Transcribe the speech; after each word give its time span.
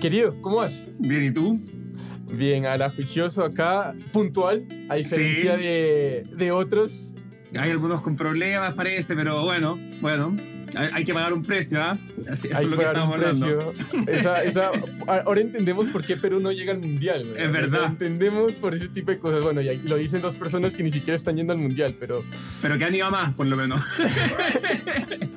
Querido, 0.00 0.40
¿cómo 0.42 0.56
vas? 0.56 0.86
Bien, 0.98 1.24
¿y 1.24 1.32
tú? 1.32 1.60
Bien, 2.32 2.66
a 2.66 2.76
la 2.76 2.88
juicioso 2.88 3.44
acá, 3.44 3.94
puntual, 4.12 4.66
a 4.88 4.94
diferencia 4.94 5.56
de, 5.56 6.24
de 6.36 6.52
otros. 6.52 7.14
Hay 7.58 7.70
algunos 7.70 8.02
con 8.02 8.14
problemas, 8.14 8.74
parece, 8.74 9.16
pero 9.16 9.42
bueno, 9.42 9.76
bueno, 10.00 10.36
hay 10.76 11.04
que 11.04 11.14
pagar 11.14 11.32
un 11.32 11.42
precio, 11.42 11.82
¿ah? 11.82 11.98
Hay 12.54 12.68
que 12.68 12.76
pagar 12.76 13.08
un 13.08 13.12
precio. 13.12 13.74
Esa, 14.06 14.44
esa, 14.44 14.70
ahora 15.24 15.40
entendemos 15.40 15.88
por 15.88 16.04
qué 16.04 16.16
Perú 16.16 16.40
no 16.40 16.52
llega 16.52 16.72
al 16.72 16.80
mundial. 16.80 17.34
Es 17.36 17.50
verdad. 17.50 17.86
entendemos 17.86 18.52
por 18.54 18.74
ese 18.74 18.88
tipo 18.88 19.10
de 19.10 19.18
cosas. 19.18 19.42
Bueno, 19.42 19.60
y 19.62 19.78
lo 19.78 19.96
dicen 19.96 20.20
dos 20.20 20.36
personas 20.36 20.74
que 20.74 20.82
ni 20.82 20.90
siquiera 20.90 21.16
están 21.16 21.36
yendo 21.36 21.52
al 21.52 21.58
mundial, 21.58 21.94
pero. 21.98 22.24
Pero 22.62 22.78
que 22.78 22.84
anima 22.84 23.10
más, 23.10 23.32
por 23.34 23.46
lo 23.46 23.56
menos. 23.56 23.80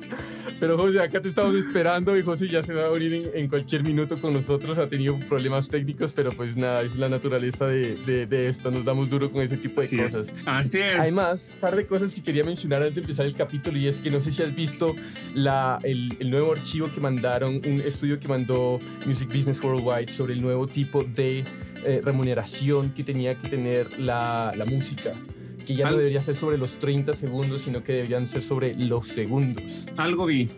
Pero 0.62 0.78
José, 0.78 1.00
acá 1.00 1.20
te 1.20 1.28
estamos 1.28 1.56
esperando 1.56 2.16
y 2.16 2.22
José 2.22 2.48
ya 2.48 2.62
se 2.62 2.72
va 2.72 2.86
a 2.86 2.90
unir 2.92 3.32
en, 3.34 3.48
cualquier 3.48 3.82
minuto 3.82 4.16
con 4.20 4.32
nosotros. 4.32 4.78
Ha 4.78 4.88
tenido 4.88 5.18
problemas 5.18 5.66
técnicos, 5.66 6.12
pero 6.12 6.30
pues 6.30 6.56
nada, 6.56 6.82
es 6.82 6.96
la 6.96 7.08
naturaleza 7.08 7.66
de, 7.66 7.96
de, 7.96 8.46
esto. 8.46 8.70
Nos 8.70 8.84
damos 8.84 9.10
duro 9.10 9.32
con 9.32 9.42
ese 9.42 9.56
tipo 9.56 9.80
de 9.80 9.88
cosas. 9.88 10.32
Así 10.46 10.78
es. 10.78 10.94
Además, 10.94 11.50
un 11.52 11.58
par 11.58 11.74
de 11.74 11.84
cosas 11.84 12.14
que 12.14 12.22
quería 12.22 12.44
mencionar 12.44 12.80
antes 12.80 12.94
de 12.94 13.00
empezar 13.00 13.26
el 13.26 13.34
capítulo 13.34 13.76
y 13.76 13.88
es 13.88 14.00
que 14.00 14.08
no 14.08 14.20
sé 14.20 14.30
si 14.30 14.40
has 14.40 14.54
visto 14.54 14.94
la, 15.34 15.80
el, 15.82 16.16
el 16.20 16.30
nuevo 16.30 16.52
archivo 16.52 16.88
que 16.94 17.00
mandaron, 17.00 17.56
un 17.56 17.80
estudio 17.80 18.20
que 18.20 18.28
mandó 18.28 18.78
Music 19.04 19.34
Business 19.34 19.60
Worldwide 19.64 20.12
sobre 20.12 20.34
el 20.34 20.42
nuevo 20.42 20.68
tipo 20.68 21.02
de 21.02 21.42
eh, 21.84 22.00
remuneración 22.04 22.90
que 22.90 23.02
tenía 23.02 23.36
que 23.36 23.48
tener 23.48 23.98
la, 23.98 24.54
la 24.56 24.64
música 24.64 25.12
que 25.62 25.74
ya 25.74 25.90
no 25.90 25.96
debería 25.96 26.20
ser 26.20 26.34
sobre 26.34 26.58
los 26.58 26.78
30 26.78 27.14
segundos, 27.14 27.62
sino 27.62 27.82
que 27.82 27.92
deberían 27.92 28.26
ser 28.26 28.42
sobre 28.42 28.74
los 28.76 29.06
segundos. 29.06 29.86
Algo 29.96 30.26
vi. 30.26 30.48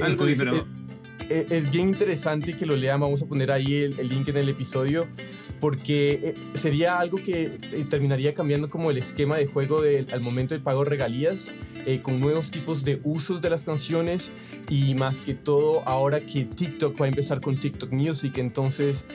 Algo 0.00 0.24
vi, 0.24 0.34
pero... 0.34 0.78
Eh, 1.30 1.46
es, 1.50 1.70
bien 1.70 1.88
interesante 1.88 2.56
que 2.56 2.64
lo 2.64 2.74
lean, 2.74 3.00
vamos 3.00 3.20
a 3.22 3.26
poner 3.26 3.50
ahí 3.50 3.74
el, 3.74 4.08
link 4.08 4.28
en 4.28 4.38
el 4.38 4.48
episodio, 4.48 5.06
porque 5.60 6.20
eh, 6.22 6.34
sería 6.54 6.98
algo 6.98 7.22
que 7.22 7.58
eh, 7.72 7.86
terminaría 7.88 8.34
cambiando 8.34 8.68
como 8.68 8.90
el 8.90 8.98
esquema 8.98 9.36
de 9.36 9.46
juego 9.46 9.82
al 10.12 10.20
momento 10.20 10.54
de 10.54 10.60
pago 10.60 10.84
regalías, 10.84 11.50
con 12.02 12.20
nuevos 12.20 12.50
tipos 12.50 12.84
de 12.84 13.00
usos 13.02 13.40
de 13.40 13.48
las 13.48 13.64
canciones 13.64 14.30
y 14.68 14.94
más 14.94 15.20
que 15.20 15.32
todo 15.32 15.82
ahora 15.86 16.20
que 16.20 16.44
TikTok 16.44 17.00
va 17.00 17.06
a 17.06 17.08
empezar 17.08 17.40
con 17.40 17.58
TikTok 17.58 17.90
Music, 17.92 18.36
entonces 18.36 19.06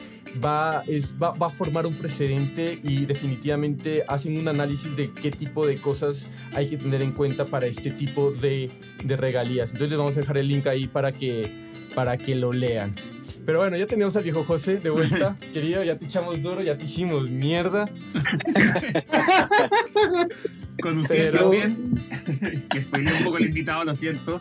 va, 0.43 0.83
es, 0.87 1.15
va, 1.21 1.31
va, 1.31 1.47
a 1.47 1.49
formar 1.49 1.85
un 1.85 1.95
precedente 1.95 2.79
y 2.83 3.05
definitivamente 3.05 4.03
hacen 4.07 4.37
un 4.37 4.47
análisis 4.47 4.95
de 4.95 5.11
qué 5.11 5.31
tipo 5.31 5.65
de 5.65 5.79
cosas 5.79 6.27
hay 6.53 6.67
que 6.67 6.77
tener 6.77 7.01
en 7.01 7.11
cuenta 7.11 7.45
para 7.45 7.67
este 7.67 7.91
tipo 7.91 8.31
de, 8.31 8.71
de 9.03 9.17
regalías. 9.17 9.71
Entonces 9.71 9.89
les 9.89 9.97
vamos 9.97 10.17
a 10.17 10.21
dejar 10.21 10.37
el 10.37 10.47
link 10.47 10.67
ahí 10.67 10.87
para 10.87 11.11
que, 11.11 11.49
para 11.93 12.17
que 12.17 12.35
lo 12.35 12.51
lean. 12.51 12.95
Pero 13.45 13.59
bueno, 13.59 13.77
ya 13.77 13.85
tenemos 13.85 14.15
al 14.15 14.23
viejo 14.23 14.43
José 14.43 14.77
de 14.77 14.89
vuelta. 14.89 15.37
Querido, 15.53 15.83
ya 15.83 15.97
te 15.97 16.05
echamos 16.05 16.41
duro, 16.41 16.61
ya 16.61 16.77
te 16.77 16.85
hicimos 16.85 17.29
mierda. 17.29 17.89
Con 20.81 20.97
usted 20.99 21.31
también. 21.31 22.01
que 22.69 22.81
spoilé 22.81 23.13
un 23.13 23.23
poco 23.25 23.37
el 23.37 23.45
invitado, 23.45 23.83
lo 23.83 23.95
siento 23.95 24.39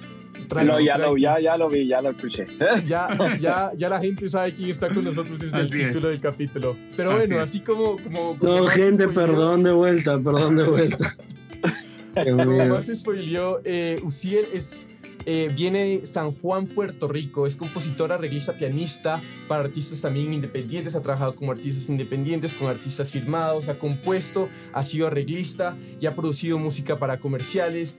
ya, 0.81 0.99
lo, 0.99 1.17
ya, 1.17 1.41
ya 1.41 1.57
lo 1.57 1.69
vi, 1.69 1.87
ya 1.87 2.03
lo 2.03 2.11
escuché. 2.11 2.47
Ya, 2.85 3.09
ya, 3.39 3.71
ya 3.77 3.89
la 3.89 4.01
gente 4.01 4.29
sabe 4.29 4.53
quién 4.53 4.71
está 4.71 4.89
con 4.89 5.05
nosotros 5.05 5.39
desde 5.39 5.61
el 5.61 5.71
título 5.71 6.09
del 6.09 6.21
capítulo. 6.21 6.77
Pero 6.97 7.13
bueno, 7.13 7.41
así 7.41 7.61
como... 7.61 7.99
como, 7.99 8.37
no, 8.41 8.67
gente, 8.67 9.09
perdón 9.09 9.63
de 9.63 9.73
vuelta, 9.73 10.21
perdón 10.21 10.57
de 10.57 10.65
vuelta. 10.65 11.17
como 12.15 12.67
Max 12.67 12.91
spoileó, 12.95 13.61
eh, 13.65 13.99
Uciel 14.03 14.47
es 14.53 14.85
eh, 15.27 15.51
viene 15.55 15.85
de 15.85 16.07
San 16.07 16.33
Juan, 16.33 16.67
Puerto 16.67 17.09
Rico. 17.09 17.47
Es 17.47 17.57
compositora, 17.57 18.17
arreglista, 18.17 18.57
pianista 18.57 19.23
para 19.49 19.63
artistas 19.63 20.01
también 20.01 20.33
independientes. 20.33 20.95
Ha 20.95 21.03
trabajado 21.03 21.37
como 21.37 21.53
artistas 21.53 21.89
independientes, 21.89 22.53
con 22.53 22.69
artistas 22.69 23.11
firmados. 23.11 23.69
Ha 23.69 23.79
compuesto, 23.79 24.49
ha 24.73 24.83
sido 24.83 25.07
arreglista 25.07 25.77
y 26.01 26.07
ha 26.07 26.15
producido 26.15 26.59
música 26.59 26.99
para 26.99 27.21
comerciales, 27.21 27.97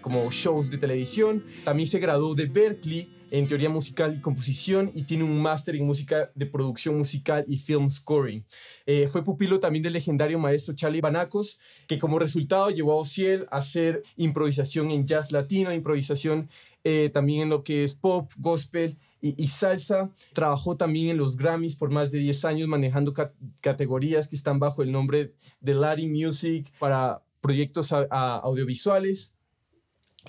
como 0.00 0.30
shows 0.30 0.70
de 0.70 0.78
televisión. 0.78 1.44
También 1.64 1.88
se 1.88 1.98
graduó 1.98 2.34
de 2.34 2.46
Berkeley 2.46 3.08
en 3.30 3.46
teoría 3.46 3.68
musical 3.68 4.16
y 4.16 4.20
composición 4.20 4.90
y 4.94 5.02
tiene 5.02 5.24
un 5.24 5.40
máster 5.40 5.76
en 5.76 5.86
música 5.86 6.30
de 6.34 6.46
producción 6.46 6.96
musical 6.96 7.44
y 7.48 7.56
film 7.56 7.88
scoring. 7.88 8.44
Eh, 8.86 9.06
fue 9.06 9.24
pupilo 9.24 9.60
también 9.60 9.82
del 9.82 9.92
legendario 9.92 10.38
maestro 10.38 10.74
Charlie 10.74 11.00
Banacos, 11.00 11.58
que 11.86 11.98
como 11.98 12.18
resultado 12.18 12.70
llevó 12.70 12.92
a 12.92 12.96
Ociel 12.96 13.46
a 13.50 13.58
hacer 13.58 14.02
improvisación 14.16 14.90
en 14.90 15.06
jazz 15.06 15.32
latino, 15.32 15.72
improvisación 15.72 16.48
eh, 16.84 17.10
también 17.12 17.42
en 17.42 17.48
lo 17.50 17.64
que 17.64 17.84
es 17.84 17.94
pop, 17.94 18.32
gospel 18.36 18.96
y, 19.20 19.46
salsa. 19.48 20.10
Trabajó 20.32 20.76
también 20.76 21.08
en 21.08 21.16
los 21.16 21.36
Grammys 21.36 21.76
por 21.76 21.90
más 21.90 22.12
de 22.12 22.18
10 22.18 22.44
años 22.44 22.68
manejando 22.68 23.12
categorías 23.60 24.28
que 24.28 24.36
están 24.36 24.58
bajo 24.58 24.82
el 24.82 24.92
nombre 24.92 25.34
de 25.60 25.74
Latin 25.74 26.12
Music 26.12 26.72
para 26.78 27.22
proyectos 27.40 27.92
audiovisuales. 27.92 29.32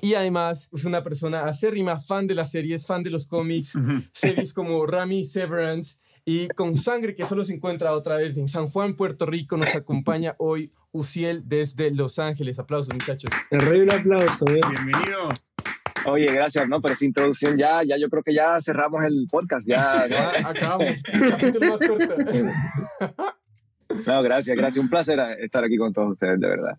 Y 0.02 0.14
además 0.14 0.70
es 0.74 0.86
una 0.86 1.04
persona 1.04 1.46
acérrima, 1.46 1.98
fan 1.98 2.28
de 2.28 2.36
las 2.36 2.52
series, 2.52 2.86
fan 2.86 3.04
de 3.04 3.10
los 3.10 3.28
cómics, 3.28 3.74
series 4.14 4.54
como 4.54 4.86
Rami 4.86 5.24
Severance 5.24 5.98
y 6.26 6.48
Con 6.50 6.76
Sangre, 6.76 7.16
que 7.16 7.26
solo 7.26 7.44
se 7.44 7.54
encuentra 7.54 7.94
otra 7.94 8.18
vez 8.18 8.38
en 8.38 8.48
San 8.48 8.68
Juan, 8.68 8.96
Puerto 8.96 9.26
Rico. 9.26 9.58
Nos 9.58 9.74
acompaña 9.76 10.36
hoy 10.38 10.72
Uciel 10.92 11.44
desde 11.46 11.92
Los 11.92 12.20
Ángeles. 12.20 12.60
Aplausos, 12.60 12.94
muchachos. 12.94 13.32
Terrible 13.50 13.94
aplauso. 13.94 14.46
¿eh? 14.48 14.62
Bienvenido. 14.70 15.30
Oye, 16.06 16.28
gracias, 16.28 16.68
¿no? 16.70 16.82
Por 16.82 16.92
esa 16.92 17.06
introducción 17.06 17.58
ya, 17.58 17.84
ya 17.84 17.98
yo 17.98 18.10
creo 18.10 18.24
que 18.24 18.34
ya 18.34 18.62
cerramos 18.62 19.04
el 19.04 19.28
podcast, 19.30 19.68
ya. 19.68 20.04
acabamos. 20.48 21.02
más 21.62 21.88
corto. 21.88 22.16
No, 24.06 24.22
gracias, 24.22 24.56
gracias. 24.56 24.84
Un 24.84 24.90
placer 24.90 25.20
estar 25.40 25.64
aquí 25.64 25.76
con 25.76 25.92
todos 25.92 26.12
ustedes, 26.12 26.40
de 26.40 26.48
verdad. 26.48 26.78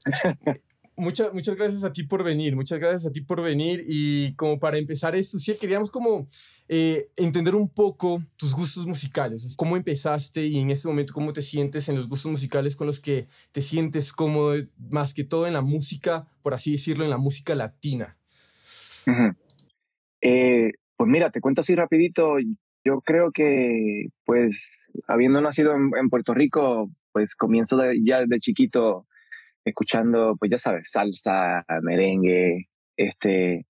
Muchas, 1.00 1.32
muchas 1.32 1.56
gracias 1.56 1.82
a 1.82 1.92
ti 1.92 2.02
por 2.02 2.22
venir, 2.22 2.54
muchas 2.54 2.78
gracias 2.78 3.06
a 3.06 3.10
ti 3.10 3.22
por 3.22 3.42
venir 3.42 3.82
y 3.88 4.34
como 4.34 4.58
para 4.58 4.76
empezar 4.76 5.16
esto, 5.16 5.38
sí, 5.38 5.54
queríamos 5.58 5.90
como 5.90 6.26
eh, 6.68 7.08
entender 7.16 7.54
un 7.54 7.70
poco 7.70 8.22
tus 8.36 8.54
gustos 8.54 8.86
musicales, 8.86 9.54
cómo 9.56 9.78
empezaste 9.78 10.44
y 10.44 10.58
en 10.58 10.68
este 10.68 10.88
momento 10.88 11.14
cómo 11.14 11.32
te 11.32 11.40
sientes 11.40 11.88
en 11.88 11.96
los 11.96 12.06
gustos 12.06 12.30
musicales 12.30 12.76
con 12.76 12.86
los 12.86 13.00
que 13.00 13.28
te 13.50 13.62
sientes 13.62 14.12
cómodo, 14.12 14.62
más 14.90 15.14
que 15.14 15.24
todo 15.24 15.46
en 15.46 15.54
la 15.54 15.62
música, 15.62 16.26
por 16.42 16.52
así 16.52 16.72
decirlo, 16.72 17.04
en 17.04 17.10
la 17.10 17.16
música 17.16 17.54
latina. 17.54 18.10
Eh, 20.20 20.72
pues 20.98 21.10
mira, 21.10 21.30
te 21.30 21.40
cuento 21.40 21.62
así 21.62 21.74
rapidito, 21.74 22.36
yo 22.84 23.00
creo 23.00 23.32
que 23.32 24.08
pues 24.26 24.90
habiendo 25.08 25.40
nacido 25.40 25.72
en, 25.74 26.10
Puerto 26.10 26.34
Rico, 26.34 26.90
pues 27.12 27.34
comienzo 27.36 27.80
ya 28.04 28.26
de 28.26 28.38
chiquito 28.38 29.06
escuchando, 29.64 30.36
pues 30.38 30.50
ya 30.50 30.58
sabes, 30.58 30.90
salsa, 30.90 31.64
merengue, 31.82 32.68
este, 32.96 33.66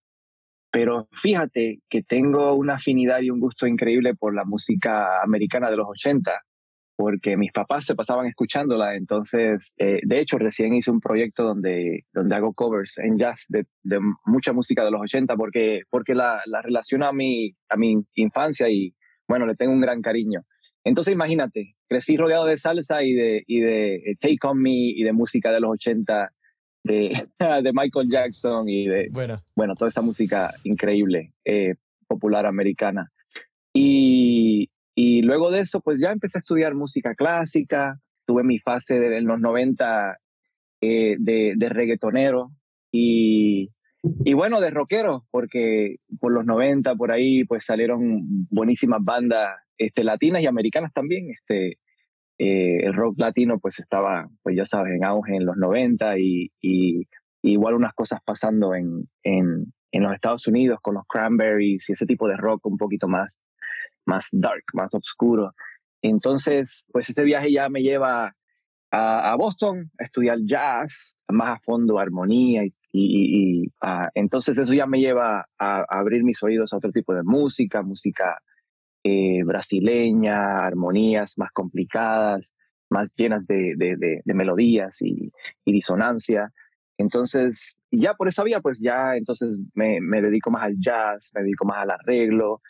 pero 0.70 1.08
fíjate 1.12 1.80
que 1.88 2.02
tengo 2.02 2.54
una 2.54 2.74
afinidad 2.74 3.20
y 3.20 3.30
un 3.30 3.40
gusto 3.40 3.66
increíble 3.66 4.14
por 4.14 4.34
la 4.34 4.44
música 4.44 5.22
americana 5.22 5.70
de 5.70 5.76
los 5.76 5.88
80, 5.88 6.42
porque 6.96 7.36
mis 7.36 7.50
papás 7.50 7.86
se 7.86 7.94
pasaban 7.94 8.26
escuchándola, 8.26 8.94
entonces, 8.94 9.74
eh, 9.78 10.00
de 10.04 10.20
hecho, 10.20 10.38
recién 10.38 10.74
hice 10.74 10.90
un 10.90 11.00
proyecto 11.00 11.44
donde, 11.44 12.04
donde 12.12 12.36
hago 12.36 12.52
covers 12.52 12.98
en 12.98 13.18
jazz 13.18 13.46
de, 13.48 13.64
mucha 14.26 14.52
música 14.52 14.84
de 14.84 14.90
los 14.90 15.00
80, 15.00 15.34
porque, 15.36 15.82
porque 15.90 16.14
la, 16.14 16.40
la 16.46 16.60
a 16.60 17.12
mi, 17.12 17.52
a 17.68 17.76
mi 17.76 18.04
infancia 18.14 18.68
y, 18.68 18.94
bueno, 19.26 19.46
le 19.46 19.56
tengo 19.56 19.72
un 19.72 19.80
gran 19.80 20.02
cariño. 20.02 20.42
Entonces 20.84 21.12
imagínate, 21.12 21.74
crecí 21.88 22.16
rodeado 22.16 22.46
de 22.46 22.56
salsa 22.56 23.02
y 23.02 23.12
de, 23.12 23.42
y 23.46 23.60
de 23.60 23.96
eh, 23.96 24.16
Take 24.18 24.38
On 24.44 24.60
Me 24.60 24.70
y 24.70 25.02
de 25.02 25.12
música 25.12 25.52
de 25.52 25.60
los 25.60 25.72
80, 25.72 26.32
de, 26.84 27.28
de 27.62 27.70
Michael 27.72 28.08
Jackson 28.10 28.68
y 28.68 28.86
de, 28.86 29.08
bueno. 29.10 29.38
bueno, 29.54 29.74
toda 29.74 29.90
esa 29.90 30.02
música 30.02 30.50
increíble, 30.64 31.32
eh, 31.44 31.74
popular 32.06 32.46
americana. 32.46 33.10
Y, 33.74 34.70
y 34.94 35.22
luego 35.22 35.50
de 35.50 35.60
eso, 35.60 35.80
pues 35.80 36.00
ya 36.00 36.10
empecé 36.10 36.38
a 36.38 36.40
estudiar 36.40 36.74
música 36.74 37.14
clásica, 37.14 38.00
tuve 38.26 38.42
mi 38.42 38.58
fase 38.58 38.98
de, 38.98 39.18
en 39.18 39.26
los 39.26 39.38
90 39.38 40.18
eh, 40.80 41.16
de, 41.18 41.52
de 41.56 41.68
reggaetonero 41.68 42.50
y, 42.90 43.70
y 44.24 44.32
bueno, 44.32 44.60
de 44.60 44.70
rockero, 44.70 45.26
porque 45.30 45.96
por 46.18 46.32
los 46.32 46.46
90 46.46 46.94
por 46.94 47.12
ahí 47.12 47.44
pues 47.44 47.64
salieron 47.66 48.46
buenísimas 48.50 49.00
bandas 49.02 49.50
este, 49.80 50.04
latinas 50.04 50.42
y 50.42 50.46
americanas 50.46 50.92
también. 50.92 51.30
Este, 51.30 51.78
eh, 52.38 52.84
el 52.84 52.94
rock 52.94 53.18
latino 53.18 53.58
pues 53.58 53.80
estaba, 53.80 54.28
pues 54.42 54.56
ya 54.56 54.64
sabes, 54.64 54.94
en 54.94 55.04
auge 55.04 55.36
en 55.36 55.46
los 55.46 55.56
90 55.56 56.18
y, 56.18 56.52
igual 57.42 57.74
unas 57.74 57.94
cosas 57.94 58.20
pasando 58.24 58.74
en, 58.74 59.08
en, 59.22 59.72
los 59.92 60.14
Estados 60.14 60.46
Unidos 60.46 60.78
con 60.82 60.94
los 60.94 61.04
Cranberries 61.08 61.88
y 61.88 61.92
ese 61.92 62.06
tipo 62.06 62.28
de 62.28 62.36
rock 62.36 62.66
un 62.66 62.76
poquito 62.76 63.08
más, 63.08 63.42
más 64.06 64.28
dark, 64.32 64.64
más 64.74 64.94
oscuro. 64.94 65.52
Entonces, 66.02 66.88
pues 66.92 67.08
ese 67.08 67.24
viaje 67.24 67.50
ya 67.50 67.68
me 67.70 67.80
lleva 67.82 68.34
a, 68.90 69.36
Boston 69.36 69.90
a 69.98 70.04
estudiar 70.04 70.38
jazz, 70.44 71.16
más 71.28 71.58
a 71.58 71.60
fondo 71.62 71.98
armonía 71.98 72.64
y, 72.64 72.74
y 72.92 73.72
entonces 74.14 74.58
eso 74.58 74.74
ya 74.74 74.86
me 74.86 75.00
lleva 75.00 75.46
a, 75.58 75.84
abrir 75.88 76.24
mis 76.24 76.42
oídos 76.42 76.72
a 76.72 76.76
otro 76.76 76.92
tipo 76.92 77.14
de 77.14 77.22
música, 77.22 77.82
música 77.82 78.38
eh, 79.02 79.42
brasileña, 79.44 80.64
armonías 80.64 81.38
más 81.38 81.50
complicadas, 81.52 82.56
más 82.90 83.14
llenas 83.16 83.46
de, 83.46 83.74
de, 83.76 83.96
de, 84.24 84.34
melodías 84.34 85.00
y, 85.00 85.32
y, 85.64 85.72
disonancia. 85.72 86.52
Entonces, 86.98 87.80
ya 87.90 88.14
por 88.14 88.28
esa 88.28 88.44
vía, 88.44 88.60
pues 88.60 88.80
ya 88.82 89.16
entonces 89.16 89.58
me, 89.74 90.00
me 90.00 90.20
dedico 90.20 90.50
más 90.50 90.64
al 90.64 90.76
jazz, 90.78 91.30
me 91.34 91.42
dedico 91.42 91.64
más 91.64 91.78
al 91.78 91.90
arreglo, 91.92 92.60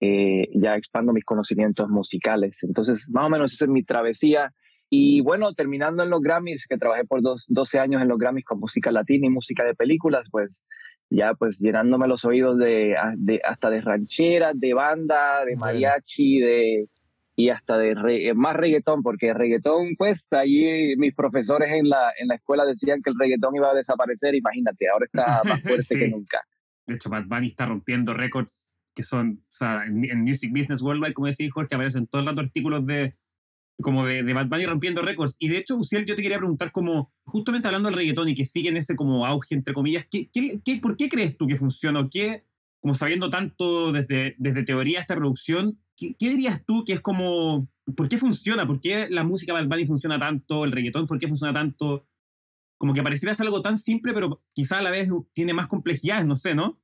eh, 0.00 0.48
ya 0.54 0.76
expando 0.76 1.12
mis 1.12 1.24
conocimientos 1.24 1.88
musicales. 1.88 2.62
Entonces, 2.62 3.10
más 3.12 3.26
o 3.26 3.30
menos 3.30 3.52
esa 3.52 3.64
es 3.64 3.70
mi 3.70 3.82
travesía. 3.82 4.52
Y 4.88 5.20
bueno, 5.22 5.54
terminando 5.54 6.02
en 6.02 6.10
los 6.10 6.20
Grammys, 6.20 6.66
que 6.66 6.78
trabajé 6.78 7.04
por 7.04 7.22
dos, 7.22 7.46
12 7.48 7.78
años 7.78 8.02
en 8.02 8.08
los 8.08 8.18
Grammys 8.18 8.44
con 8.44 8.60
música 8.60 8.90
latina 8.90 9.26
y 9.26 9.30
música 9.30 9.64
de 9.64 9.74
películas, 9.74 10.26
pues 10.30 10.64
ya 11.10 11.34
pues 11.34 11.58
llenándome 11.58 12.06
los 12.06 12.24
oídos 12.24 12.56
de, 12.56 12.96
de 13.16 13.40
hasta 13.44 13.68
de 13.68 13.80
rancheras, 13.80 14.58
de 14.58 14.72
banda, 14.72 15.44
de 15.44 15.56
mariachi, 15.56 16.40
de 16.40 16.88
y 17.36 17.48
hasta 17.48 17.78
de 17.78 18.28
eh, 18.28 18.34
más 18.34 18.54
reggaetón, 18.54 19.02
porque 19.02 19.32
reggaetón, 19.32 19.96
pues 19.96 20.28
allí 20.32 20.94
mis 20.96 21.14
profesores 21.14 21.72
en 21.72 21.88
la, 21.88 22.12
en 22.18 22.28
la 22.28 22.34
escuela 22.34 22.64
decían 22.64 23.00
que 23.02 23.10
el 23.10 23.16
reggaetón 23.18 23.56
iba 23.56 23.70
a 23.70 23.74
desaparecer, 23.74 24.34
imagínate, 24.34 24.88
ahora 24.88 25.06
está 25.06 25.40
más 25.48 25.62
fuerte 25.62 25.98
que 25.98 26.08
nunca. 26.08 26.40
De 26.86 26.94
hecho, 26.94 27.08
Bad 27.08 27.24
Bunny 27.26 27.46
está 27.46 27.66
rompiendo 27.66 28.14
récords 28.14 28.74
que 28.94 29.02
son, 29.02 29.42
o 29.42 29.50
sea, 29.50 29.84
en, 29.86 30.20
Music 30.22 30.50
Business 30.52 30.82
Worldwide, 30.82 31.14
como 31.14 31.28
decía 31.28 31.48
Jorge, 31.50 31.74
aparecen 31.74 32.06
todos 32.06 32.24
los 32.24 32.36
artículos 32.36 32.84
de, 32.86 33.12
como 33.82 34.06
de, 34.06 34.22
de 34.22 34.34
Bad 34.34 34.48
Bunny 34.48 34.66
rompiendo 34.66 35.02
récords. 35.02 35.36
Y 35.38 35.48
de 35.48 35.58
hecho, 35.58 35.76
Uciel, 35.76 36.04
yo 36.04 36.14
te 36.14 36.22
quería 36.22 36.38
preguntar 36.38 36.72
como, 36.72 37.12
justamente 37.24 37.68
hablando 37.68 37.88
del 37.88 37.96
reggaetón 37.96 38.28
y 38.28 38.34
que 38.34 38.44
sigue 38.44 38.68
en 38.68 38.76
ese 38.76 38.96
como 38.96 39.26
auge, 39.26 39.54
entre 39.54 39.74
comillas, 39.74 40.06
¿qué, 40.10 40.28
qué, 40.32 40.60
qué 40.64 40.78
por 40.78 40.96
qué 40.96 41.08
crees 41.08 41.36
tú 41.36 41.46
que 41.46 41.56
funciona? 41.56 42.08
¿Qué, 42.10 42.44
como 42.80 42.94
sabiendo 42.94 43.30
tanto 43.30 43.92
desde, 43.92 44.34
desde 44.38 44.64
teoría 44.64 45.00
hasta 45.00 45.16
producción, 45.16 45.78
¿qué, 45.96 46.14
¿qué, 46.18 46.30
dirías 46.30 46.64
tú 46.64 46.84
que 46.84 46.94
es 46.94 47.00
como, 47.00 47.68
por 47.96 48.08
qué 48.08 48.18
funciona? 48.18 48.66
¿Por 48.66 48.80
qué 48.80 49.08
la 49.10 49.24
música 49.24 49.52
Bad 49.52 49.66
Bunny 49.66 49.86
funciona 49.86 50.18
tanto? 50.18 50.64
¿El 50.64 50.72
reggaetón 50.72 51.06
por 51.06 51.18
qué 51.18 51.28
funciona 51.28 51.52
tanto? 51.52 52.06
Como 52.78 52.94
que 52.94 53.02
pareciera 53.02 53.34
ser 53.34 53.46
algo 53.46 53.60
tan 53.60 53.78
simple, 53.78 54.14
pero 54.14 54.42
quizá 54.54 54.78
a 54.78 54.82
la 54.82 54.90
vez 54.90 55.08
tiene 55.34 55.52
más 55.52 55.66
complejidades, 55.66 56.24
no 56.24 56.36
sé, 56.36 56.54
¿no? 56.54 56.80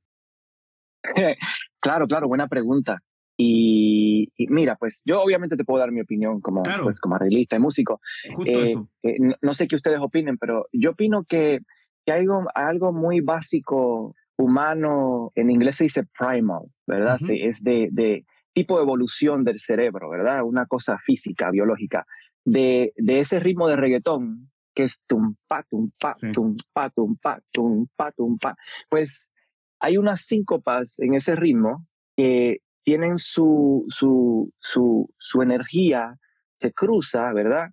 claro, 1.79 2.07
claro, 2.07 2.27
buena 2.27 2.47
pregunta. 2.47 3.03
Y, 3.39 4.33
mira, 4.49 4.75
pues 4.75 5.03
yo 5.05 5.21
obviamente 5.21 5.55
te 5.55 5.63
puedo 5.63 5.79
dar 5.79 5.91
mi 5.91 6.01
opinión 6.01 6.41
como, 6.41 6.63
pues, 6.63 6.99
como 6.99 7.15
arreglista 7.15 7.55
y 7.55 7.59
músico. 7.59 8.01
Justo 8.33 8.59
eh, 8.59 8.63
eso. 8.63 8.89
Eh, 9.03 9.17
no, 9.41 9.53
sé 9.53 9.67
qué 9.67 9.75
ustedes 9.75 9.99
opinen, 9.99 10.37
pero 10.37 10.67
yo 10.73 10.91
opino 10.91 11.23
que, 11.23 11.59
que 12.05 12.11
hay 12.13 12.21
algo, 12.21 12.45
algo 12.55 12.93
muy 12.93 13.21
básico, 13.21 14.15
humano, 14.37 15.31
en 15.35 15.49
inglés 15.49 15.75
se 15.75 15.85
dice 15.85 16.03
primal, 16.17 16.63
¿verdad? 16.85 17.17
sí, 17.17 17.41
es 17.41 17.63
de, 17.63 17.89
de 17.91 18.25
tipo 18.53 18.77
de 18.77 18.83
evolución 18.83 19.43
del 19.43 19.59
cerebro, 19.59 20.09
¿verdad? 20.09 20.43
Una 20.43 20.65
cosa 20.65 20.97
física, 20.97 21.51
biológica. 21.51 22.05
De, 22.45 22.93
de 22.95 23.19
ese 23.19 23.39
ritmo 23.39 23.67
de 23.67 23.75
reggaetón, 23.75 24.49
que 24.73 24.83
es 24.83 25.03
tum 25.05 25.35
pa, 25.47 25.63
tum 25.63 25.91
pa, 25.99 26.13
tum 26.33 26.55
pa, 26.71 26.89
tum 26.89 27.15
pa, 27.17 27.39
tum 27.51 27.87
pa, 27.95 28.11
tum 28.11 28.37
pa. 28.37 28.55
Pues 28.89 29.31
hay 29.79 29.97
unas 29.97 30.21
síncopas 30.21 30.99
en 30.99 31.13
ese 31.13 31.35
ritmo 31.35 31.85
que 32.15 32.61
tienen 32.87 33.17
su, 33.17 33.83
su, 33.89 34.53
su, 34.59 35.13
su 35.17 35.41
energía, 35.41 36.17
se 36.57 36.71
cruza, 36.71 37.33
¿verdad? 37.33 37.71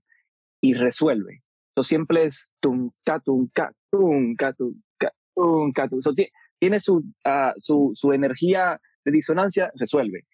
Y 0.60 0.74
resuelve. 0.74 1.44
Eso 1.72 1.84
siempre 1.84 2.24
es 2.24 2.52
tum, 2.58 2.90
ca, 3.04 3.20
tum, 3.20 3.48
ca, 3.54 3.72
tum, 3.92 4.34
ca, 4.36 4.52
tum, 4.54 4.74
ca, 4.98 5.12
tum, 5.36 5.72
ca, 5.72 5.88
tum. 5.88 6.00
tiene 6.58 6.80
su, 6.80 6.96
uh, 6.96 7.52
su, 7.58 7.92
su 7.94 8.12
energía 8.12 8.80
de 9.04 9.12
disonancia, 9.12 9.70
resuelve. 9.76 10.26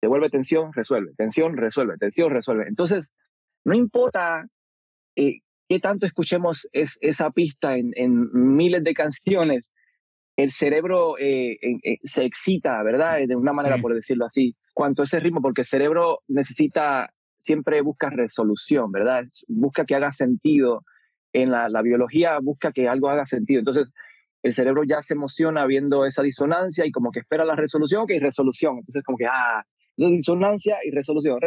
Devuelve 0.00 0.30
tensión, 0.30 0.72
resuelve. 0.72 1.12
Tensión, 1.18 1.58
resuelve. 1.58 1.98
Tensión, 1.98 2.30
resuelve. 2.30 2.64
Entonces, 2.66 3.14
no 3.62 3.74
importa 3.74 4.46
eh, 5.16 5.40
qué 5.68 5.80
tanto 5.80 6.06
escuchemos 6.06 6.66
es, 6.72 6.96
esa 7.02 7.30
pista 7.30 7.76
en, 7.76 7.90
en 7.94 8.30
miles 8.32 8.84
de 8.84 8.94
canciones, 8.94 9.70
el 10.36 10.50
cerebro 10.50 11.16
eh, 11.18 11.58
eh, 11.62 11.98
se 12.02 12.24
excita, 12.24 12.82
¿verdad? 12.82 13.18
De 13.26 13.36
una 13.36 13.52
manera, 13.52 13.78
por 13.78 13.94
decirlo 13.94 14.26
así, 14.26 14.56
cuanto 14.72 15.02
ese 15.02 15.20
ritmo, 15.20 15.40
porque 15.40 15.62
el 15.62 15.66
cerebro 15.66 16.20
necesita, 16.28 17.10
siempre 17.38 17.80
busca 17.82 18.10
resolución, 18.10 18.90
¿verdad? 18.90 19.24
Busca 19.48 19.84
que 19.84 19.94
haga 19.94 20.12
sentido. 20.12 20.82
En 21.32 21.50
la, 21.50 21.68
la 21.68 21.82
biología 21.82 22.38
busca 22.40 22.70
que 22.70 22.88
algo 22.88 23.08
haga 23.08 23.26
sentido. 23.26 23.58
Entonces, 23.58 23.88
el 24.44 24.52
cerebro 24.52 24.84
ya 24.84 25.02
se 25.02 25.14
emociona 25.14 25.66
viendo 25.66 26.04
esa 26.04 26.22
disonancia 26.22 26.86
y 26.86 26.92
como 26.92 27.10
que 27.10 27.20
espera 27.20 27.44
la 27.44 27.56
resolución, 27.56 28.02
ok, 28.02 28.12
resolución. 28.20 28.76
Entonces, 28.78 29.02
como 29.02 29.18
que, 29.18 29.26
ah, 29.26 29.64
disonancia 29.96 30.76
y 30.84 30.90
resolución. 30.90 31.38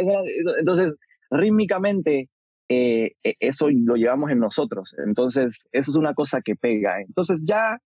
Entonces, 0.60 0.95
rítmicamente, 1.30 2.30
eh, 2.69 3.12
e, 3.24 3.36
eso 3.40 3.69
lo 3.69 3.95
llevamos 3.95 4.31
en 4.31 4.40
nosotros. 4.40 4.95
Entonces, 5.06 5.69
eso 5.72 5.92
es 5.92 5.98
una 5.98 6.13
cosa 6.13 6.42
que 6.42 6.56
pega. 6.56 7.00
Entonces, 7.01 7.45
ya 7.48 7.80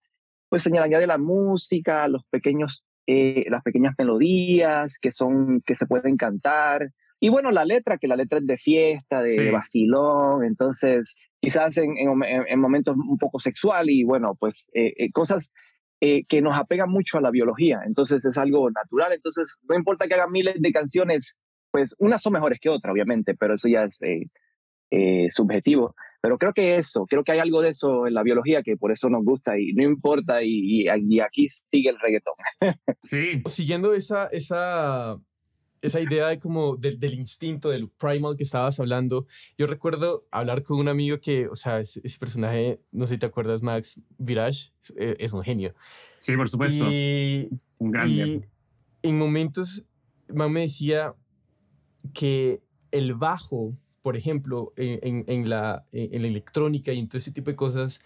pues 0.51 0.63
señala, 0.63 0.87
añade 0.87 1.07
la 1.07 1.17
música, 1.17 2.09
los 2.09 2.25
pequeños, 2.25 2.83
eh, 3.07 3.45
las 3.49 3.63
pequeñas 3.63 3.95
melodías 3.97 4.99
que, 4.99 5.13
son, 5.13 5.61
que 5.65 5.75
se 5.75 5.85
pueden 5.85 6.17
cantar. 6.17 6.91
Y 7.21 7.29
bueno, 7.29 7.51
la 7.51 7.63
letra, 7.63 7.97
que 7.97 8.09
la 8.09 8.17
letra 8.17 8.39
es 8.39 8.45
de 8.45 8.57
fiesta, 8.57 9.21
de, 9.21 9.49
vacilón, 9.49 10.43
entonces 10.43 11.19
quizás 11.39 11.77
en, 11.77 11.93
en, 11.97 12.59
momentos 12.59 12.97
un 12.97 13.17
poco 13.17 13.39
sexual 13.39 13.89
y 13.89 14.03
bueno, 14.03 14.35
pues 14.37 14.69
eh, 14.73 14.93
eh, 14.97 15.11
cosas 15.13 15.53
que 16.01 16.41
nos 16.41 16.57
apegan 16.57 16.89
mucho 16.89 17.19
a 17.19 17.21
la 17.21 17.29
biología, 17.29 17.81
entonces 17.85 18.25
es 18.25 18.35
algo 18.37 18.71
natural, 18.71 19.13
entonces 19.13 19.55
no 19.69 19.77
importa 19.77 20.07
que 20.07 20.15
hagan 20.15 20.31
miles 20.31 20.55
de 20.59 20.71
canciones, 20.71 21.39
pues 21.69 21.95
unas 21.99 22.23
son 22.23 22.33
mejores 22.33 22.59
que 22.59 22.69
otras, 22.69 22.91
obviamente, 22.91 23.35
pero 23.35 23.53
eso 23.53 23.69
ya 23.69 23.83
es 23.83 24.01
subjetivo. 25.29 25.95
Pero 26.21 26.37
creo 26.37 26.53
que 26.53 26.75
eso, 26.75 27.05
creo 27.07 27.23
que 27.23 27.31
hay 27.31 27.39
algo 27.39 27.61
de 27.61 27.69
eso 27.69 28.05
en 28.05 28.13
la 28.13 28.23
biología 28.23 28.61
que 28.61 28.77
por 28.77 28.91
eso 28.91 29.09
nos 29.09 29.25
gusta 29.25 29.59
y 29.59 29.73
no 29.73 29.83
importa 29.83 30.43
y, 30.43 30.83
y, 30.83 31.19
aquí 31.19 31.47
sigue 31.49 31.89
el 31.89 31.99
reggaetón. 31.99 32.35
Sí. 33.01 33.41
Siguiendo 33.47 33.95
esa, 33.95 34.27
esa, 34.27 35.19
esa 35.81 35.99
idea 35.99 36.27
de 36.27 36.37
como 36.37 36.75
del 36.77 37.13
instinto, 37.15 37.69
del 37.69 37.89
primal 37.89 38.35
que 38.37 38.43
estabas 38.43 38.79
hablando, 38.79 39.25
yo 39.57 39.65
recuerdo 39.65 40.21
hablar 40.29 40.61
con 40.61 40.79
un 40.79 40.87
amigo 40.87 41.19
que, 41.19 41.47
o 41.47 41.55
sea, 41.55 41.79
ese, 41.79 42.01
personaje, 42.19 42.79
no 42.91 43.07
sé 43.07 43.15
si 43.15 43.19
te 43.19 43.25
acuerdas, 43.25 43.63
Max 43.63 43.99
Virage, 44.19 44.71
eh, 44.97 45.15
es, 45.17 45.33
un 45.33 45.43
genio. 45.43 45.73
Sí, 46.19 46.37
por 46.37 46.47
supuesto. 46.47 46.85
Y, 46.91 47.49
un 47.79 47.91
gran 47.91 48.07
y 48.07 48.43
en 49.01 49.17
momentos, 49.17 49.83
Max 50.27 50.51
me 50.51 50.61
decía 50.61 51.15
que 52.13 52.61
el 52.91 53.15
bajo 53.15 53.75
por 54.01 54.17
ejemplo, 54.17 54.73
en, 54.75 55.23
en, 55.27 55.49
la, 55.49 55.85
en, 55.91 56.21
la, 56.21 56.27
electrónica 56.27 56.91
y 56.91 56.99
en 56.99 57.07
todo 57.07 57.17
ese 57.17 57.31
tipo 57.31 57.51
de 57.51 57.55
cosas, 57.55 57.99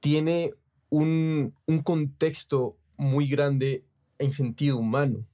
tiene 0.00 0.54
un, 0.90 1.54
un 1.66 1.80
contexto 1.80 2.76
muy 2.96 3.28
grande 3.28 3.84
en 4.18 4.32
sentido 4.32 4.78
humano, 4.78 5.26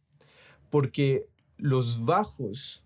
porque 0.71 1.27
los 1.57 2.05
bajos 2.05 2.85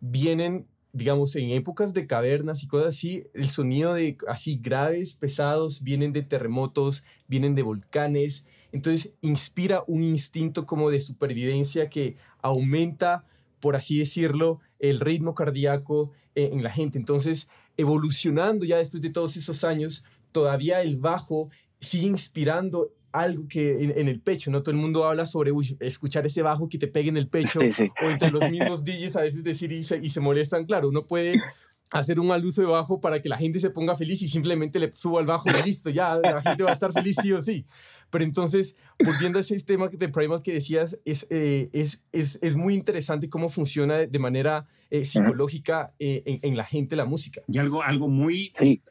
vienen, 0.00 0.66
digamos, 0.92 1.34
en 1.36 1.50
épocas 1.50 1.92
de 1.92 2.06
cavernas 2.06 2.62
y 2.62 2.68
cosas 2.68 2.94
así, 2.94 3.24
el 3.34 3.48
sonido 3.48 3.94
de 3.94 4.16
así 4.28 4.58
graves, 4.62 5.16
pesados, 5.16 5.82
vienen 5.82 6.12
de 6.12 6.22
terremotos, 6.22 7.04
vienen 7.26 7.54
de 7.54 7.62
volcanes, 7.62 8.44
entonces 8.72 9.12
inspira 9.20 9.82
un 9.86 10.02
instinto 10.02 10.66
como 10.66 10.90
de 10.90 11.00
supervivencia 11.00 11.88
que 11.88 12.16
aumenta, 12.42 13.24
por 13.60 13.76
así 13.76 13.98
decirlo, 13.98 14.60
el 14.78 15.00
ritmo 15.00 15.34
cardíaco, 15.34 16.12
eh, 16.38 16.50
en 16.52 16.62
la 16.62 16.70
gente. 16.70 16.98
Entonces, 16.98 17.48
evolucionando 17.76 18.64
ya 18.64 18.76
después 18.76 19.02
de 19.02 19.10
todos 19.10 19.36
esos 19.36 19.64
años, 19.64 20.04
todavía 20.30 20.82
el 20.82 20.96
bajo 20.96 21.50
sigue 21.80 22.06
inspirando 22.06 22.92
algo 23.10 23.48
que 23.48 23.82
en, 23.82 24.06
el 24.06 24.20
pecho, 24.20 24.48
¿no? 24.52 24.62
Todo 24.62 24.70
el 24.70 24.80
mundo 24.80 25.04
habla 25.04 25.26
sobre 25.26 25.50
escuchar 25.80 26.26
ese 26.26 26.42
bajo 26.42 26.68
que 26.68 26.78
te 26.78 26.86
pegue 26.86 27.08
en 27.08 27.16
el 27.16 27.26
pecho, 27.26 27.58
o 27.58 28.08
entre 28.08 28.30
los 28.30 28.48
mismos 28.48 28.84
DJs 28.84 29.16
a 29.16 29.22
veces 29.22 29.42
decir 29.42 29.72
y 29.72 29.82
se, 29.82 29.98
y 30.00 30.10
se 30.10 30.20
molestan. 30.20 30.64
Claro, 30.64 30.90
uno 30.90 31.06
puede 31.08 31.40
hacer 31.90 32.20
un 32.20 32.30
aluso 32.30 32.60
de 32.60 32.68
bajo 32.68 33.00
para 33.00 33.20
que 33.22 33.28
la 33.28 33.38
gente 33.38 33.58
se 33.60 33.70
ponga 33.70 33.94
feliz 33.94 34.20
y 34.22 34.28
simplemente 34.28 34.78
le 34.78 34.92
suba 34.92 35.20
al 35.20 35.26
bajo 35.26 35.48
y 35.48 35.66
listo, 35.66 35.90
ya 35.90 36.16
la 36.16 36.42
gente 36.42 36.62
va 36.62 36.70
a 36.70 36.74
estar 36.74 36.92
feliz 36.92 37.16
sí 37.20 37.32
o 37.32 37.42
sí. 37.42 37.64
Pero 38.10 38.24
entonces, 38.24 38.74
volviendo 39.04 39.38
a 39.38 39.40
ese 39.40 39.58
tema 39.60 39.88
de 39.88 40.08
Primal 40.08 40.42
que 40.42 40.52
decías, 40.52 40.98
es, 41.04 41.26
eh, 41.30 41.68
es, 41.72 42.00
es, 42.12 42.38
es, 42.40 42.56
muy 42.56 42.74
interesante 42.74 43.28
cómo 43.28 43.48
funciona 43.48 43.98
de 43.98 44.18
manera 44.18 44.64
eh, 44.90 45.04
psicológica 45.04 45.94
eh, 45.98 46.22
en, 46.24 46.40
en, 46.42 46.56
la 46.56 46.64
gente 46.64 46.96
la 46.96 47.04
música. 47.04 47.42
Y 47.48 47.58
algo, 47.58 47.82
algo 47.82 48.08
muy, 48.08 48.50
sí. 48.54 48.82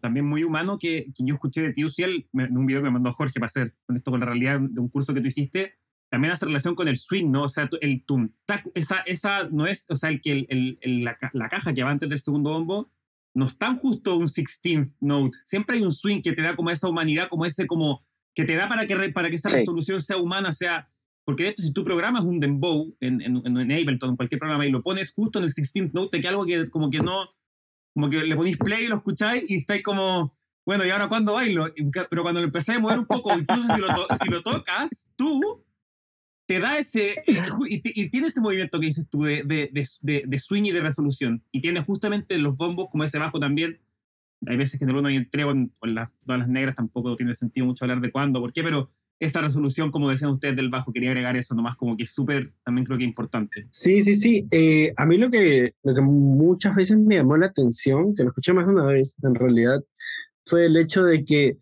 también 0.00 0.26
muy 0.26 0.42
humano 0.42 0.76
que, 0.78 1.06
que 1.14 1.24
yo 1.24 1.34
escuché 1.34 1.62
de 1.62 1.72
ti, 1.72 1.84
Uciel, 1.84 2.26
en 2.32 2.56
un 2.56 2.66
video 2.66 2.80
que 2.80 2.86
me 2.86 2.90
mandó 2.90 3.12
Jorge 3.12 3.34
para 3.34 3.46
hacer 3.46 3.74
con 3.86 3.96
esto, 3.96 4.10
con 4.10 4.20
la 4.20 4.26
realidad 4.26 4.58
de 4.60 4.80
un 4.80 4.88
curso 4.88 5.14
que 5.14 5.20
tú 5.20 5.28
hiciste, 5.28 5.74
también 6.14 6.32
hace 6.32 6.46
relación 6.46 6.76
con 6.76 6.86
el 6.86 6.96
swing, 6.96 7.28
¿no? 7.32 7.42
O 7.42 7.48
sea, 7.48 7.68
el 7.80 8.04
tum, 8.04 8.28
tac, 8.46 8.70
esa, 8.76 9.00
esa 9.00 9.48
no 9.50 9.66
es, 9.66 9.86
o 9.88 9.96
sea, 9.96 10.10
el 10.10 10.20
que 10.20 10.30
el, 10.30 10.78
el, 10.80 11.02
la, 11.02 11.18
la, 11.32 11.48
caja 11.48 11.74
que 11.74 11.82
va 11.82 11.90
antes 11.90 12.08
del 12.08 12.20
segundo 12.20 12.50
bombo 12.50 12.88
no 13.34 13.46
es 13.46 13.58
tan 13.58 13.78
justo 13.78 14.16
un 14.16 14.28
16th 14.28 14.94
note. 15.00 15.36
Siempre 15.42 15.76
hay 15.76 15.82
un 15.82 15.90
swing 15.90 16.22
que 16.22 16.32
te 16.32 16.42
da 16.42 16.54
como 16.54 16.70
esa 16.70 16.88
humanidad, 16.88 17.28
como 17.28 17.46
ese, 17.46 17.66
como 17.66 18.06
que 18.32 18.44
te 18.44 18.54
da 18.54 18.68
para 18.68 18.86
que, 18.86 19.08
para 19.08 19.28
que 19.28 19.34
esa 19.34 19.48
resolución 19.48 20.00
sea 20.00 20.16
humana, 20.18 20.52
sea, 20.52 20.88
porque 21.24 21.42
de 21.42 21.48
hecho 21.48 21.64
si 21.64 21.72
tú 21.72 21.82
programas 21.82 22.22
un 22.22 22.38
dembow 22.38 22.96
en, 23.00 23.20
en, 23.20 23.44
en 23.44 23.72
Ableton, 23.72 24.10
en 24.10 24.16
cualquier 24.16 24.38
programa, 24.38 24.64
y 24.64 24.70
lo 24.70 24.84
pones 24.84 25.12
justo 25.12 25.40
en 25.40 25.46
el 25.46 25.50
16th 25.50 25.90
note, 25.94 26.20
que 26.20 26.28
algo 26.28 26.46
que 26.46 26.68
como 26.68 26.90
que 26.90 27.00
no, 27.00 27.28
como 27.92 28.08
que 28.08 28.22
le 28.22 28.36
ponéis 28.36 28.56
play 28.56 28.84
y 28.84 28.88
lo 28.88 28.98
escucháis 28.98 29.50
y 29.50 29.56
estáis 29.56 29.82
como, 29.82 30.38
bueno, 30.64 30.86
¿y 30.86 30.90
ahora 30.90 31.08
cuándo 31.08 31.34
bailo? 31.34 31.74
Pero 32.08 32.22
cuando 32.22 32.40
lo 32.40 32.46
empecé 32.46 32.74
a 32.74 32.78
mover 32.78 33.00
un 33.00 33.06
poco, 33.06 33.36
incluso 33.36 33.74
si 33.74 33.80
lo, 33.80 33.88
si 34.22 34.30
lo 34.30 34.42
tocas, 34.44 35.08
tú 35.16 35.63
te 36.46 36.60
da 36.60 36.78
ese, 36.78 37.16
y, 37.68 38.08
tiene 38.08 38.26
ese 38.26 38.40
movimiento 38.40 38.78
que 38.78 38.86
dices 38.86 39.08
tú 39.08 39.22
de, 39.22 39.42
de, 39.44 39.70
de, 40.02 40.22
de, 40.26 40.38
swing 40.38 40.64
y 40.64 40.72
de 40.72 40.80
resolución, 40.80 41.42
y 41.50 41.60
tiene 41.60 41.82
justamente 41.82 42.38
los 42.38 42.56
bombos 42.56 42.88
como 42.90 43.04
ese 43.04 43.18
bajo 43.18 43.40
también. 43.40 43.80
Hay 44.46 44.58
veces 44.58 44.78
que 44.78 44.84
en 44.84 44.90
el 44.90 44.96
1 44.96 45.10
y 45.10 45.16
el 45.16 45.30
3 45.30 45.46
o 45.46 45.50
en, 45.52 45.94
las, 45.94 46.10
todas 46.26 46.40
las 46.40 46.48
negras 46.48 46.74
tampoco 46.74 47.16
tiene 47.16 47.34
sentido 47.34 47.66
mucho 47.66 47.84
hablar 47.84 48.00
de 48.00 48.12
cuándo, 48.12 48.40
por 48.40 48.52
qué, 48.52 48.62
pero 48.62 48.90
esa 49.18 49.40
resolución, 49.40 49.90
como 49.90 50.10
decían 50.10 50.32
ustedes 50.32 50.56
del 50.56 50.68
bajo, 50.68 50.92
quería 50.92 51.10
agregar 51.10 51.36
eso 51.36 51.54
nomás 51.54 51.76
como 51.76 51.96
que 51.96 52.02
es 52.02 52.12
súper, 52.12 52.52
también 52.62 52.84
creo 52.84 52.98
que 52.98 53.04
importante. 53.04 53.66
Sí, 53.70 54.02
sí, 54.02 54.14
sí. 54.14 54.46
Eh, 54.50 54.92
a 54.96 55.06
mí 55.06 55.16
lo 55.16 55.30
que, 55.30 55.74
lo 55.82 55.94
que 55.94 56.02
muchas 56.02 56.74
veces 56.74 56.98
me 56.98 57.16
llamó 57.16 57.36
la 57.38 57.46
atención, 57.46 58.14
que 58.14 58.22
lo 58.22 58.30
escuché 58.30 58.52
más 58.52 58.66
de 58.66 58.72
una 58.72 58.84
vez 58.84 59.16
en 59.22 59.34
realidad, 59.34 59.82
fue 60.44 60.66
el 60.66 60.76
hecho 60.76 61.04
de 61.04 61.24
que 61.24 61.56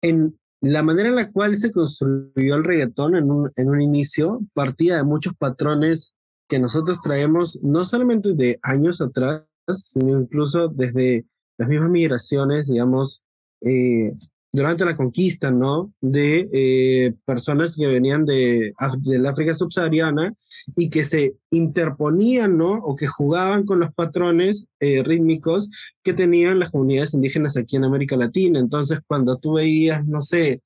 en 0.00 0.39
la 0.60 0.82
manera 0.82 1.08
en 1.08 1.16
la 1.16 1.30
cual 1.30 1.56
se 1.56 1.72
construyó 1.72 2.54
el 2.54 2.64
reggaetón 2.64 3.16
en 3.16 3.30
un, 3.30 3.80
inicio 3.80 4.40
partía 4.52 4.96
de 4.96 5.04
muchos 5.04 5.34
patrones 5.34 6.14
que 6.48 6.58
nosotros 6.58 7.00
traemos 7.02 7.58
no 7.62 7.84
solamente 7.84 8.34
de 8.34 8.58
años 8.62 9.00
atrás, 9.00 9.44
sino 9.74 10.20
incluso 10.20 10.68
desde 10.68 11.24
las 11.56 11.68
mismas 11.68 11.90
migraciones, 11.90 12.68
digamos, 12.68 13.22
eh, 13.62 14.12
durante 14.52 14.84
la 14.84 14.96
conquista, 14.96 15.50
¿no? 15.50 15.92
De 16.00 16.48
eh, 16.52 17.14
personas 17.24 17.76
que 17.76 17.86
venían 17.86 18.24
de, 18.24 18.74
del 18.98 19.26
África 19.26 19.54
subsahariana 19.54 20.34
y 20.76 20.90
que 20.90 21.04
se 21.04 21.34
interponían, 21.50 22.56
¿no? 22.56 22.74
O 22.78 22.96
que 22.96 23.06
jugaban 23.06 23.64
con 23.64 23.78
los 23.78 23.92
patrones 23.92 24.66
eh, 24.80 25.02
rítmicos 25.04 25.70
que 26.02 26.14
tenían 26.14 26.58
las 26.58 26.70
comunidades 26.70 27.14
indígenas 27.14 27.56
aquí 27.56 27.76
en 27.76 27.84
América 27.84 28.16
Latina. 28.16 28.58
Entonces, 28.58 28.98
cuando 29.06 29.36
tú 29.36 29.54
veías, 29.54 30.04
no 30.06 30.20
sé, 30.20 30.62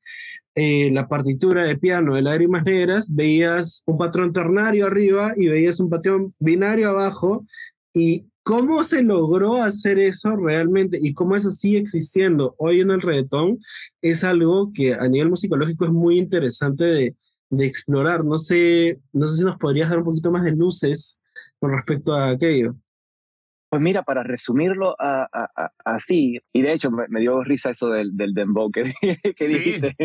eh, 0.55 0.91
la 0.93 1.09
partitura 1.09 1.65
de 1.65 1.77
piano 1.77 2.15
de 2.15 2.23
Lágrimas 2.23 2.65
Negras, 2.65 3.13
veías 3.13 3.83
un 3.87 3.99
patrón 3.99 4.33
ternario 4.33 4.87
arriba 4.87 5.33
y 5.37 5.49
veías 5.49 5.81
un 5.81 5.91
patrón 5.91 6.35
binario 6.39 6.89
abajo 6.89 7.45
y 7.93 8.25
¿Cómo 8.45 8.85
se 8.85 9.03
logró 9.03 9.63
hacer 9.63 9.99
eso 9.99 10.37
realmente 10.37 10.99
y 11.03 11.15
cómo 11.15 11.35
eso 11.35 11.51
sigue 11.51 11.79
existiendo 11.79 12.55
hoy 12.59 12.83
en 12.83 12.91
el 12.91 13.01
reggaetón? 13.01 13.59
Es 14.03 14.23
algo 14.23 14.71
que 14.75 14.93
a 14.93 15.09
nivel 15.09 15.31
musicológico 15.31 15.87
es 15.87 15.91
muy 15.91 16.19
interesante 16.19 16.85
de, 16.85 17.17
de 17.49 17.67
explorar. 17.67 18.23
No 18.23 18.39
sé, 18.39 19.01
no 19.15 19.27
sé 19.27 19.39
si 19.39 19.45
nos 19.45 19.57
podrías 19.57 19.89
dar 19.89 19.99
un 20.01 20.05
poquito 20.05 20.31
más 20.31 20.45
de 20.45 20.53
luces 20.53 21.19
con 21.59 21.73
respecto 21.73 22.13
a 22.15 22.31
aquello. 22.31 22.77
Pues 23.71 23.83
mira, 23.83 24.03
para 24.03 24.23
resumirlo 24.23 24.95
así, 25.85 26.39
y 26.53 26.63
de 26.63 26.73
hecho 26.75 26.91
me, 26.91 27.21
dio 27.21 27.43
risa 27.43 27.71
eso 27.71 27.89
del, 27.89 28.17
del 28.17 28.35
dembow 28.35 28.71
que, 28.71 28.93
que 29.37 29.49
dijiste, 29.49 29.97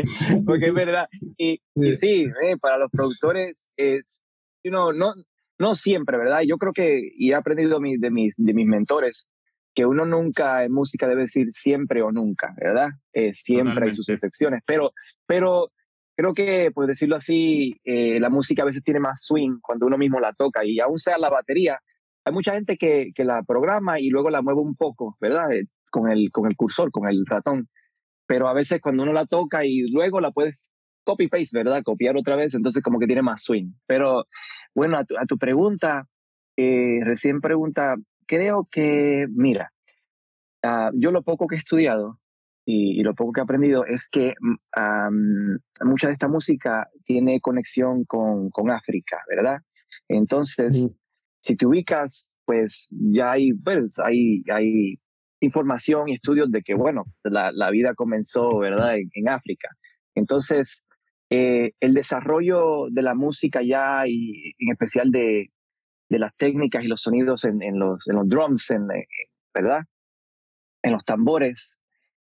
porque 0.46 0.70
es 0.70 0.74
verdad. 0.74 1.08
Y, 1.38 1.62
sí, 1.94 2.26
eh, 2.44 2.58
para 2.60 2.78
los 2.78 2.90
productores 2.90 3.72
es, 3.78 4.24
you 4.64 4.72
know, 4.72 4.92
no, 4.92 5.14
no 5.60 5.76
siempre, 5.76 6.18
¿verdad? 6.18 6.42
Yo 6.48 6.58
creo 6.58 6.74
que, 6.74 7.12
y 7.16 7.32
he 7.32 7.36
aprendido 7.36 7.80
de 7.80 8.10
mis, 8.12 8.36
de 8.38 8.54
mis 8.54 8.66
mentores, 8.66 9.28
que 9.76 9.86
uno 9.86 10.06
nunca 10.06 10.64
en 10.64 10.72
música 10.74 11.08
debe 11.08 11.22
decir 11.22 11.48
siempre 11.52 12.02
o 12.02 12.12
nunca, 12.12 12.54
¿verdad? 12.58 12.90
Eh, 13.14 13.34
siempre 13.34 13.86
hay 13.86 13.94
sus 13.94 14.10
excepciones, 14.10 14.62
pero, 14.66 14.94
pero 15.28 15.72
creo 16.16 16.34
que, 16.34 16.72
por 16.74 16.88
decirlo 16.88 17.18
así, 17.18 17.80
eh, 17.84 18.20
la 18.20 18.30
música 18.30 18.64
a 18.64 18.66
veces 18.66 18.84
tiene 18.84 19.00
más 19.00 19.24
swing 19.24 19.60
cuando 19.62 19.86
uno 19.86 19.98
mismo 19.98 20.20
la 20.20 20.34
toca 20.34 20.66
y 20.66 20.80
aún 20.80 20.98
sea 20.98 21.18
la 21.18 21.30
batería, 21.30 21.80
hay 22.26 22.34
mucha 22.34 22.54
gente 22.54 22.78
que, 22.78 23.12
que 23.14 23.26
la 23.26 23.44
programa 23.44 24.00
y 24.00 24.10
luego 24.10 24.30
la 24.30 24.42
mueve 24.42 24.62
un 24.62 24.76
poco, 24.76 25.18
¿verdad? 25.20 25.52
Eh, 25.54 25.66
con 25.92 26.10
el, 26.10 26.30
con 26.32 26.48
el 26.48 26.56
cursor, 26.56 26.92
con 26.92 27.08
el 27.10 27.26
ratón. 27.26 27.68
Pero 28.28 28.48
a 28.48 28.54
veces 28.54 28.80
cuando 28.82 29.04
uno 29.04 29.14
la 29.14 29.26
toca 29.26 29.66
y 29.66 29.90
luego 29.90 30.22
la 30.22 30.32
puedes 30.32 30.72
copy-paste, 31.04 31.58
¿verdad? 31.58 31.82
Copiar 31.84 32.16
otra 32.16 32.36
vez, 32.36 32.54
entonces 32.54 32.84
como 32.84 33.00
que 33.00 33.08
tiene 33.08 33.22
más 33.22 33.44
swing. 33.44 33.72
Pero 33.88 34.26
bueno, 34.76 34.98
a 34.98 35.26
tu, 35.26 35.38
pregunta, 35.38 36.08
eh, 36.58 37.00
recién 37.04 37.42
pregunta, 37.42 37.96
creo 38.26 38.68
que, 38.72 39.26
mira, 39.30 39.72
ah, 40.64 40.92
yo 40.94 41.12
lo 41.12 41.24
poco 41.24 41.48
que 41.48 41.56
he 41.56 41.58
estudiado 41.58 42.20
y, 42.66 43.02
lo 43.04 43.16
poco 43.16 43.32
que 43.32 43.42
he 43.42 43.44
aprendido 43.44 43.86
es 43.86 44.08
que 44.10 44.36
mm, 44.40 45.88
mucha 45.88 46.08
de 46.08 46.14
esta 46.14 46.28
música 46.28 46.88
tiene 47.06 47.40
conexión 47.42 48.06
con, 48.06 48.50
con 48.52 48.70
África, 48.70 49.18
¿verdad? 49.28 49.58
Entonces, 50.08 51.00
si 51.42 51.56
te 51.56 51.66
ubicas, 51.66 52.38
pues 52.46 52.96
ya 53.00 53.32
hay, 53.32 53.54
pues, 53.54 53.98
hay, 54.00 54.44
hay 54.52 55.00
información 55.40 56.10
y 56.10 56.16
estudios 56.16 56.52
de 56.52 56.62
que, 56.62 56.76
bueno, 56.76 57.06
la, 57.24 57.52
la 57.52 57.72
vida 57.72 57.94
comenzó, 57.96 58.58
¿verdad?, 58.60 58.98
en, 58.98 59.10
en 59.14 59.30
África. 59.30 59.70
Entonces, 60.16 60.86
eh, 61.30 61.74
el 61.80 61.94
desarrollo 61.94 62.88
de 62.90 63.04
la 63.04 63.14
música 63.14 63.62
ya 63.62 64.08
y 64.08 64.56
en 64.58 64.72
especial 64.72 65.12
de, 65.12 65.52
de 66.10 66.20
las 66.20 66.36
técnicas 66.36 66.84
y 66.84 66.88
los 66.88 67.02
sonidos 67.02 67.46
en, 67.46 67.62
en, 67.62 67.78
los, 67.80 68.08
en 68.08 68.16
los 68.16 68.28
drums, 68.28 68.72
en, 68.72 68.90
eh, 68.92 69.08
¿verdad? 69.54 69.84
En 70.82 70.94
los 70.94 71.04
tambores. 71.04 71.84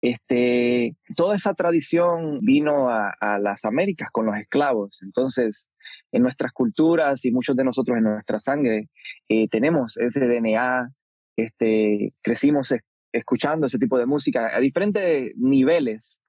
Este, 0.01 0.97
toda 1.15 1.35
esa 1.35 1.53
tradición 1.53 2.41
vino 2.41 2.89
a, 2.89 3.13
a, 3.19 3.39
las 3.39 3.63
Américas 3.65 4.09
con 4.11 4.25
los 4.25 4.35
esclavos. 4.37 4.99
Entonces, 5.01 5.73
en 6.11 6.23
nuestras 6.23 6.51
culturas 6.51 7.23
y 7.25 7.31
muchos 7.31 7.55
de 7.55 7.63
nosotros 7.63 7.97
en 7.97 8.03
nuestra 8.03 8.39
sangre 8.39 8.89
eh, 9.29 9.47
tenemos 9.47 9.97
ese 9.97 10.27
DNA, 10.27 10.89
este, 11.37 12.13
crecimos 12.21 12.75
escuchando 13.11 13.67
ese 13.67 13.79
tipo 13.79 13.97
de 13.97 14.05
música 14.05 14.55
a 14.55 14.59
diferentes 14.59 15.31
niveles 15.37 16.22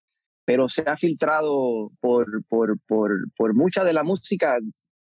pero 0.44 0.68
se 0.68 0.82
ha 0.82 0.96
filtrado 0.96 1.90
por, 2.00 2.26
por, 2.48 2.78
por, 2.86 3.10
por 3.36 3.54
mucha 3.54 3.84
de 3.84 3.92
la 3.92 4.02
música, 4.02 4.58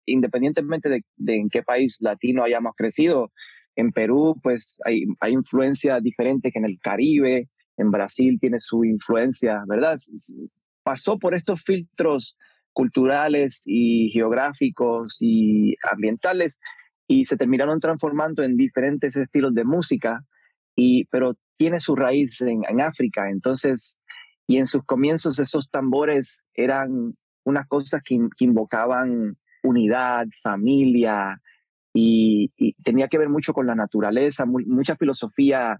independientemente 0.06 0.90
de, 0.90 1.04
de, 1.16 1.36
en 1.36 1.50
qué 1.50 1.64
país 1.64 1.98
latino 2.00 2.44
hayamos 2.44 2.74
crecido. 2.76 3.32
En 3.76 3.92
Perú, 3.92 4.36
pues 4.42 4.80
hay, 4.86 5.04
hay 5.20 5.34
influencia 5.34 6.00
diferente 6.00 6.52
que 6.52 6.60
en 6.60 6.66
el 6.66 6.80
Caribe, 6.82 7.50
en 7.78 7.92
Brasil 7.92 8.38
tiene 8.42 8.60
su 8.60 8.84
influencia, 8.84 9.64
¿verdad? 9.68 9.98
Pasó 10.84 11.20
por 11.20 11.36
estos 11.36 11.62
filtros 11.64 12.36
culturales 12.74 13.62
y 13.66 14.10
geográficos 14.12 15.18
y 15.20 15.76
ambientales 15.92 16.60
y 17.08 17.26
se 17.26 17.38
terminaron 17.38 17.80
transformando 17.80 18.44
en 18.44 18.58
diferentes 18.58 19.16
estilos 19.16 19.54
de 19.54 19.64
música, 19.64 20.22
y, 20.76 21.06
pero 21.06 21.36
tiene 21.56 21.80
su 21.80 21.96
raíz 21.96 22.42
en, 22.42 22.64
en 22.68 22.82
África. 22.82 23.30
Entonces, 23.30 24.00
y 24.48 24.58
en 24.58 24.66
sus 24.66 24.84
comienzos 24.86 25.40
esos 25.40 25.70
tambores 25.70 26.48
eran 26.54 27.16
unas 27.44 27.68
cosas 27.68 28.02
que, 28.02 28.18
invocaban 28.40 29.38
unidad, 29.62 30.26
familia, 30.42 31.42
y, 31.94 32.52
tenía 32.84 33.10
que 33.10 33.18
ver 33.18 33.30
mucho 33.30 33.54
con 33.54 33.68
la 33.68 33.76
naturaleza, 33.76 34.46
mucha 34.46 34.96
filosofía 34.96 35.80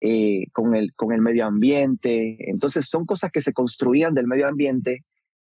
eh, 0.00 0.46
con, 0.52 0.74
el, 0.74 0.94
con 0.94 1.12
el 1.12 1.20
medio 1.20 1.46
ambiente. 1.46 2.36
Entonces 2.50 2.88
son 2.88 3.04
cosas 3.04 3.30
que 3.30 3.42
se 3.42 3.52
construían 3.52 4.14
del 4.14 4.26
medio 4.26 4.48
ambiente, 4.48 5.04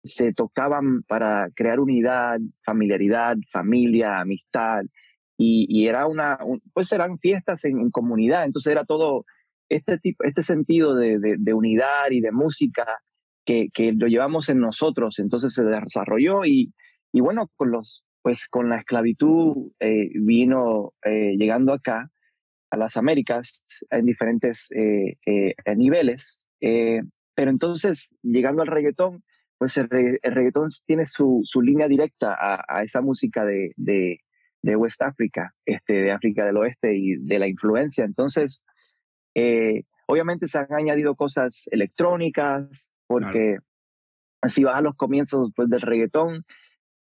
se 0.03 0.33
tocaban 0.33 1.03
para 1.03 1.49
crear 1.55 1.79
unidad, 1.79 2.39
familiaridad, 2.63 3.37
familia, 3.49 4.19
amistad. 4.19 4.83
Y, 5.37 5.87
era 5.87 6.07
una, 6.07 6.37
pues 6.73 6.91
eran 6.93 7.17
fiestas 7.17 7.65
en, 7.65 7.79
en, 7.79 7.89
comunidad, 7.89 8.45
entonces 8.45 8.71
era 8.71 8.85
todo 8.85 9.25
este, 9.69 9.97
tipo, 9.97 10.23
este 10.23 10.43
sentido 10.43 10.95
de, 10.95 11.17
de, 11.19 11.53
unidad 11.53 12.11
y 12.11 12.21
de 12.21 12.31
música 12.31 12.85
que, 13.45 13.67
que, 13.73 13.93
lo 13.93 14.07
llevamos 14.07 14.49
en 14.49 14.59
nosotros, 14.59 15.19
entonces 15.19 15.53
se 15.53 15.63
desarrolló 15.63 16.45
y, 16.45 16.73
y 17.11 17.21
bueno, 17.21 17.49
con, 17.55 17.71
los, 17.71 18.05
pues 18.21 18.47
con 18.47 18.69
la 18.69 18.77
esclavitud 18.77 19.71
eh, 19.79 20.09
vino 20.15 20.93
eh, 21.05 21.35
llegando 21.37 21.73
acá 21.73 22.09
a 22.71 22.77
las 22.77 22.97
Américas 22.97 23.63
en 23.91 24.05
diferentes 24.05 24.69
eh, 24.75 25.17
niveles, 25.75 26.47
pero 26.59 27.51
entonces 27.51 28.17
llegando 28.23 28.63
al 28.63 28.67
reggaetón, 28.67 29.23
pues 29.57 29.77
el, 29.77 29.89
reggaetón 29.89 30.69
tiene 30.85 31.05
su, 31.05 31.41
su 31.43 31.61
línea 31.61 31.87
directa 31.87 32.33
a, 32.33 32.63
a 32.67 32.83
esa 32.83 33.01
música 33.01 33.45
de, 33.45 33.73
de, 33.77 34.19
de, 34.61 34.75
West 34.75 35.01
África, 35.01 35.53
este, 35.65 36.01
de 36.01 36.11
África 36.11 36.45
del 36.45 36.57
Oeste 36.57 36.95
y 36.95 37.15
de 37.15 37.39
la 37.39 37.47
influencia. 37.47 38.03
Entonces, 38.05 38.63
eh, 39.35 39.83
obviamente 40.07 40.47
se 40.47 40.59
han 40.59 40.73
añadido 40.73 41.15
cosas 41.15 41.67
electrónicas, 41.71 42.93
porque 43.07 43.57
si 44.43 44.63
vas 44.63 44.77
a 44.77 44.81
los 44.81 44.95
comienzos 44.95 45.51
pues, 45.55 45.69
del 45.69 45.81
reggaetón, 45.81 46.45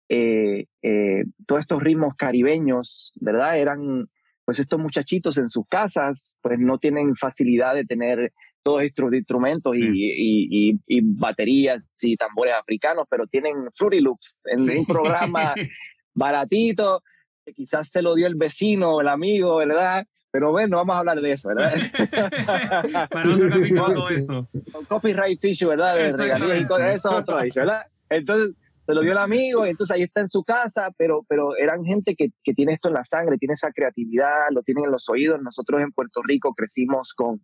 eh, 0.09 0.67
eh, 0.83 1.25
todos 1.47 1.61
estos 1.61 1.83
ritmos 1.83 2.15
caribeños, 2.17 3.13
¿verdad? 3.21 3.59
Eran, 3.59 4.09
pues 4.45 4.59
estos 4.59 4.81
muchachitos 4.81 5.39
en 5.39 5.49
sus 5.49 5.67
casas, 5.69 6.37
pues 6.43 6.59
no 6.59 6.79
tienen 6.79 7.15
facilidad 7.15 7.75
de 7.75 7.85
tener 7.85 8.33
todos 8.63 8.83
estos 8.83 9.13
instrumentos 9.15 9.75
y, 9.77 9.85
y, 9.85 10.79
y, 10.87 11.01
baterías 11.03 11.89
y 12.03 12.17
tambores 12.17 12.55
africanos, 12.55 13.07
pero 13.09 13.27
tienen 13.27 13.55
Fruity 13.73 14.01
Loops 14.01 14.43
en 14.47 14.79
un 14.79 14.85
programa 14.85 15.55
baratito, 16.15 17.03
que 17.47 17.55
quizás 17.55 17.89
se 17.89 18.03
lo 18.03 18.15
dio 18.15 18.27
el 18.27 18.35
vecino 18.35 18.97
o 18.97 19.01
el 19.01 19.09
amigo, 19.09 19.57
¿verdad? 19.57 20.07
Pero 20.33 20.53
bueno, 20.53 20.77
vamos 20.77 20.95
a 20.95 20.99
hablar 21.01 21.21
de 21.21 21.33
eso, 21.33 21.49
¿verdad? 21.49 21.73
Para 23.11 23.31
otro 23.31 23.49
capítulo 23.51 23.93
todo 23.93 24.11
eso. 24.11 24.49
Copyright 24.89 25.45
issue, 25.45 25.69
¿verdad? 25.69 25.97
De 25.97 26.95
eso 26.95 27.11
otro 27.11 27.37
¿verdad? 27.37 27.87
Entonces, 28.09 28.55
se 28.87 28.95
lo 28.95 29.03
dio 29.03 29.13
el 29.13 29.19
amigo 29.19 29.67
y 29.67 29.71
entonces 29.71 29.95
ahí 29.95 30.03
está 30.03 30.21
en 30.21 30.29
su 30.29 30.43
casa, 30.43 30.91
pero, 30.97 31.25
pero 31.29 31.57
eran 31.57 31.85
gente 31.85 32.15
que, 32.15 32.31
que 32.43 32.55
tiene 32.55 32.73
esto 32.73 32.89
en 32.89 32.95
la 32.95 33.05
sangre, 33.05 33.39
tiene 33.39 33.55
esa 33.55 33.73
creatividad, 33.73 34.51
lo 34.53 34.63
tienen 34.63 34.85
en 34.85 34.93
los 34.93 35.09
oídos. 35.09 35.41
Nosotros 35.43 35.81
en 35.81 35.93
Puerto 35.93 36.23
Rico 36.23 36.55
crecimos 36.55 37.13
con, 37.15 37.41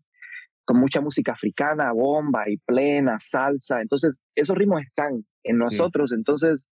con 0.64 0.78
mucha 0.78 1.00
música 1.00 1.33
africana, 1.33 1.93
bomba 1.93 2.45
y 2.49 2.59
plena, 2.59 3.19
salsa. 3.21 3.81
Entonces, 3.81 4.23
esos 4.35 4.57
ritmos 4.57 4.83
están 4.83 5.25
en 5.45 5.59
nosotros. 5.59 6.12
Entonces, 6.12 6.71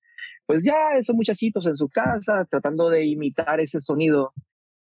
pues 0.46 0.64
ya 0.66 0.98
esos 0.98 1.16
muchachitos 1.16 1.68
en 1.68 1.76
su 1.76 1.88
casa 1.90 2.46
tratando 2.50 2.90
de 2.90 3.06
imitar 3.06 3.60
ese 3.60 3.82
sonido 3.82 4.34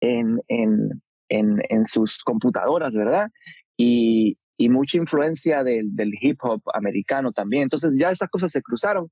en, 0.01 0.41
en, 0.49 1.03
en, 1.31 1.63
en 1.71 1.87
sus 1.87 2.23
computadoras, 2.23 2.95
¿verdad? 2.95 3.31
Y, 3.79 4.37
y 4.59 4.69
mucha 4.69 4.99
influencia 4.99 5.65
del, 5.65 5.97
del 5.97 6.13
hip 6.21 6.39
hop 6.43 6.61
americano 6.75 7.33
también. 7.33 7.63
Entonces 7.63 7.97
ya 7.99 8.11
esas 8.11 8.29
cosas 8.29 8.53
se 8.53 8.61
cruzaron 8.61 9.11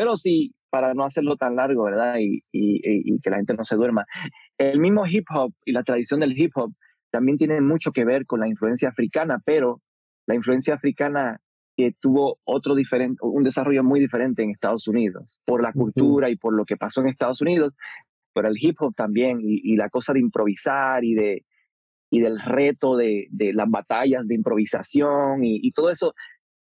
pero 0.00 0.16
sí, 0.16 0.54
para 0.70 0.94
no 0.94 1.04
hacerlo 1.04 1.36
tan 1.36 1.56
largo, 1.56 1.84
¿verdad? 1.84 2.14
Y, 2.18 2.42
y, 2.52 3.20
que 3.20 3.28
la 3.28 3.36
gente 3.36 3.52
no 3.52 3.64
se 3.64 3.76
duerma. 3.76 4.06
El 4.56 4.80
mismo 4.80 5.04
hip 5.06 5.26
hop 5.30 5.52
y 5.66 5.72
la 5.72 5.82
tradición 5.82 6.20
del 6.20 6.38
hip 6.40 6.52
hop 6.54 6.72
también 7.10 7.36
tiene 7.36 7.60
mucho 7.60 7.92
que 7.92 8.06
ver 8.06 8.24
con 8.24 8.40
la 8.40 8.48
influencia 8.48 8.88
africana, 8.88 9.42
pero 9.44 9.82
la 10.26 10.34
influencia 10.34 10.74
africana 10.74 11.40
que 11.76 11.92
tuvo 12.00 12.38
otro 12.44 12.74
diferente, 12.74 13.18
un 13.20 13.42
desarrollo 13.42 13.84
muy 13.84 14.00
diferente 14.00 14.42
en 14.42 14.50
Estados 14.50 14.88
Unidos, 14.88 15.42
por 15.44 15.62
la 15.62 15.74
cultura 15.74 16.30
y 16.30 16.36
por 16.36 16.54
lo 16.54 16.64
que 16.64 16.78
pasó 16.78 17.02
en 17.02 17.08
Estados 17.08 17.42
Unidos, 17.42 17.76
pero 18.32 18.48
el 18.48 18.56
hip 18.58 18.80
hop 18.80 18.94
también 18.94 19.40
y, 19.42 19.76
la 19.76 19.90
cosa 19.90 20.14
de 20.14 20.20
improvisar 20.20 21.04
y 21.04 21.14
de 21.14 21.44
y 22.10 22.20
del 22.20 22.40
reto 22.40 22.96
de, 22.96 23.28
de 23.30 23.52
las 23.52 23.68
batallas 23.70 24.26
de 24.26 24.34
improvisación 24.34 25.44
y, 25.44 25.60
y 25.62 25.70
todo 25.72 25.90
eso 25.90 26.14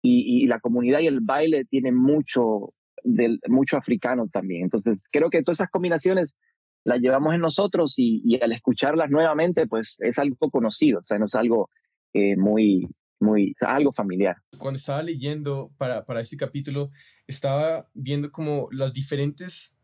y, 0.02 0.44
y, 0.44 0.48
la 0.48 0.60
comunidad 0.60 1.00
y 1.00 1.08
el 1.08 1.20
baile 1.20 1.66
tienen 1.66 1.96
mucho 1.96 2.74
del, 3.04 3.40
mucho 3.48 3.78
africano 3.78 4.28
también. 4.32 4.64
Entonces, 4.64 5.10
creo 5.12 5.30
que 5.30 5.42
todas 5.42 5.60
esas 5.60 5.70
combinaciones 5.70 6.36
las 6.84 7.00
llevamos 7.00 7.34
en 7.34 7.42
nosotros 7.42 7.96
y, 7.98 8.40
al 8.42 8.52
escucharlas 8.52 9.10
nuevamente, 9.10 9.68
pues 9.68 9.98
es 10.02 10.20
algo 10.20 10.50
conocido, 10.52 11.00
o 11.00 11.04
sea, 11.04 11.18
no 11.18 11.25
es 11.25 11.36
algo 11.36 11.70
eh, 12.14 12.38
muy, 12.38 12.88
muy, 13.20 13.56
algo 13.62 13.92
familiar. 13.92 14.36
Cuando 14.58 14.78
estaba 14.78 15.02
leyendo 15.02 15.72
para, 15.78 16.06
para 16.06 16.22
este 16.22 16.38
capítulo, 16.38 16.92
estaba 17.28 17.90
viendo 17.94 18.32
como 18.32 18.68
las 18.72 18.94
diferentes 18.94 19.75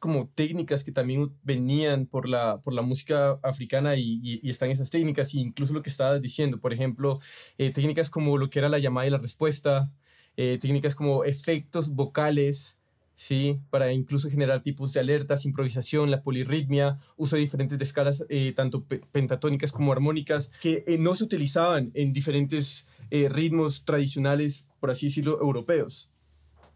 como 0.00 0.28
técnicas 0.28 0.82
que 0.82 0.92
también 0.92 1.32
venían 1.44 2.06
por 2.06 2.26
la, 2.26 2.60
por 2.62 2.72
la 2.72 2.82
música 2.82 3.38
africana 3.42 3.96
y, 3.96 4.18
y, 4.22 4.50
están 4.50 4.70
esas 4.70 4.90
técnicas, 4.90 5.34
e 5.34 5.38
incluso 5.38 5.74
lo 5.74 5.82
que 5.82 5.90
estabas 5.90 6.20
diciendo, 6.20 6.58
por 6.58 6.72
ejemplo, 6.72 7.20
eh, 7.58 7.70
técnicas 7.70 8.10
como 8.10 8.38
lo 8.38 8.50
que 8.50 8.58
era 8.58 8.70
la 8.70 8.78
llamada 8.78 9.06
y 9.06 9.10
la 9.10 9.18
respuesta, 9.18 9.92
eh, 10.36 10.58
técnicas 10.58 10.94
como 10.94 11.24
efectos 11.24 11.90
vocales, 11.90 12.78
¿sí? 13.14 13.60
Para 13.68 13.92
incluso 13.92 14.30
generar 14.30 14.62
tipos 14.62 14.94
de 14.94 15.00
alertas, 15.00 15.44
improvisación, 15.44 16.10
la 16.10 16.22
polirritmia, 16.22 16.98
uso 17.18 17.36
de 17.36 17.40
diferentes 17.40 17.78
escalas, 17.78 18.24
eh, 18.30 18.54
tanto 18.56 18.86
pentatónicas 18.86 19.70
como 19.70 19.92
armónicas, 19.92 20.50
que 20.62 20.82
eh, 20.86 20.96
no 20.98 21.14
se 21.14 21.24
utilizaban 21.24 21.90
en 21.94 22.14
diferentes 22.14 22.86
ritmos 23.10 23.84
tradicionales, 23.84 24.66
por 24.78 24.90
así 24.90 25.06
decirlo, 25.06 25.40
europeos. 25.42 26.08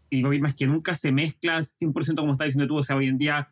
Y 0.09 0.23
hoy 0.23 0.39
más 0.39 0.55
que 0.55 0.67
nunca 0.67 0.93
se 0.93 1.11
mezcla 1.11 1.59
100% 1.59 2.15
como 2.15 2.33
está 2.33 2.45
diciendo 2.45 2.67
tú, 2.67 2.77
o 2.77 2.83
sea, 2.83 2.95
hoy 2.95 3.07
en 3.07 3.17
día 3.17 3.51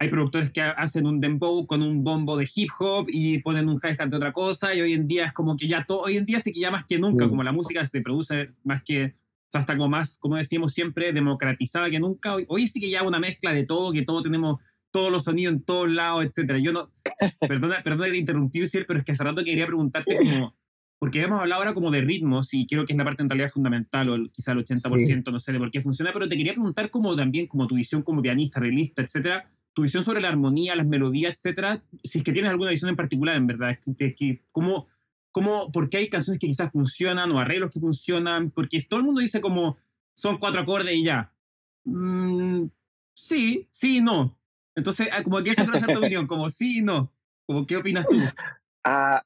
hay 0.00 0.08
productores 0.08 0.50
que 0.50 0.62
hacen 0.62 1.06
un 1.06 1.18
dembow 1.18 1.66
con 1.66 1.82
un 1.82 2.04
bombo 2.04 2.36
de 2.36 2.48
hip 2.54 2.70
hop 2.78 3.06
y 3.08 3.38
ponen 3.38 3.68
un 3.68 3.80
hi-hat 3.82 4.08
de 4.08 4.16
otra 4.16 4.32
cosa 4.32 4.74
y 4.74 4.80
hoy 4.80 4.92
en 4.92 5.08
día 5.08 5.26
es 5.26 5.32
como 5.32 5.56
que 5.56 5.66
ya 5.66 5.84
todo, 5.84 6.02
hoy 6.02 6.16
en 6.16 6.24
día 6.24 6.40
sí 6.40 6.52
que 6.52 6.60
ya 6.60 6.70
más 6.70 6.84
que 6.84 6.98
nunca, 6.98 7.26
mm. 7.26 7.30
como 7.30 7.42
la 7.42 7.52
música 7.52 7.84
se 7.84 8.00
produce 8.00 8.52
más 8.62 8.82
que 8.84 9.14
o 9.48 9.50
sea, 9.50 9.62
está 9.62 9.76
como 9.78 9.88
más, 9.88 10.18
como 10.18 10.36
decimos 10.36 10.74
siempre, 10.74 11.10
democratizada 11.14 11.88
que 11.88 11.98
nunca. 11.98 12.36
Hoy, 12.48 12.66
sí 12.66 12.80
que 12.80 12.90
ya 12.90 13.02
una 13.02 13.18
mezcla 13.18 13.54
de 13.54 13.64
todo, 13.64 13.92
que 13.92 14.02
todo 14.02 14.20
tenemos 14.20 14.60
todos 14.90 15.10
los 15.10 15.24
sonidos 15.24 15.54
en 15.54 15.62
todos 15.62 15.88
lados, 15.88 16.26
etcétera. 16.26 16.58
Yo 16.58 16.72
no, 16.72 16.92
perdona, 17.40 17.82
perdona 17.82 18.06
que 18.06 18.12
te 18.12 18.18
interrumpí, 18.18 18.60
pero 18.86 18.98
es 18.98 19.04
que 19.06 19.12
hace 19.12 19.24
rato 19.24 19.42
quería 19.42 19.66
preguntarte 19.66 20.18
como, 20.18 20.54
porque 20.98 21.22
hemos 21.22 21.40
hablado 21.40 21.60
ahora 21.60 21.74
como 21.74 21.90
de 21.90 22.00
ritmos 22.00 22.52
y 22.54 22.66
creo 22.66 22.84
que 22.84 22.92
es 22.92 22.96
la 22.98 23.04
parte 23.04 23.22
en 23.22 23.30
realidad 23.30 23.50
fundamental, 23.50 24.08
o 24.08 24.30
quizá 24.32 24.52
el 24.52 24.64
80%, 24.64 25.30
no 25.30 25.38
sé 25.38 25.52
de 25.52 25.58
por 25.58 25.70
qué 25.70 25.80
funciona, 25.80 26.12
pero 26.12 26.28
te 26.28 26.36
quería 26.36 26.52
preguntar 26.52 26.90
como 26.90 27.14
también, 27.14 27.46
como 27.46 27.66
tu 27.66 27.76
visión 27.76 28.02
como 28.02 28.20
pianista, 28.20 28.58
realista, 28.60 29.02
etcétera, 29.02 29.48
tu 29.72 29.82
visión 29.82 30.02
sobre 30.02 30.20
la 30.20 30.28
armonía, 30.28 30.74
las 30.74 30.86
melodías, 30.86 31.32
etcétera, 31.32 31.82
si 32.02 32.18
es 32.18 32.24
que 32.24 32.32
tienes 32.32 32.50
alguna 32.50 32.70
visión 32.70 32.90
en 32.90 32.96
particular, 32.96 33.36
en 33.36 33.46
verdad, 33.46 33.78
que, 33.96 34.14
que, 34.14 34.42
cómo, 34.50 34.88
cómo, 35.30 35.70
por 35.70 35.88
qué 35.88 35.98
hay 35.98 36.08
canciones 36.08 36.40
que 36.40 36.48
quizás 36.48 36.72
funcionan 36.72 37.30
o 37.30 37.38
arreglos 37.38 37.70
que 37.70 37.78
funcionan, 37.78 38.50
porque 38.50 38.82
todo 38.88 38.98
el 38.98 39.06
mundo 39.06 39.20
dice 39.20 39.40
como 39.40 39.78
son 40.14 40.38
cuatro 40.38 40.60
acordes 40.60 40.96
y 40.96 41.04
ya. 41.04 41.32
Mm, 41.84 42.64
sí, 43.14 43.68
sí, 43.70 44.00
no. 44.00 44.36
Entonces, 44.74 45.08
ah, 45.12 45.22
como 45.22 45.40
que 45.44 45.50
esa 45.50 45.62
es 45.62 45.86
tu 45.86 45.98
opinión, 45.98 46.26
como 46.26 46.50
sí 46.50 46.78
y 46.78 46.82
no. 46.82 47.12
Como, 47.46 47.66
¿Qué 47.66 47.76
opinas 47.76 48.04
tú? 48.08 48.18
Ah, 48.84 49.22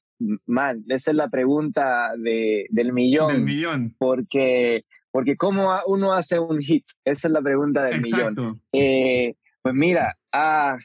man, 0.46 0.84
esa 0.88 1.10
es 1.10 1.16
la 1.16 1.28
pregunta 1.28 2.12
de, 2.16 2.66
del 2.70 2.92
millón. 2.92 3.28
Del 3.28 3.42
millón. 3.42 3.94
Porque, 3.98 4.84
porque 5.10 5.36
¿cómo 5.36 5.70
uno 5.86 6.12
hace 6.12 6.38
un 6.38 6.60
hit? 6.60 6.84
Esa 7.04 7.28
es 7.28 7.32
la 7.32 7.42
pregunta 7.42 7.84
del 7.84 7.96
Exacto. 7.96 8.42
millón. 8.42 8.62
Eh, 8.72 9.34
pues 9.62 9.74
mira, 9.74 10.16
ah, 10.32 10.76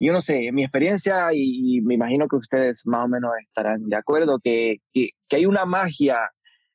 yo 0.00 0.12
no 0.12 0.20
sé, 0.20 0.46
en 0.46 0.54
mi 0.54 0.62
experiencia, 0.62 1.28
y, 1.32 1.80
me 1.82 1.94
imagino 1.94 2.28
que 2.28 2.36
ustedes 2.36 2.86
más 2.86 3.04
o 3.04 3.08
menos 3.08 3.30
estarán 3.46 3.84
de 3.88 3.96
acuerdo, 3.96 4.38
que, 4.42 4.78
que, 4.92 5.10
hay 5.32 5.46
una 5.46 5.64
magia, 5.64 6.18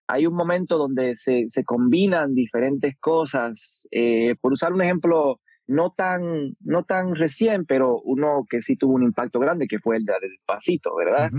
hay 0.07 0.25
un 0.25 0.35
momento 0.35 0.77
donde 0.77 1.15
se, 1.15 1.43
se 1.47 1.63
combinan 1.63 2.33
diferentes 2.33 2.95
cosas. 2.99 3.87
Eh, 3.91 4.35
por 4.41 4.53
usar 4.53 4.73
un 4.73 4.81
ejemplo 4.81 5.39
no 5.69 5.91
tan, 5.91 6.55
no 6.61 6.83
tan 6.83 7.15
recién, 7.15 7.65
pero 7.65 8.01
uno 8.01 8.45
que 8.49 8.61
sí 8.61 8.75
tuvo 8.75 8.95
un 8.95 9.03
impacto 9.03 9.39
grande, 9.39 9.67
que 9.67 9.77
fue 9.77 9.97
el 9.97 10.03
de 10.03 10.13
Despacito, 10.19 10.95
¿verdad? 10.95 11.29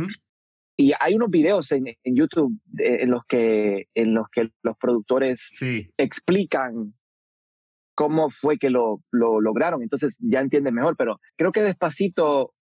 Y 0.76 0.92
hay 0.98 1.14
unos 1.16 1.30
videos 1.30 1.72
en, 1.72 1.88
en 1.88 2.16
YouTube 2.16 2.56
en, 2.78 3.10
los 3.10 3.24
que, 3.26 3.88
en 3.94 4.14
los 4.14 4.28
que 4.30 4.50
los 4.62 4.76
productores 4.78 5.50
explican 5.98 6.94
cómo 7.96 8.30
fue 8.30 8.56
que 8.56 8.70
lo, 8.70 9.02
lo 9.10 9.40
lograron. 9.40 9.82
Entonces 9.82 10.20
ya 10.22 10.40
entienden 10.40 10.74
mejor, 10.74 10.96
pero 10.96 11.18
creo 11.36 11.50
que 11.50 11.62
despacito 11.62 12.54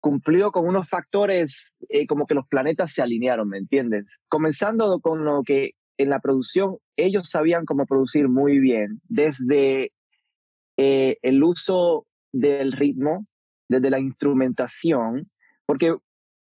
cumplió 0.00 0.50
con 0.50 0.66
unos 0.66 0.88
factores 0.88 1.76
eh, 1.90 2.06
como 2.06 2.26
que 2.26 2.34
los 2.34 2.48
planetas 2.48 2.92
se 2.92 3.02
alinearon, 3.02 3.48
¿me 3.48 3.58
entiendes? 3.58 4.22
Comenzando 4.28 4.98
con 5.00 5.24
lo 5.26 5.42
que 5.44 5.72
en 5.98 6.08
la 6.08 6.20
producción 6.20 6.78
ellos 6.96 7.28
sabían 7.28 7.66
cómo 7.66 7.84
producir 7.84 8.28
muy 8.28 8.58
bien, 8.58 9.00
desde 9.08 9.92
eh, 10.76 11.18
el 11.22 11.42
uso 11.42 12.06
del 12.32 12.72
ritmo, 12.72 13.26
desde 13.68 13.90
la 13.90 13.98
instrumentación, 13.98 15.30
porque 15.66 15.96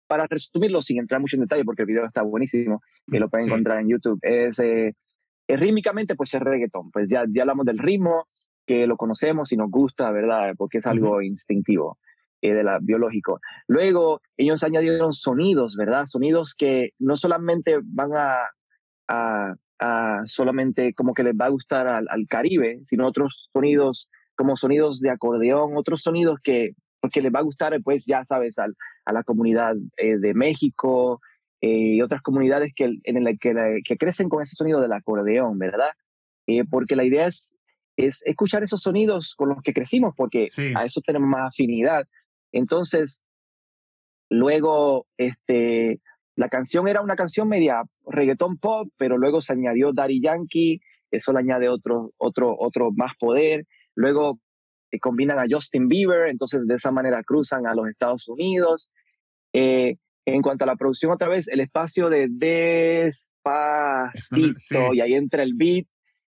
para 0.08 0.26
resumirlo 0.28 0.82
sin 0.82 1.00
entrar 1.00 1.22
mucho 1.22 1.36
en 1.36 1.42
detalle, 1.42 1.66
porque 1.66 1.84
el 1.84 1.88
video 1.88 2.06
está 2.06 2.24
buenísimo, 2.24 2.82
que 3.10 3.20
lo 3.20 3.30
pueden 3.30 3.48
encontrar 3.48 3.80
en 3.80 3.90
YouTube, 3.90 4.20
es 4.22 4.60
eh, 4.60 4.96
eh, 5.48 5.58
rítmicamente, 5.58 6.16
pues 6.16 6.34
es 6.34 6.42
reggaetón. 6.42 6.92
Pues 6.92 7.10
ya, 7.10 7.26
ya 7.30 7.44
hablamos 7.44 7.66
del 7.66 7.78
ritmo, 7.78 8.28
que 8.66 8.88
lo 8.88 8.98
conocemos 8.98 9.52
y 9.52 9.58
nos 9.58 9.70
gusta, 9.70 10.12
¿verdad? 10.12 10.54
Porque 10.58 10.80
es 10.80 10.86
algo 10.86 11.22
instintivo, 11.22 11.98
eh, 12.42 12.54
de 12.54 12.64
la, 12.64 12.80
biológico. 12.82 13.40
Luego, 13.68 14.22
ellos 14.36 14.64
añadieron 14.64 15.14
sonidos, 15.14 15.76
¿verdad? 15.78 16.06
Sonidos 16.06 16.54
que 16.54 16.92
no 17.00 17.16
solamente 17.16 17.80
van 17.84 18.12
a, 18.14 18.36
a, 19.08 19.56
a 19.80 20.22
solamente 20.26 20.94
como 20.94 21.14
que 21.14 21.24
les 21.24 21.34
va 21.34 21.46
a 21.46 21.50
gustar 21.50 21.88
al, 21.88 22.08
al, 22.10 22.28
Caribe, 22.28 22.80
sino 22.84 23.08
otros 23.08 23.50
sonidos 23.54 24.10
como 24.36 24.56
sonidos 24.56 25.00
de 25.00 25.10
acordeón, 25.10 25.76
otros 25.76 26.02
sonidos 26.02 26.40
que, 26.44 26.72
porque 27.00 27.22
les 27.22 27.32
va 27.32 27.40
a 27.40 27.44
gustar, 27.44 27.76
pues 27.84 28.06
ya 28.06 28.24
sabes, 28.26 28.58
al, 28.60 28.76
a 29.06 29.14
la 29.14 29.24
comunidad 29.24 29.76
eh, 29.98 30.18
de 30.18 30.34
México, 30.34 31.22
eh, 31.62 31.96
y 31.96 32.02
otras 32.02 32.22
comunidades 32.22 32.72
que, 32.76 32.98
en 33.04 33.24
la 33.24 33.34
que, 33.34 33.82
que, 33.84 33.98
crecen 33.98 34.30
con 34.30 34.44
ese 34.44 34.56
sonido 34.56 34.80
del 34.80 34.94
acordeón, 34.94 35.58
¿verdad? 35.58 35.90
Eh, 36.46 36.64
porque 36.70 36.96
la 36.96 37.04
idea 37.04 37.26
es, 37.26 37.58
es 37.98 38.24
escuchar 38.26 38.64
esos 38.64 38.82
sonidos 38.82 39.34
con 39.36 39.50
los 39.50 39.62
que 39.64 39.74
crecimos, 39.74 40.14
porque 40.16 40.46
a 40.76 40.86
eso 40.86 41.02
tenemos 41.02 41.28
más 41.28 41.50
afinidad. 41.50 42.08
Entonces, 42.52 43.24
luego, 44.30 45.08
este, 45.18 46.00
la 46.36 46.50
canción 46.50 46.88
era 46.88 47.02
una 47.02 47.16
canción 47.16 47.50
media 47.50 47.82
reggaeton 48.10 48.58
pop, 48.58 48.90
pero 48.98 49.18
luego 49.18 49.42
se 49.42 49.54
añadió 49.54 49.94
Daddy 49.94 50.22
Yankee, 50.22 50.82
eso 51.12 51.34
le 51.34 51.40
añade 51.40 51.70
otro, 51.70 52.12
otro, 52.18 52.56
otro 52.58 52.92
más 52.96 53.14
poder. 53.20 53.66
Luego 53.96 54.40
eh, 54.92 55.00
combinan 55.00 55.40
a 55.40 55.46
Justin 55.50 55.88
Bieber, 55.88 56.30
entonces 56.30 56.66
de 56.66 56.76
esa 56.76 56.92
manera 56.92 57.24
cruzan 57.24 57.66
a 57.68 57.74
los 57.74 57.88
Estados 57.88 58.28
Unidos. 58.28 58.92
en 59.54 60.42
cuanto 60.42 60.66
a 60.66 60.68
la 60.68 60.76
producción 60.76 61.12
otra 61.12 61.30
vez, 61.30 61.48
el 61.48 61.62
espacio 61.62 62.10
de 62.10 62.28
despacito 62.30 63.24
y 64.94 65.02
ahí 65.02 65.14
entra 65.14 65.44
el 65.44 65.54
beat. 65.56 65.88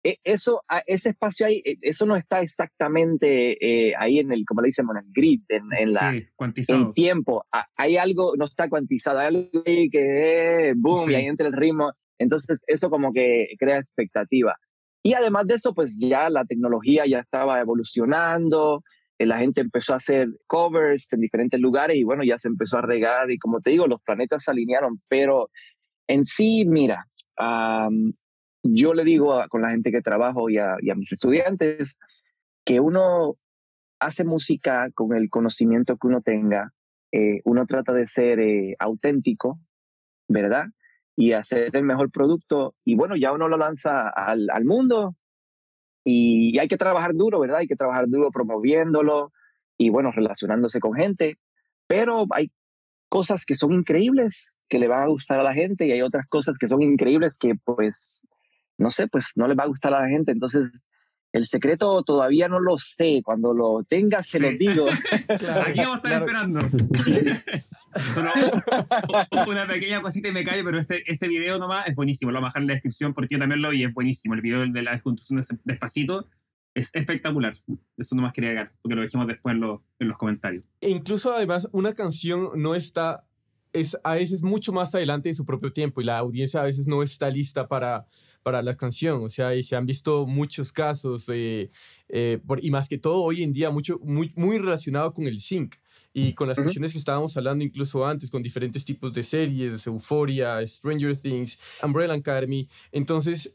E, 0.04 0.18
eso, 0.24 0.62
ese 0.86 1.10
espacio 1.10 1.46
ahí, 1.46 1.62
e, 1.64 1.76
eso 1.82 2.06
no 2.06 2.16
está 2.16 2.40
exactamente 2.40 3.56
eh, 3.60 3.94
ahí 3.96 4.18
en 4.18 4.32
el, 4.32 4.44
como 4.44 4.62
le 4.62 4.66
dicen, 4.66 4.86
en 4.90 4.96
el 4.96 5.12
grid, 5.12 5.42
en, 5.48 5.64
en 5.78 5.92
la, 5.92 6.10
en 6.10 6.92
tiempo. 6.92 7.44
Hay 7.76 7.96
algo, 7.96 8.32
no 8.36 8.46
está 8.46 8.68
cuantizado, 8.68 9.20
hay 9.20 9.26
algo 9.28 9.62
que, 9.64 10.72
boom, 10.76 11.10
y 11.10 11.14
ahí 11.14 11.26
entra 11.26 11.46
el 11.46 11.52
ritmo. 11.52 11.92
Entonces, 12.18 12.64
eso 12.66 12.90
como 12.90 13.12
que 13.12 13.48
crea 13.58 13.78
expectativa. 13.78 14.56
Y 15.04 15.14
además 15.14 15.46
de 15.46 15.54
eso, 15.54 15.74
pues 15.74 15.98
ya 16.00 16.30
la 16.30 16.44
tecnología 16.44 17.04
ya 17.06 17.18
estaba 17.18 17.60
evolucionando, 17.60 18.84
eh, 19.18 19.26
la 19.26 19.38
gente 19.38 19.60
empezó 19.60 19.94
a 19.94 19.96
hacer 19.96 20.28
covers 20.46 21.12
en 21.12 21.20
diferentes 21.20 21.60
lugares 21.60 21.96
y 21.96 22.04
bueno, 22.04 22.22
ya 22.24 22.38
se 22.38 22.48
empezó 22.48 22.78
a 22.78 22.82
regar 22.82 23.30
y 23.30 23.38
como 23.38 23.60
te 23.60 23.70
digo, 23.70 23.86
los 23.86 24.00
planetas 24.02 24.44
se 24.44 24.52
alinearon, 24.52 25.00
pero 25.08 25.50
en 26.06 26.24
sí, 26.24 26.64
mira, 26.66 27.08
yo 28.62 28.94
le 28.94 29.05
digo 29.05 29.42
con 29.48 29.62
la 29.62 29.70
gente 29.70 29.90
que 29.90 30.03
trabajo 30.03 30.48
y 30.51 30.59
a, 30.59 30.77
mis 30.96 31.12
estudiantes 31.12 31.98
que 32.64 32.81
uno 32.81 33.37
hace 33.98 34.25
música 34.25 34.88
con 34.94 35.16
el 35.16 35.31
conocimiento 35.31 35.96
que 35.96 36.07
uno 36.07 36.20
tenga, 36.22 36.72
eh, 37.12 37.40
uno 37.44 37.66
trata 37.66 37.92
de 37.92 38.07
ser 38.07 38.40
eh, 38.40 38.77
auténtico, 38.79 39.59
¿verdad? 40.29 40.66
Y 41.16 41.33
hacer 41.33 41.75
el 41.77 41.85
mejor 41.85 42.11
producto 42.11 42.75
y 42.85 42.96
bueno, 42.96 43.16
ya 43.16 43.33
uno 43.33 43.48
lo 43.48 43.57
lanza 43.57 44.09
al, 44.09 44.48
al 44.51 44.64
mundo 44.64 45.16
y, 46.05 46.59
hay 46.59 46.68
que 46.68 46.77
trabajar 46.77 47.12
duro, 47.14 47.40
¿verdad? 47.40 47.59
Hay 47.59 47.66
que 47.66 47.77
trabajar 47.77 48.09
duro 48.09 48.31
promoviéndolo 48.31 49.33
y, 49.79 49.90
bueno, 49.90 50.11
relacionándose 50.11 50.81
con 50.81 50.94
gente. 50.94 51.38
Pero 51.87 52.27
hay 52.31 52.51
cosas 53.09 53.44
que 53.44 53.55
son 53.55 53.72
increíbles, 53.72 54.62
que 54.68 54.79
le 54.79 54.88
van 54.88 55.03
a 55.03 55.09
gustar 55.09 55.38
a 55.38 55.42
la 55.42 55.55
gente, 55.55 55.87
y 55.87 55.92
hay 55.92 56.03
otras 56.03 56.27
cosas 56.29 56.59
que 56.59 56.68
son 56.68 56.83
increíbles 56.83 57.38
que, 57.38 57.55
pues, 57.55 58.27
no 58.78 58.90
sé, 58.90 59.08
pues 59.08 59.32
no 59.37 59.46
le 59.48 59.54
va 59.54 59.64
a 59.64 59.68
gustar 59.68 59.94
a 59.94 60.02
la 60.02 60.08
gente. 60.08 60.32
Entonces, 60.32 60.85
el 61.32 61.46
secreto 61.46 62.02
todavía 62.02 62.48
no 62.48 62.61
lo 62.61 62.76
sé. 62.78 63.22
Cuando 63.24 63.54
lo 63.54 63.85
tenga, 63.88 64.22
se 64.22 64.38
lo 64.38 64.50
digo. 64.50 64.87
Aquí 65.66 65.80
vamos 65.80 65.94
a 65.94 65.96
estar 65.96 66.20
esperando. 66.20 66.61
una 69.48 69.66
pequeña 69.66 70.02
cosita 70.02 70.28
y 70.28 70.32
me 70.32 70.44
callo, 70.44 70.62
pero 70.64 70.78
ese, 70.78 71.02
ese 71.06 71.28
video 71.28 71.58
nomás 71.58 71.88
es 71.88 71.94
buenísimo. 71.94 72.30
Lo 72.30 72.38
voy 72.38 72.44
a 72.44 72.48
bajar 72.48 72.61
en 72.62 72.68
la 72.68 72.74
descripción 72.74 73.14
porque 73.14 73.35
yo 73.35 73.38
también 73.38 73.62
lo 73.62 73.70
vi, 73.70 73.85
es 73.85 73.94
buenísimo. 73.94 74.35
El 74.35 74.42
video 74.42 74.66
de 74.66 74.82
la 74.82 74.92
desconstrucción 74.92 75.40
de 75.40 75.72
Despacito 75.72 76.28
es 76.74 76.90
espectacular. 76.94 77.56
Eso 77.96 78.14
nomás 78.14 78.32
quería 78.32 78.50
agregar, 78.50 78.72
porque 78.82 78.94
lo 78.94 79.02
dijimos 79.02 79.26
después 79.26 79.56
en, 79.56 79.64
en 79.98 80.08
los 80.08 80.18
comentarios. 80.18 80.68
E 80.80 80.90
incluso, 80.90 81.35
además, 81.35 81.68
una 81.72 81.94
canción 81.94 82.50
no 82.56 82.74
está 82.74 83.24
es 83.72 83.96
a 84.04 84.14
veces 84.14 84.42
mucho 84.42 84.72
más 84.72 84.94
adelante 84.94 85.30
de 85.30 85.35
su 85.35 85.46
propio 85.46 85.72
tiempo 85.72 86.00
y 86.00 86.04
la 86.04 86.18
audiencia 86.18 86.61
a 86.61 86.64
veces 86.64 86.87
no 86.87 87.02
está 87.02 87.30
lista 87.30 87.68
para 87.68 88.06
para 88.42 88.62
la 88.62 88.74
canción. 88.76 89.22
O 89.22 89.28
sea, 89.28 89.55
y 89.55 89.62
se 89.62 89.76
han 89.76 89.87
visto 89.87 90.26
muchos 90.26 90.72
casos, 90.72 91.26
eh, 91.28 91.70
eh, 92.09 92.38
por, 92.46 92.64
y 92.64 92.70
más 92.70 92.88
que 92.88 92.98
todo 92.98 93.22
hoy 93.22 93.42
en 93.42 93.52
día, 93.52 93.70
mucho, 93.70 93.98
muy, 94.02 94.33
muy 94.37 94.59
relacionado 94.59 95.12
con 95.14 95.26
el 95.26 95.40
sync 95.40 95.76
y 96.14 96.35
con 96.35 96.48
las 96.48 96.59
canciones 96.59 96.92
que 96.92 96.98
estábamos 96.98 97.37
hablando 97.37 97.64
incluso 97.64 98.07
antes, 98.07 98.31
con 98.31 98.42
diferentes 98.42 98.85
tipos 98.85 99.12
de 99.12 99.22
series, 99.22 99.87
Euphoria, 99.87 100.64
Stranger 100.66 101.16
Things, 101.16 101.59
Umbrella 101.83 102.12
Academy. 102.12 102.68
Entonces, 102.90 103.52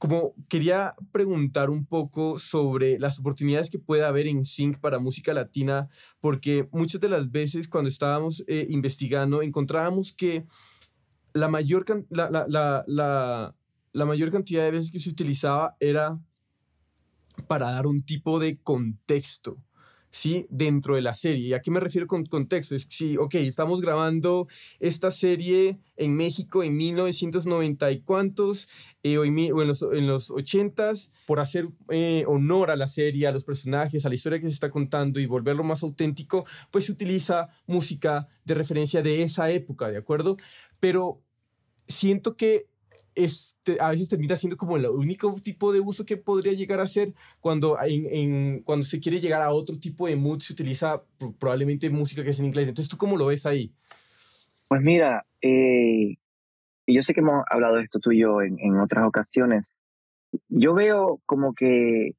como 0.00 0.34
quería 0.48 0.94
preguntar 1.12 1.68
un 1.68 1.84
poco 1.84 2.38
sobre 2.38 2.98
las 2.98 3.18
oportunidades 3.18 3.68
que 3.68 3.78
puede 3.78 4.02
haber 4.02 4.26
en 4.28 4.46
Sync 4.46 4.78
para 4.78 4.98
música 4.98 5.34
latina, 5.34 5.90
porque 6.20 6.68
muchas 6.72 7.02
de 7.02 7.10
las 7.10 7.30
veces 7.30 7.68
cuando 7.68 7.90
estábamos 7.90 8.42
eh, 8.46 8.66
investigando 8.70 9.42
encontrábamos 9.42 10.14
que 10.14 10.46
la 11.34 11.48
mayor, 11.48 11.84
la, 12.08 12.30
la, 12.30 12.84
la, 12.86 13.54
la 13.92 14.06
mayor 14.06 14.30
cantidad 14.30 14.64
de 14.64 14.70
veces 14.70 14.90
que 14.90 14.98
se 14.98 15.10
utilizaba 15.10 15.76
era 15.80 16.20
para 17.46 17.70
dar 17.70 17.86
un 17.86 18.00
tipo 18.02 18.38
de 18.38 18.58
contexto, 18.58 19.56
¿sí? 20.10 20.46
Dentro 20.50 20.94
de 20.94 21.02
la 21.02 21.14
serie. 21.14 21.48
¿Y 21.48 21.52
a 21.54 21.60
qué 21.60 21.70
me 21.70 21.80
refiero 21.80 22.06
con 22.06 22.24
contexto? 22.26 22.74
Es 22.74 22.86
que, 22.86 22.94
sí, 22.94 23.16
ok, 23.16 23.34
estamos 23.36 23.80
grabando 23.80 24.48
esta 24.78 25.10
serie 25.10 25.78
en 25.96 26.14
México 26.16 26.62
en 26.62 26.76
1990 26.76 27.90
y 27.92 28.00
cuantos, 28.00 28.68
eh, 29.02 29.18
o, 29.18 29.24
en, 29.24 29.68
los, 29.68 29.82
en 29.82 30.06
los 30.06 30.30
80s, 30.30 31.10
por 31.26 31.40
hacer 31.40 31.68
eh, 31.90 32.24
honor 32.26 32.70
a 32.70 32.76
la 32.76 32.86
serie, 32.86 33.26
a 33.26 33.32
los 33.32 33.44
personajes, 33.44 34.04
a 34.04 34.08
la 34.08 34.14
historia 34.14 34.40
que 34.40 34.48
se 34.48 34.54
está 34.54 34.70
contando 34.70 35.20
y 35.20 35.26
volverlo 35.26 35.64
más 35.64 35.82
auténtico, 35.82 36.44
pues 36.70 36.86
se 36.86 36.92
utiliza 36.92 37.48
música 37.66 38.28
de 38.44 38.54
referencia 38.54 39.02
de 39.02 39.22
esa 39.22 39.50
época, 39.50 39.88
¿de 39.88 39.98
acuerdo? 39.98 40.36
Pero 40.80 41.22
siento 41.86 42.36
que 42.36 42.70
este, 43.14 43.78
a 43.80 43.90
veces 43.90 44.08
termina 44.08 44.36
siendo 44.36 44.56
como 44.56 44.76
el 44.76 44.86
único 44.86 45.34
tipo 45.42 45.72
de 45.72 45.80
uso 45.80 46.04
que 46.04 46.16
podría 46.16 46.52
llegar 46.52 46.80
a 46.80 46.88
ser 46.88 47.12
cuando, 47.40 47.76
en, 47.82 48.62
cuando 48.62 48.84
se 48.84 49.00
quiere 49.00 49.20
llegar 49.20 49.42
a 49.42 49.52
otro 49.52 49.78
tipo 49.78 50.06
de 50.06 50.16
mood, 50.16 50.40
se 50.40 50.52
utiliza 50.52 51.02
probablemente 51.38 51.90
música 51.90 52.22
que 52.22 52.30
es 52.30 52.38
en 52.38 52.46
inglés. 52.46 52.68
Entonces, 52.68 52.90
¿tú 52.90 52.96
cómo 52.96 53.16
lo 53.16 53.26
ves 53.26 53.46
ahí? 53.46 53.72
Pues 54.68 54.80
mira, 54.82 55.26
eh, 55.42 56.16
yo 56.86 57.02
sé 57.02 57.14
que 57.14 57.20
hemos 57.20 57.44
hablado 57.50 57.76
de 57.76 57.82
esto 57.82 57.98
tú 57.98 58.12
y 58.12 58.20
yo 58.20 58.42
en, 58.42 58.58
en 58.60 58.78
otras 58.78 59.06
ocasiones. 59.06 59.76
Yo 60.48 60.74
veo 60.74 61.20
como 61.26 61.54
que 61.54 62.12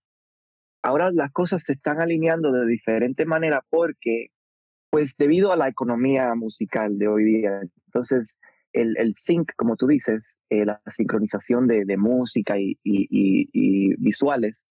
ahora 0.82 1.12
las 1.13 1.32
cosas 1.32 1.63
se 1.63 1.73
están 1.73 2.01
alineando 2.01 2.51
de 2.51 2.65
diferente 2.65 3.25
manera 3.25 3.63
porque, 3.69 4.27
pues 4.89 5.15
debido 5.17 5.51
a 5.51 5.56
la 5.56 5.69
economía 5.69 6.34
musical 6.36 6.97
de 6.97 7.08
hoy 7.08 7.23
día, 7.23 7.62
entonces 7.86 8.39
el, 8.73 8.97
el 8.97 9.13
sync, 9.15 9.51
como 9.55 9.75
tú 9.75 9.88
dices, 9.88 10.39
eh, 10.49 10.65
la 10.65 10.81
sincronización 10.88 11.67
de, 11.67 11.86
de 11.86 11.97
música 11.97 12.60
y, 12.60 12.77
y, 12.84 13.07
y, 13.51 13.95
visuales, 13.97 14.67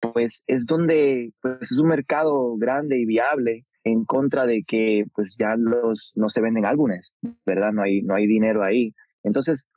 pues 0.00 0.44
es 0.46 0.66
donde 0.66 1.32
pues 1.40 1.72
es 1.72 1.78
un 1.78 1.88
mercado 1.88 2.56
grande 2.56 2.98
y 2.98 3.06
viable 3.06 3.66
en 3.84 4.04
contra 4.04 4.46
de 4.46 4.64
que 4.64 5.04
pues 5.14 5.36
ya 5.38 5.56
los 5.56 6.12
no 6.16 6.28
se 6.28 6.40
venden 6.40 6.66
álbumes, 6.66 7.12
¿verdad? 7.46 7.72
No 7.72 7.82
hay, 7.82 8.02
no 8.02 8.14
hay 8.14 8.26
dinero 8.26 8.62
ahí. 8.62 8.94
Entonces, 9.22 9.68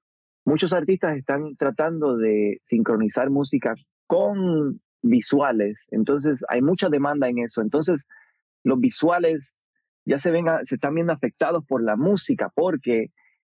muchos 0.45 0.73
artistas 0.73 1.17
están 1.17 1.55
tratando 1.55 2.17
de 2.17 2.59
sincronizar 2.63 3.29
música 3.29 3.75
con 4.07 4.81
visuales. 5.01 5.87
Entonces, 5.91 6.43
hay 6.49 6.61
mucha 6.61 6.89
demanda 6.89 7.27
en 7.29 7.39
eso. 7.39 7.61
Entonces, 7.61 8.05
los 8.63 8.79
visuales 8.79 9.59
ya 10.05 10.17
se, 10.17 10.31
ven, 10.31 10.45
se 10.63 10.75
están 10.75 10.95
viendo 10.95 11.13
afectados 11.13 11.63
por 11.65 11.83
la 11.83 11.95
música 11.95 12.51
porque 12.53 13.11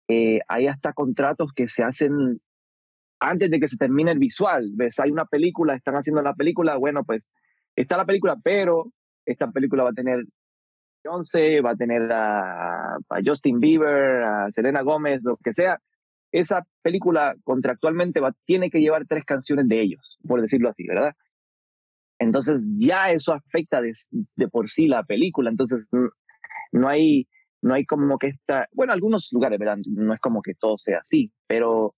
eh, 0.08 0.39
hay 0.48 0.67
hasta 0.67 0.93
contratos 0.93 1.52
que 1.54 1.67
se 1.67 1.84
hacen 1.84 2.39
antes 3.20 3.50
de 3.50 3.60
que 3.60 3.67
se 3.67 3.78
termine 3.78 4.12
el 4.12 4.20
visual. 4.20 4.72
¿Ves? 4.74 5.00
Hay 5.00 5.12
una 5.12 5.26
película, 5.26 5.76
están 5.76 5.96
haciendo 5.96 6.22
la 6.22 6.34
película, 6.34 6.78
bueno, 6.78 7.04
pues 7.04 7.32
está 7.76 7.98
la 7.98 8.06
película, 8.06 8.38
pero 8.43 8.91
esta 9.26 9.52
película 9.52 9.84
va 9.84 9.89
a 9.89 9.93
tener 9.93 10.24
Beyoncé, 11.04 11.62
va 11.62 11.72
a 11.72 11.76
tener 11.76 12.12
a, 12.12 12.98
Justin 13.26 13.60
Bieber, 13.60 14.24
a 14.24 14.52
Selena 14.52 14.82
Gómez, 14.82 15.22
lo 15.24 15.38
que 15.38 15.54
sea. 15.54 15.80
Esa 16.32 16.65
película 16.82 17.36
contractualmente 17.43 18.20
va, 18.20 18.34
tiene 18.46 18.70
que 18.70 18.80
llevar 18.80 19.06
tres 19.08 19.24
canciones 19.26 19.67
de 19.67 19.82
ellos, 19.82 20.17
por 20.28 20.41
decirlo 20.41 20.70
así, 20.70 20.86
¿verdad? 20.86 21.13
Entonces 22.20 22.72
ya 22.78 23.12
eso 23.12 23.34
afecta 23.34 23.82
de, 23.82 23.93
de 24.36 24.48
por 24.48 24.67
sí 24.70 24.88
la 24.88 25.04
película. 25.04 25.50
Entonces 25.50 25.89
no 26.72 26.89
hay, 26.89 27.28
no 27.62 27.74
hay 27.74 27.86
como 27.86 28.17
que 28.17 28.28
esta, 28.28 28.67
bueno, 28.72 28.93
algunos 28.93 29.30
lugares, 29.32 29.60
¿verdad? 29.60 29.78
No 29.86 30.13
es 30.13 30.20
como 30.20 30.41
que 30.41 30.54
todo 30.54 30.78
sea 30.78 31.00
así, 31.00 31.32
pero 31.48 31.96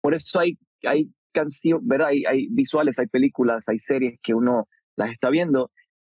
por 0.00 0.14
eso 0.14 0.40
hay, 0.40 0.58
hay 0.84 1.10
canciones, 1.32 1.86
¿verdad? 1.86 2.08
Hay, 2.08 2.24
hay 2.24 2.48
visuales, 2.50 2.98
hay 2.98 3.06
películas, 3.06 3.68
hay 3.68 3.78
series 3.78 4.18
que 4.22 4.34
uno 4.34 4.68
las 4.96 5.10
está 5.12 5.30
viendo 5.30 5.70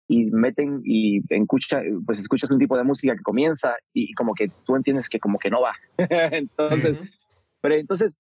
y 0.09 0.31
meten 0.33 0.81
y 0.85 1.21
escucha, 1.29 1.83
pues 2.07 2.19
escuchas 2.19 2.51
un 2.51 2.59
tipo 2.59 2.77
de 2.77 2.85
música 2.85 3.15
que 3.15 3.23
comienza 3.23 3.77
y, 3.93 4.15
como 4.15 4.35
que 4.35 4.49
tú 4.65 4.75
entiendes 4.75 5.09
que 5.09 5.21
como 5.21 5.39
que 5.39 5.51
no 5.51 5.61
va. 5.61 5.75
entonces, 6.33 6.99
pero 7.61 7.75
entonces 7.75 8.19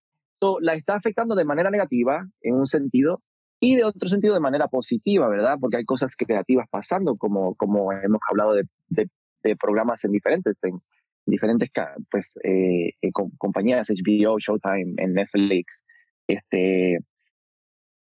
la 0.60 0.74
está 0.74 0.94
afectando 0.94 1.34
de 1.34 1.44
manera 1.44 1.70
negativa 1.70 2.28
en 2.42 2.54
un 2.54 2.66
sentido 2.66 3.22
y 3.60 3.74
de 3.74 3.84
otro 3.84 4.08
sentido 4.08 4.34
de 4.34 4.40
manera 4.40 4.68
positiva, 4.68 5.28
¿verdad? 5.28 5.56
Porque 5.60 5.78
hay 5.78 5.84
cosas 5.84 6.14
creativas 6.14 6.68
pasando, 6.70 7.16
como, 7.16 7.54
como 7.56 7.90
hemos 7.92 8.20
hablado 8.30 8.52
de, 8.52 8.64
de 8.88 9.08
programas 9.56 10.04
en 10.04 10.12
diferentes, 10.12 10.56
en 10.62 10.80
diferentes 11.26 11.70
pues, 12.10 12.38
eh, 12.44 12.94
eh 13.00 13.10
compañías, 13.38 13.90
HBO, 13.90 14.38
Showtime, 14.38 14.94
en 14.96 15.14
Netflix. 15.14 15.84
Este, 16.26 16.98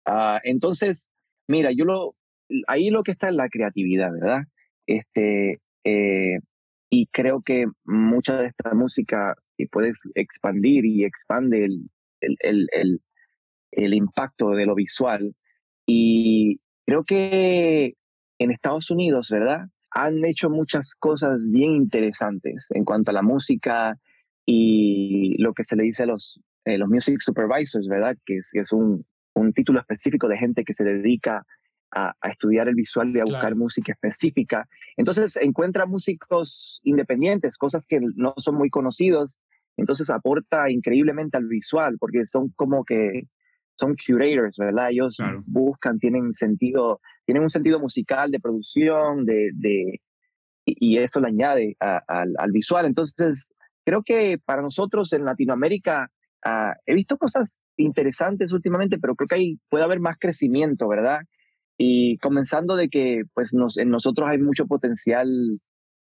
uh, 0.06 0.38
entonces, 0.44 1.12
mira, 1.48 1.70
yo 1.72 1.84
lo, 1.84 2.14
ahí 2.66 2.90
lo 2.90 3.02
que 3.02 3.12
está 3.12 3.28
es 3.28 3.34
la 3.34 3.48
creatividad, 3.48 4.12
¿verdad? 4.12 4.42
Este, 4.86 5.60
eh, 5.84 6.38
y 6.90 7.06
creo 7.08 7.42
que 7.42 7.66
mucha 7.84 8.36
de 8.36 8.48
esta 8.48 8.74
música 8.74 9.34
puedes 9.70 10.10
expandir 10.14 10.84
y 10.84 11.04
expande 11.04 11.64
el, 11.64 11.90
el, 12.20 12.36
el, 12.40 12.68
el, 12.72 13.00
el 13.72 13.94
impacto 13.94 14.50
de 14.50 14.66
lo 14.66 14.74
visual. 14.74 15.34
Y 15.86 16.60
creo 16.86 17.04
que 17.04 17.94
en 18.38 18.50
Estados 18.50 18.90
Unidos, 18.90 19.30
¿verdad? 19.30 19.68
Han 19.96 20.22
hecho 20.26 20.50
muchas 20.50 20.94
cosas 20.94 21.48
bien 21.50 21.70
interesantes 21.70 22.66
en 22.70 22.84
cuanto 22.84 23.10
a 23.10 23.14
la 23.14 23.22
música 23.22 23.98
y 24.44 25.40
lo 25.42 25.54
que 25.54 25.64
se 25.64 25.74
le 25.74 25.84
dice 25.84 26.02
a 26.02 26.06
los, 26.06 26.38
eh, 26.66 26.76
los 26.76 26.88
music 26.90 27.18
supervisors, 27.20 27.88
¿verdad? 27.88 28.14
Que 28.26 28.36
es, 28.36 28.50
es 28.52 28.72
un, 28.72 29.06
un, 29.34 29.54
título 29.54 29.80
específico 29.80 30.28
de 30.28 30.36
gente 30.36 30.64
que 30.64 30.74
se 30.74 30.84
dedica 30.84 31.46
a, 31.90 32.12
a 32.20 32.28
estudiar 32.28 32.68
el 32.68 32.74
visual 32.74 33.10
y 33.16 33.20
a 33.20 33.24
buscar 33.24 33.56
música 33.56 33.92
específica. 33.92 34.68
Entonces 34.98 35.36
encuentra 35.36 35.86
músicos 35.86 36.80
independientes, 36.82 37.56
cosas 37.56 37.86
que 37.86 37.98
no 38.16 38.34
son 38.36 38.56
muy 38.56 38.68
conocidos, 38.68 39.40
entonces 39.78 40.10
aporta 40.10 40.70
increíblemente 40.70 41.38
al 41.38 41.46
visual, 41.46 41.96
porque 41.98 42.26
son 42.26 42.50
como 42.50 42.84
que 42.84 43.28
son 43.76 43.94
curators, 44.06 44.58
¿verdad? 44.58 44.90
Ellos 44.90 45.18
buscan, 45.46 45.98
tienen 45.98 46.32
sentido, 46.32 47.00
tienen 47.26 47.42
un 47.42 47.50
sentido 47.50 47.78
musical 47.80 48.30
de 48.30 48.40
producción, 48.40 49.26
de, 49.26 50.00
y 50.64 50.98
eso 50.98 51.20
le 51.20 51.28
añade 51.28 51.76
al 51.80 52.52
visual. 52.52 52.86
Entonces, 52.86 53.52
creo 53.84 54.02
que 54.02 54.38
para 54.44 54.62
nosotros 54.62 55.12
en 55.12 55.24
Latinoamérica 55.24 56.10
ah, 56.44 56.74
he 56.86 56.94
visto 56.94 57.18
cosas 57.18 57.62
interesantes 57.76 58.52
últimamente, 58.52 58.98
pero 58.98 59.14
creo 59.16 59.28
que 59.28 59.34
ahí 59.34 59.58
puede 59.68 59.84
haber 59.84 60.00
más 60.00 60.16
crecimiento, 60.18 60.88
¿verdad? 60.88 61.20
Y 61.76 62.16
comenzando 62.18 62.76
de 62.76 62.88
que 62.88 63.22
pues 63.34 63.52
en 63.76 63.90
nosotros 63.90 64.28
hay 64.28 64.38
mucho 64.38 64.66
potencial 64.66 65.28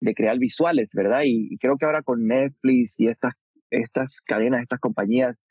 de 0.01 0.13
crear 0.13 0.39
visuales, 0.39 0.91
¿verdad? 0.95 1.21
Y, 1.25 1.53
y 1.53 1.57
creo 1.57 1.77
que 1.77 1.85
ahora 1.85 2.01
con 2.01 2.25
Netflix 2.25 2.99
y 3.01 3.07
estas, 3.07 3.33
estas 3.69 4.21
cadenas, 4.21 4.61
estas 4.61 4.79
compañías, 4.79 5.41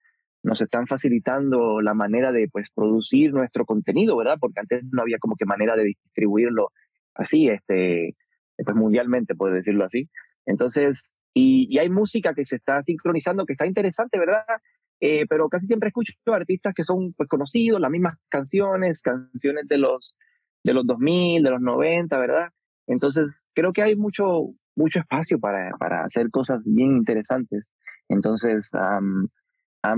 nos 0.42 0.60
están 0.62 0.86
facilitando 0.86 1.80
la 1.80 1.94
manera 1.94 2.32
de 2.32 2.48
pues 2.50 2.70
producir 2.74 3.32
nuestro 3.32 3.64
contenido, 3.64 4.16
¿verdad? 4.16 4.36
Porque 4.40 4.60
antes 4.60 4.84
no 4.92 5.02
había 5.02 5.18
como 5.18 5.34
que 5.36 5.44
manera 5.44 5.76
de 5.76 5.84
distribuirlo 5.84 6.70
así, 7.14 7.48
este, 7.48 8.14
pues 8.56 8.76
mundialmente, 8.76 9.34
puedo 9.34 9.54
decirlo 9.54 9.84
así. 9.84 10.08
Entonces, 10.46 11.18
y, 11.34 11.78
hay 11.78 11.90
música 11.90 12.34
que 12.34 12.44
se 12.44 12.56
está 12.56 12.80
sincronizando, 12.82 13.44
que 13.44 13.52
está 13.52 13.66
interesante, 13.66 14.18
¿verdad? 14.18 14.44
Eh, 15.00 15.26
pero 15.28 15.48
casi 15.48 15.66
siempre 15.66 15.88
escucho 15.88 16.12
artistas 16.32 16.74
que 16.74 16.84
son 16.84 17.12
pues 17.12 17.28
conocidos, 17.28 17.80
las 17.80 17.90
mismas 17.90 18.16
canciones, 18.28 19.02
canciones 19.02 19.68
de 19.68 19.78
los, 19.78 20.16
de 20.64 20.72
los 20.72 20.86
2000, 20.86 21.42
de 21.42 21.50
los 21.50 21.60
90, 21.60 22.18
¿verdad? 22.18 22.48
Entonces, 22.86 23.46
creo 23.54 23.72
que 23.72 23.82
hay 23.82 23.94
mucho, 23.94 24.54
mucho 24.74 25.00
espacio 25.00 25.38
para, 25.38 25.70
para 25.78 26.02
hacer 26.02 26.30
cosas 26.30 26.66
bien 26.72 26.96
interesantes. 26.96 27.66
Entonces, 28.08 28.74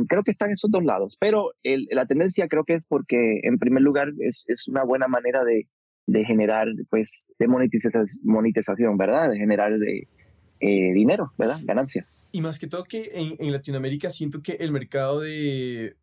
creo 0.09 0.23
que 0.23 0.31
están 0.31 0.51
esos 0.51 0.71
dos 0.71 0.85
lados, 0.85 1.17
pero 1.21 1.53
la 1.63 2.07
tendencia 2.07 2.49
creo 2.49 2.65
que 2.65 2.75
es 2.75 2.87
porque, 2.87 3.41
en 3.43 3.59
primer 3.59 3.83
lugar, 3.83 4.13
es, 4.19 4.45
es 4.49 4.69
una 4.69 4.85
buena 4.85 5.09
manera 5.09 5.45
de, 5.45 5.67
de 6.07 6.25
generar, 6.25 6.69
pues, 6.91 7.33
de 7.39 7.49
monetización, 7.49 8.05
monetización, 8.25 8.97
¿verdad? 8.97 9.31
De 9.31 9.39
generar 9.39 9.79
de, 9.79 10.09
eh, 10.61 10.93
dinero, 10.93 11.33
¿verdad? 11.39 11.59
Ganancias. 11.63 12.19
Y 12.33 12.43
más 12.43 12.59
que 12.59 12.67
todo 12.67 12.85
que 12.85 13.11
en, 13.15 13.37
en 13.39 13.53
Latinoamérica 13.53 14.11
siento 14.11 14.43
que 14.43 14.53
el 14.61 14.73
mercado 14.73 15.21
de, 15.21 15.97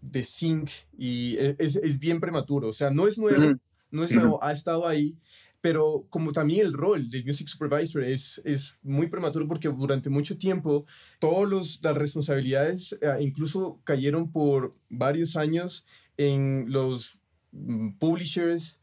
de 0.00 0.22
Sync 0.22 0.70
y 0.96 1.36
e, 1.38 1.56
es, 1.58 1.76
es, 1.76 1.98
bien 1.98 2.18
prematuro, 2.18 2.68
o 2.68 2.72
sea, 2.72 2.90
no 2.90 3.06
es 3.06 3.18
nuevo, 3.18 3.58
no 3.90 4.02
es 4.02 4.12
nuevo, 4.12 4.42
ha 4.42 4.52
estado 4.52 4.86
ahí, 4.86 5.16
pero 5.60 6.06
como 6.10 6.32
también 6.32 6.66
el 6.66 6.72
rol 6.72 7.10
del 7.10 7.24
Music 7.24 7.48
Supervisor 7.48 8.04
es, 8.04 8.40
es 8.44 8.78
muy 8.82 9.08
prematuro 9.08 9.48
porque 9.48 9.68
durante 9.68 10.10
mucho 10.10 10.38
tiempo 10.38 10.84
todas 11.18 11.80
las 11.82 11.96
responsabilidades 11.96 12.96
eh, 13.00 13.16
incluso 13.20 13.80
cayeron 13.84 14.30
por 14.30 14.72
varios 14.88 15.36
años 15.36 15.86
en 16.16 16.66
los 16.68 17.18
mm, 17.52 17.98
publishers 17.98 18.80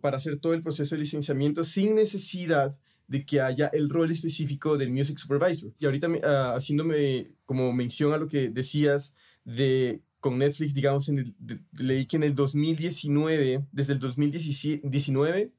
para 0.00 0.16
hacer 0.16 0.38
todo 0.38 0.54
el 0.54 0.62
proceso 0.62 0.94
de 0.94 1.02
licenciamiento 1.02 1.62
sin 1.62 1.94
necesidad 1.94 2.78
de 3.08 3.24
que 3.24 3.40
haya 3.40 3.66
el 3.68 3.88
rol 3.88 4.10
específico 4.10 4.78
del 4.78 4.90
Music 4.90 5.18
Supervisor. 5.18 5.72
Y 5.78 5.86
ahorita 5.86 6.08
uh, 6.08 6.56
haciéndome 6.56 7.32
como 7.46 7.72
mención 7.72 8.12
a 8.12 8.18
lo 8.18 8.28
que 8.28 8.50
decías 8.50 9.14
de 9.44 10.02
con 10.20 10.38
Netflix, 10.38 10.74
digamos, 10.74 11.08
en 11.08 11.20
el, 11.20 11.34
leí 11.72 12.06
que 12.06 12.16
en 12.16 12.24
el 12.24 12.34
2019, 12.34 13.66
desde 13.70 13.92
el 13.92 13.98
2019, 14.00 15.52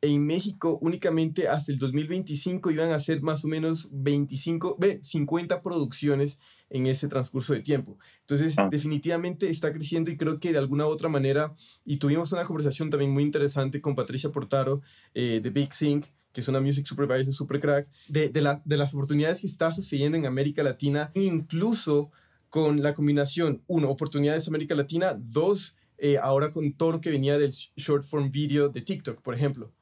en 0.00 0.24
México 0.24 0.78
únicamente 0.80 1.48
hasta 1.48 1.72
el 1.72 1.78
2025 1.78 2.70
iban 2.70 2.92
a 2.92 2.98
ser 2.98 3.20
más 3.22 3.44
o 3.44 3.48
menos 3.48 3.88
25, 3.90 4.78
50 5.02 5.62
producciones 5.62 6.38
en 6.70 6.86
ese 6.86 7.08
transcurso 7.08 7.54
de 7.54 7.60
tiempo. 7.60 7.98
Entonces, 8.20 8.54
ah. 8.58 8.68
definitivamente 8.70 9.48
está 9.48 9.72
creciendo 9.72 10.10
y 10.10 10.16
creo 10.16 10.38
que 10.38 10.52
de 10.52 10.58
alguna 10.58 10.86
u 10.86 10.90
otra 10.90 11.08
manera, 11.08 11.52
y 11.84 11.96
tuvimos 11.96 12.32
una 12.32 12.44
conversación 12.44 12.90
también 12.90 13.10
muy 13.10 13.22
interesante 13.22 13.80
con 13.80 13.94
Patricia 13.94 14.30
Portaro 14.30 14.82
eh, 15.14 15.40
de 15.42 15.50
Big 15.50 15.72
Sync, 15.72 16.06
que 16.32 16.42
es 16.42 16.48
una 16.48 16.60
music 16.60 16.86
supervisor 16.86 17.32
super 17.32 17.60
crack, 17.60 17.88
de, 18.08 18.28
de, 18.28 18.60
de 18.64 18.76
las 18.76 18.94
oportunidades 18.94 19.40
que 19.40 19.46
está 19.46 19.72
sucediendo 19.72 20.16
en 20.16 20.26
América 20.26 20.62
Latina, 20.62 21.10
incluso 21.14 22.10
con 22.50 22.82
la 22.82 22.94
combinación, 22.94 23.62
uno, 23.66 23.90
oportunidades 23.90 24.46
en 24.46 24.54
América 24.54 24.74
Latina, 24.74 25.16
dos, 25.18 25.74
eh, 25.98 26.18
ahora 26.18 26.50
con 26.50 26.72
todo 26.72 26.92
lo 26.92 27.00
que 27.00 27.10
venía 27.10 27.38
del 27.38 27.50
short 27.50 28.04
form 28.04 28.30
video 28.30 28.68
de 28.68 28.82
TikTok, 28.82 29.20
por 29.20 29.34
ejemplo. 29.34 29.72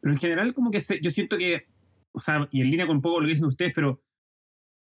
Pero 0.00 0.12
en 0.12 0.18
general, 0.18 0.54
como 0.54 0.70
que 0.70 0.80
yo 1.00 1.10
siento 1.10 1.36
que, 1.36 1.66
o 2.12 2.20
sea, 2.20 2.48
y 2.50 2.60
en 2.60 2.70
línea 2.70 2.86
con 2.86 2.96
un 2.96 3.02
poco 3.02 3.20
lo 3.20 3.26
que 3.26 3.32
dicen 3.32 3.46
ustedes, 3.46 3.72
pero, 3.74 4.02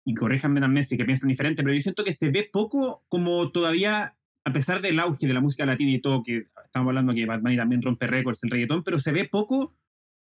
y 0.06 0.14
corréjanme 0.14 0.60
también 0.60 0.84
si 0.84 0.98
que 0.98 1.06
piensan 1.06 1.30
diferente, 1.30 1.64
pero 1.64 1.74
yo 1.74 1.82
siento 1.82 2.04
que 2.04 2.14
se 2.14 2.30
ve 2.30 2.50
poco 2.52 3.04
como 3.08 3.52
todavía, 3.52 4.18
a 4.46 4.54
pesar 4.54 4.82
del 4.82 5.00
auge 5.00 5.28
de 5.28 5.34
la 5.34 5.42
música 5.42 5.66
latina 5.66 5.92
y 5.92 6.02
todo, 6.02 6.24
que 6.24 6.48
estamos 6.66 6.90
hablando 6.90 7.14
que 7.14 7.26
Bunny 7.26 7.58
también 7.58 7.82
rompe 7.82 8.08
récords, 8.08 8.44
el 8.44 8.50
reggaetón, 8.50 8.84
pero 8.84 9.00
se 9.00 9.12
ve 9.12 9.26
poco, 9.26 9.76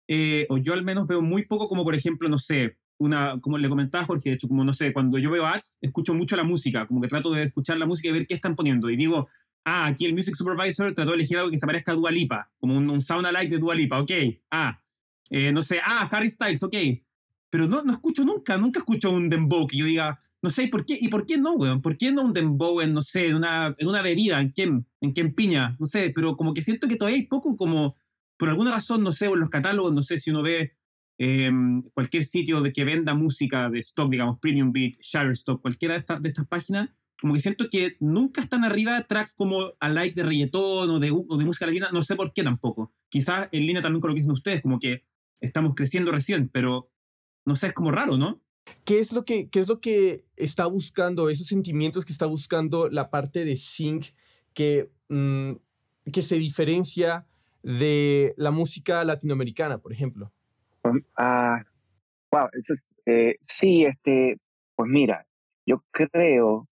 eh, 0.08 0.46
o 0.50 0.58
yo 0.58 0.74
al 0.74 0.84
menos 0.84 1.08
veo 1.08 1.22
muy 1.22 1.46
poco 1.46 1.68
como, 1.68 1.84
por 1.84 1.96
ejemplo, 1.96 2.30
no 2.30 2.38
sé, 2.38 2.78
una, 3.02 3.40
como 3.42 3.58
le 3.58 3.68
comentaba 3.68 4.06
Jorge, 4.06 4.30
de 4.30 4.36
hecho, 4.36 4.48
como 4.48 4.64
no 4.64 4.74
sé, 4.74 4.94
cuando 4.94 5.18
yo 5.18 5.32
veo 5.32 5.48
ads, 5.48 5.80
escucho 5.82 6.14
mucho 6.14 6.36
la 6.36 6.44
música, 6.44 6.86
como 6.86 7.02
que 7.02 7.08
trato 7.08 7.32
de 7.32 7.44
escuchar 7.44 7.78
la 7.78 7.88
música 7.88 8.10
y 8.10 8.12
ver 8.12 8.28
qué 8.28 8.36
están 8.36 8.56
poniendo. 8.56 8.92
Y 8.92 8.96
digo, 8.96 9.28
ah, 9.66 9.88
aquí 9.88 10.06
el 10.06 10.14
Music 10.14 10.36
Supervisor 10.36 10.94
trató 10.94 11.12
de 11.12 11.18
elegir 11.18 11.38
algo 11.38 11.52
que 11.52 11.60
se 11.60 11.66
parezca 11.66 11.92
a 11.92 11.96
Dua 11.96 12.12
Lipa, 12.12 12.52
como 12.60 12.78
un, 12.78 13.02
sound 13.02 13.26
alike 13.26 13.56
de 13.56 13.60
Dua 13.60 13.76
Lipa, 13.76 14.00
ok. 14.00 14.12
Ah, 14.52 14.82
eh, 15.30 15.52
no 15.52 15.62
sé, 15.62 15.80
ah, 15.84 16.10
Harry 16.12 16.30
Styles, 16.30 16.64
ok. 16.64 16.76
Pero 17.52 17.68
no, 17.68 17.84
no 17.84 17.92
escucho 17.92 18.24
nunca, 18.24 18.58
nunca 18.58 18.80
escucho 18.80 19.12
un 19.12 19.28
dembow 19.28 19.68
que 19.68 19.78
yo 19.78 19.86
diga, 19.86 20.18
no 20.42 20.50
sé, 20.50 20.70
¿por 20.70 20.86
qué? 20.86 20.98
¿Y 21.00 21.10
por 21.10 21.26
qué 21.26 21.38
no, 21.38 21.54
weón? 21.54 21.82
¿Por 21.82 21.98
qué 21.98 22.14
no 22.14 22.24
un 22.24 22.32
dembow 22.32 22.80
en, 22.80 22.94
no 22.94 23.02
sé, 23.02 23.28
en 23.28 23.36
una, 23.36 23.76
en 23.78 23.88
una 23.90 24.02
bebida, 24.02 24.40
en 24.40 24.52
quién, 24.52 24.88
en 25.02 25.12
quién 25.12 25.36
piña? 25.36 25.76
No 25.78 25.86
sé, 25.86 26.12
pero 26.16 26.38
como 26.38 26.54
que 26.54 26.62
siento 26.62 26.88
que 26.88 26.96
todavía 26.96 27.20
hay 27.20 27.28
poco 27.28 27.58
como, 27.58 27.98
por 28.38 28.48
alguna 28.48 28.72
razón, 28.72 29.04
no 29.04 29.12
sé, 29.12 29.26
en 29.26 29.40
los 29.42 29.50
catálogos, 29.50 29.94
no 29.94 30.02
sé 30.02 30.18
si 30.18 30.32
uno 30.32 30.42
ve 30.44 30.78
em, 31.18 31.84
cualquier 31.94 32.24
sitio 32.24 32.62
de 32.62 32.72
que 32.72 32.86
venda 32.86 33.14
música 33.16 33.70
de 33.70 33.80
stock, 33.80 34.10
digamos, 34.10 34.40
Premium 34.40 34.72
Beat, 34.72 34.94
Shutterstock, 35.02 35.62
cualquiera 35.62 35.96
de, 35.96 36.00
estas 36.00 36.22
de 36.22 36.30
estas 36.30 36.48
páginas, 36.48 36.90
como 37.22 37.36
que 37.36 37.40
siento 37.40 37.70
que 37.70 37.98
nunca 38.00 38.42
están 38.42 38.64
arriba 38.64 39.00
tracks 39.04 39.36
como 39.36 39.74
a 39.80 39.90
like 39.90 40.16
de 40.16 40.28
reggaetón 40.28 40.90
o 40.90 41.00
de, 41.00 41.12
o 41.12 41.38
de 41.38 41.46
música 41.46 41.68
latina, 41.68 41.90
no 41.94 42.02
sé 42.02 42.16
por 42.16 42.34
qué 42.34 42.44
tampoco. 42.44 42.92
Quizás 43.10 43.48
en 43.52 43.68
línea 43.68 43.82
también 43.82 44.02
con 44.02 44.10
lo 44.10 44.16
que 44.16 44.22
dicen 44.22 44.32
ustedes, 44.32 44.64
como 44.64 44.80
que 44.80 45.04
estamos 45.40 45.76
creciendo 45.76 46.12
recién, 46.12 46.50
pero 46.50 46.90
no 47.46 47.54
sé, 47.54 47.68
es 47.68 47.74
como 47.74 47.92
raro, 47.92 48.18
¿no? 48.18 48.42
¿Qué 48.86 49.00
es 49.00 49.14
lo 49.14 49.24
que, 49.24 49.50
qué 49.50 49.60
es 49.60 49.68
lo 49.68 49.80
que 49.80 50.18
está 50.36 50.66
buscando, 50.66 51.30
esos 51.30 51.46
sentimientos 51.46 52.06
que 52.06 52.14
está 52.14 52.26
buscando 52.26 52.90
la 52.90 53.12
parte 53.12 53.46
de 53.46 53.56
Sync 53.56 54.08
que, 54.56 54.90
mm, 55.10 55.54
que 56.12 56.24
se 56.24 56.36
diferencia 56.36 57.28
de 57.62 58.34
la 58.36 58.50
música 58.50 59.04
latinoamericana, 59.04 59.78
por 59.78 59.94
ejemplo? 59.94 60.32
Um, 60.84 61.02
ah, 61.18 61.64
wow, 62.32 62.48
eso 62.58 62.74
es, 62.74 62.94
eh, 63.06 63.36
sí, 63.42 63.86
este, 63.86 64.40
pues 64.76 64.90
mira, 64.90 65.28
yo 65.68 65.84
creo 65.92 66.68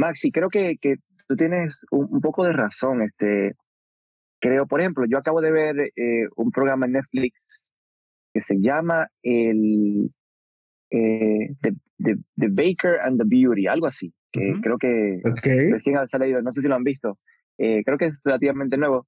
Maxi, 0.00 0.32
creo 0.32 0.48
que, 0.48 0.76
que 0.80 0.96
tú 1.28 1.36
tienes 1.36 1.84
un, 1.90 2.20
poco 2.20 2.44
de 2.44 2.52
razón. 2.52 3.02
Este, 3.02 3.52
creo, 4.40 4.66
por 4.66 4.80
ejemplo, 4.80 5.04
yo 5.08 5.18
acabo 5.18 5.40
de 5.40 5.52
ver 5.52 5.78
eh, 5.94 6.26
un 6.36 6.50
programa 6.50 6.86
en 6.86 6.92
Netflix 6.92 7.72
que 8.32 8.40
se 8.40 8.56
llama 8.60 9.08
el 9.22 10.10
eh, 10.90 11.54
the, 11.60 11.74
the, 11.98 12.48
Baker 12.48 12.98
and 13.02 13.20
the 13.20 13.24
Beauty, 13.26 13.66
algo 13.66 13.86
así, 13.86 14.12
que 14.32 14.54
creo 14.62 14.78
que 14.78 15.20
recién 15.70 15.96
ha 15.96 16.06
salido, 16.06 16.40
no 16.42 16.52
sé 16.52 16.62
si 16.62 16.68
lo 16.68 16.76
han 16.76 16.84
visto, 16.84 17.18
eh, 17.58 17.82
creo 17.84 17.98
que 17.98 18.06
es 18.06 18.20
relativamente 18.24 18.76
nuevo, 18.76 19.06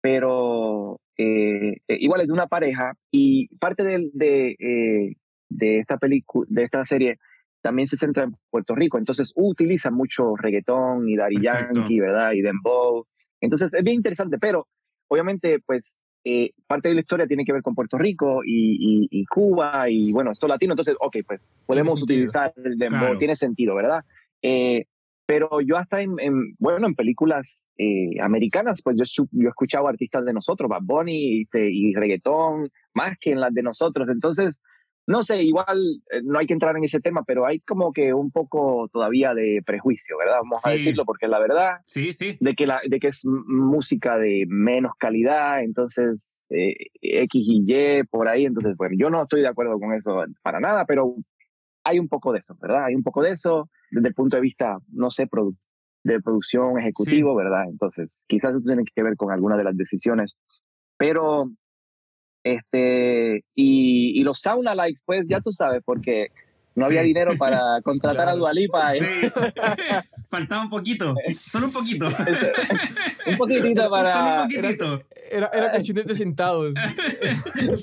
pero 0.00 1.00
igual 1.16 2.22
es 2.22 2.28
de 2.28 2.32
una 2.32 2.46
pareja 2.46 2.94
y 3.10 3.48
parte 3.58 3.82
de, 3.82 4.08
de, 4.14 5.16
de 5.50 5.78
esta 5.78 5.98
película, 5.98 6.46
de 6.48 6.62
esta 6.62 6.84
serie 6.84 7.18
también 7.60 7.86
se 7.86 7.96
centra 7.96 8.24
en 8.24 8.36
Puerto 8.50 8.74
Rico, 8.74 8.98
entonces 8.98 9.32
utiliza 9.34 9.90
mucho 9.90 10.36
reggaetón 10.36 11.08
y 11.08 11.16
Daddy 11.16 11.42
Yankee, 11.42 12.00
¿verdad? 12.00 12.32
Y 12.32 12.42
dembow. 12.42 13.06
Entonces 13.40 13.74
es 13.74 13.84
bien 13.84 13.96
interesante, 13.96 14.38
pero 14.38 14.66
obviamente 15.08 15.60
pues 15.64 16.00
eh, 16.24 16.50
parte 16.66 16.88
de 16.88 16.94
la 16.94 17.00
historia 17.00 17.26
tiene 17.26 17.44
que 17.44 17.52
ver 17.52 17.62
con 17.62 17.74
Puerto 17.74 17.96
Rico 17.96 18.42
y, 18.44 19.08
y, 19.10 19.24
Cuba 19.24 19.88
y 19.88 20.12
bueno, 20.12 20.32
esto 20.32 20.46
latino, 20.46 20.74
entonces, 20.74 20.94
ok, 21.00 21.16
pues 21.26 21.54
podemos 21.64 22.02
utilizar 22.02 22.52
el 22.62 22.76
dembow, 22.76 23.16
tiene 23.18 23.34
sentido, 23.34 23.74
¿verdad? 23.74 24.04
Eh, 24.42 24.84
pero 25.30 25.60
yo 25.60 25.76
hasta 25.76 26.02
en, 26.02 26.16
bueno, 26.58 26.88
en 26.88 26.94
películas 26.96 27.68
eh, 27.78 28.20
americanas, 28.20 28.82
pues 28.82 28.96
yo, 28.98 29.04
yo 29.30 29.46
he 29.46 29.48
escuchado 29.48 29.86
artistas 29.86 30.24
de 30.24 30.32
nosotros, 30.32 30.68
Bad 30.68 30.82
Bunny 30.82 31.42
este, 31.42 31.70
y 31.70 31.94
reggaetón, 31.94 32.68
más 32.94 33.16
que 33.16 33.30
en 33.30 33.40
las 33.40 33.54
de 33.54 33.62
nosotros. 33.62 34.08
Entonces, 34.08 34.60
no 35.10 35.24
sé, 35.24 35.42
igual 35.42 36.00
eh, 36.12 36.20
no 36.22 36.38
hay 36.38 36.46
que 36.46 36.52
entrar 36.52 36.76
en 36.76 36.84
ese 36.84 37.00
tema, 37.00 37.24
pero 37.26 37.44
hay 37.44 37.58
como 37.58 37.92
que 37.92 38.14
un 38.14 38.30
poco 38.30 38.88
todavía 38.92 39.34
de 39.34 39.60
prejuicio, 39.66 40.16
¿verdad? 40.16 40.36
Vamos 40.42 40.64
a 40.64 40.70
decirlo, 40.70 41.04
porque 41.04 41.26
la 41.26 41.40
verdad 41.40 41.78
sí, 41.84 42.12
sí. 42.12 42.36
De, 42.38 42.54
que 42.54 42.68
la, 42.68 42.80
de 42.88 43.00
que 43.00 43.08
es 43.08 43.26
música 43.26 44.18
de 44.18 44.44
menos 44.46 44.92
calidad, 44.96 45.64
entonces 45.64 46.46
eh, 46.50 46.76
X 47.02 47.42
y 47.44 47.64
Y 47.66 48.04
por 48.04 48.28
ahí, 48.28 48.46
entonces, 48.46 48.76
bueno, 48.76 48.94
yo 48.96 49.10
no 49.10 49.24
estoy 49.24 49.40
de 49.40 49.48
acuerdo 49.48 49.80
con 49.80 49.92
eso 49.94 50.22
para 50.42 50.60
nada, 50.60 50.84
pero 50.86 51.16
hay 51.82 51.98
un 51.98 52.08
poco 52.08 52.32
de 52.32 52.38
eso, 52.38 52.56
¿verdad? 52.60 52.84
Hay 52.84 52.94
un 52.94 53.02
poco 53.02 53.22
de 53.22 53.30
eso 53.30 53.68
desde 53.90 54.08
el 54.10 54.14
punto 54.14 54.36
de 54.36 54.42
vista, 54.42 54.78
no 54.92 55.10
sé, 55.10 55.28
de 56.04 56.20
producción 56.20 56.78
ejecutivo, 56.78 57.34
¿verdad? 57.34 57.64
Entonces, 57.68 58.24
quizás 58.28 58.54
eso 58.54 58.62
tiene 58.64 58.84
que 58.84 59.02
ver 59.02 59.16
con 59.16 59.32
alguna 59.32 59.56
de 59.56 59.64
las 59.64 59.76
decisiones. 59.76 60.36
Pero, 60.96 61.50
este, 62.44 63.44
y, 63.54 64.20
y 64.20 64.22
los 64.22 64.40
sauna 64.40 64.74
likes, 64.74 65.00
pues 65.04 65.28
ya 65.28 65.40
tú 65.40 65.52
sabes, 65.52 65.82
porque 65.84 66.28
no 66.74 66.86
había 66.86 67.02
dinero 67.02 67.32
para 67.36 67.80
contratar 67.84 68.28
a 68.28 68.34
Dualipa. 68.34 68.96
¿eh? 68.96 69.00
Sí. 69.00 69.28
Faltaba 70.28 70.62
un 70.62 70.70
poquito, 70.70 71.14
solo 71.38 71.66
un 71.66 71.72
poquito. 71.72 72.06
un 73.26 73.36
poquitito 73.36 73.90
para. 73.90 74.12
Solo 74.12 74.30
un 74.30 74.48
poquitito. 74.48 75.00
Era, 75.30 75.50
era, 75.52 75.70
cuestiones 75.72 76.06
de 76.06 76.14
centavos. 76.14 76.74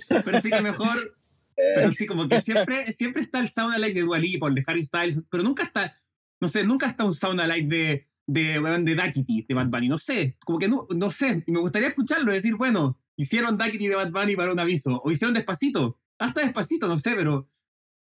Pero 0.10 0.42
sí 0.42 0.50
que 0.50 0.62
mejor 0.62 1.18
pero 1.58 1.92
sí, 1.92 2.06
como 2.06 2.28
que 2.28 2.42
siempre, 2.42 2.92
siempre 2.94 3.24
está 3.24 3.40
el 3.40 3.50
sound 3.50 3.74
alike 3.74 3.96
de 3.96 4.02
Dua 4.02 4.20
Lipa, 4.20 4.48
el 4.48 4.56
de 4.56 4.64
Harry 4.68 4.84
Styles, 4.84 5.24
pero 5.30 5.44
nunca 5.44 5.64
está, 5.64 5.94
no 6.40 6.48
sé, 6.48 6.64
nunca 6.64 6.88
está 6.88 7.04
un 7.04 7.14
sound 7.14 7.40
alike 7.42 7.68
de, 7.68 8.08
de, 8.28 8.82
de 8.84 8.96
Duckity, 8.96 9.46
de 9.48 9.56
Bad 9.56 9.68
Bunny, 9.68 9.88
no 9.88 9.98
sé, 9.98 10.38
como 10.46 10.60
que 10.60 10.68
no, 10.68 10.88
no 10.96 11.10
sé, 11.10 11.44
y 11.48 11.52
me 11.52 11.60
gustaría 11.60 11.88
escucharlo, 11.88 12.32
decir, 12.32 12.56
bueno, 12.56 13.00
hicieron 13.18 13.58
Duckity 13.58 13.88
de 13.88 13.96
Bad 13.96 14.12
Bunny 14.12 14.36
para 14.36 14.54
un 14.54 14.60
aviso, 14.60 15.02
o 15.04 15.12
hicieron 15.12 15.34
Despacito, 15.34 16.00
hasta 16.18 16.42
Despacito, 16.42 16.88
no 16.88 16.98
sé, 16.98 17.16
pero, 17.16 17.50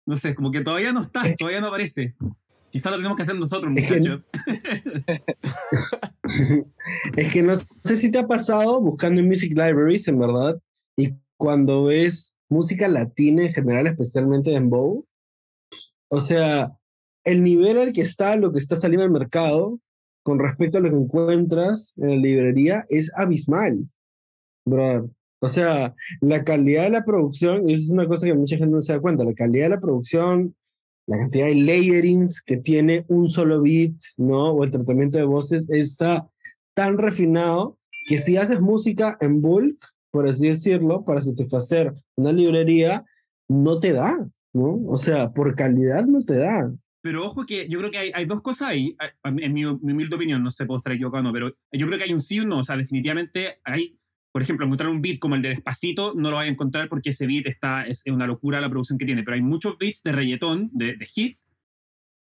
no 0.06 0.16
sé, 0.16 0.34
como 0.34 0.50
que 0.50 0.60
todavía 0.60 0.92
no 0.92 1.00
está, 1.00 1.22
todavía 1.36 1.60
no 1.60 1.68
aparece. 1.68 2.14
Quizás 2.70 2.92
lo 2.92 2.98
tenemos 2.98 3.16
que 3.16 3.22
hacer 3.22 3.36
nosotros, 3.36 3.72
muchachos. 3.72 4.26
es 7.16 7.32
que 7.32 7.42
no 7.42 7.54
sé 7.56 7.96
si 7.96 8.10
te 8.10 8.18
ha 8.18 8.26
pasado 8.26 8.80
buscando 8.80 9.20
en 9.20 9.26
Music 9.26 9.52
Libraries, 9.52 10.06
en 10.08 10.18
verdad, 10.18 10.60
y 10.96 11.14
cuando 11.38 11.84
ves 11.84 12.34
música 12.50 12.88
latina 12.88 13.42
en 13.42 13.52
general, 13.52 13.86
especialmente 13.86 14.54
en 14.54 14.68
Bow. 14.68 15.06
O 16.10 16.20
sea, 16.20 16.76
el 17.24 17.42
nivel 17.42 17.78
al 17.78 17.92
que 17.92 18.02
está 18.02 18.36
lo 18.36 18.52
que 18.52 18.58
está 18.58 18.76
saliendo 18.76 19.04
al 19.04 19.10
mercado 19.10 19.80
con 20.22 20.38
respecto 20.38 20.78
a 20.78 20.80
lo 20.80 20.90
que 20.90 20.96
encuentras 20.96 21.94
en 21.96 22.08
la 22.08 22.16
librería 22.16 22.84
es 22.88 23.10
abismal, 23.14 23.88
O 25.40 25.48
sea, 25.48 25.94
la 26.20 26.44
calidad 26.44 26.84
de 26.84 26.90
la 26.90 27.04
producción, 27.04 27.68
y 27.68 27.74
eso 27.74 27.84
es 27.84 27.90
una 27.90 28.08
cosa 28.08 28.26
que 28.26 28.34
mucha 28.34 28.56
gente 28.56 28.72
no 28.72 28.80
se 28.80 28.92
da 28.92 29.00
cuenta, 29.00 29.24
la 29.24 29.34
calidad 29.34 29.66
de 29.66 29.76
la 29.76 29.80
producción, 29.80 30.56
la 31.06 31.18
cantidad 31.18 31.46
de 31.46 31.54
layerings 31.54 32.42
que 32.42 32.56
tiene 32.56 33.04
un 33.08 33.30
solo 33.30 33.62
beat, 33.62 33.94
¿no? 34.16 34.50
O 34.50 34.64
el 34.64 34.70
tratamiento 34.70 35.16
de 35.16 35.24
voces 35.24 35.68
está 35.70 36.28
tan 36.74 36.98
refinado 36.98 37.78
que 38.04 38.18
si 38.18 38.36
haces 38.36 38.60
música 38.60 39.16
en 39.20 39.40
bulk, 39.40 39.78
por 40.10 40.28
así 40.28 40.48
decirlo, 40.48 41.04
para 41.04 41.20
satisfacer 41.20 41.94
una 42.16 42.32
librería, 42.32 43.04
no 43.48 43.78
te 43.80 43.92
da, 43.92 44.28
¿no? 44.52 44.80
O 44.86 44.96
sea, 44.96 45.30
por 45.30 45.54
calidad 45.54 46.06
no 46.06 46.20
te 46.20 46.38
da. 46.38 46.72
Pero 47.00 47.24
ojo 47.24 47.46
que 47.46 47.68
yo 47.68 47.78
creo 47.78 47.90
que 47.90 47.98
hay, 47.98 48.10
hay 48.14 48.26
dos 48.26 48.42
cosas 48.42 48.68
ahí, 48.68 48.96
en 49.24 49.52
mi, 49.52 49.64
humilde 49.64 50.16
opinión, 50.16 50.42
no 50.42 50.50
sé, 50.50 50.66
puedo 50.66 50.78
estar 50.78 50.92
equivocado, 50.92 51.32
pero 51.32 51.54
yo 51.72 51.86
creo 51.86 51.98
que 51.98 52.04
hay 52.04 52.12
un 52.12 52.20
sí 52.20 52.40
un 52.40 52.48
no, 52.48 52.58
o 52.58 52.62
sea, 52.62 52.76
definitivamente 52.76 53.60
hay, 53.64 53.96
por 54.38 54.44
ejemplo, 54.44 54.66
encontrar 54.66 54.88
un 54.88 55.02
beat 55.02 55.18
como 55.18 55.34
el 55.34 55.42
de 55.42 55.48
Despacito, 55.48 56.14
no 56.14 56.30
lo 56.30 56.36
vas 56.36 56.46
a 56.46 56.48
encontrar 56.48 56.88
porque 56.88 57.10
ese 57.10 57.26
beat 57.26 57.46
está, 57.46 57.82
es 57.82 58.04
una 58.06 58.24
locura 58.24 58.60
la 58.60 58.70
producción 58.70 58.96
que 58.96 59.04
tiene, 59.04 59.24
pero 59.24 59.34
hay 59.34 59.42
muchos 59.42 59.76
beats 59.78 60.04
de 60.04 60.12
reggaetón, 60.12 60.70
de, 60.72 60.94
de 60.94 61.08
hits, 61.12 61.50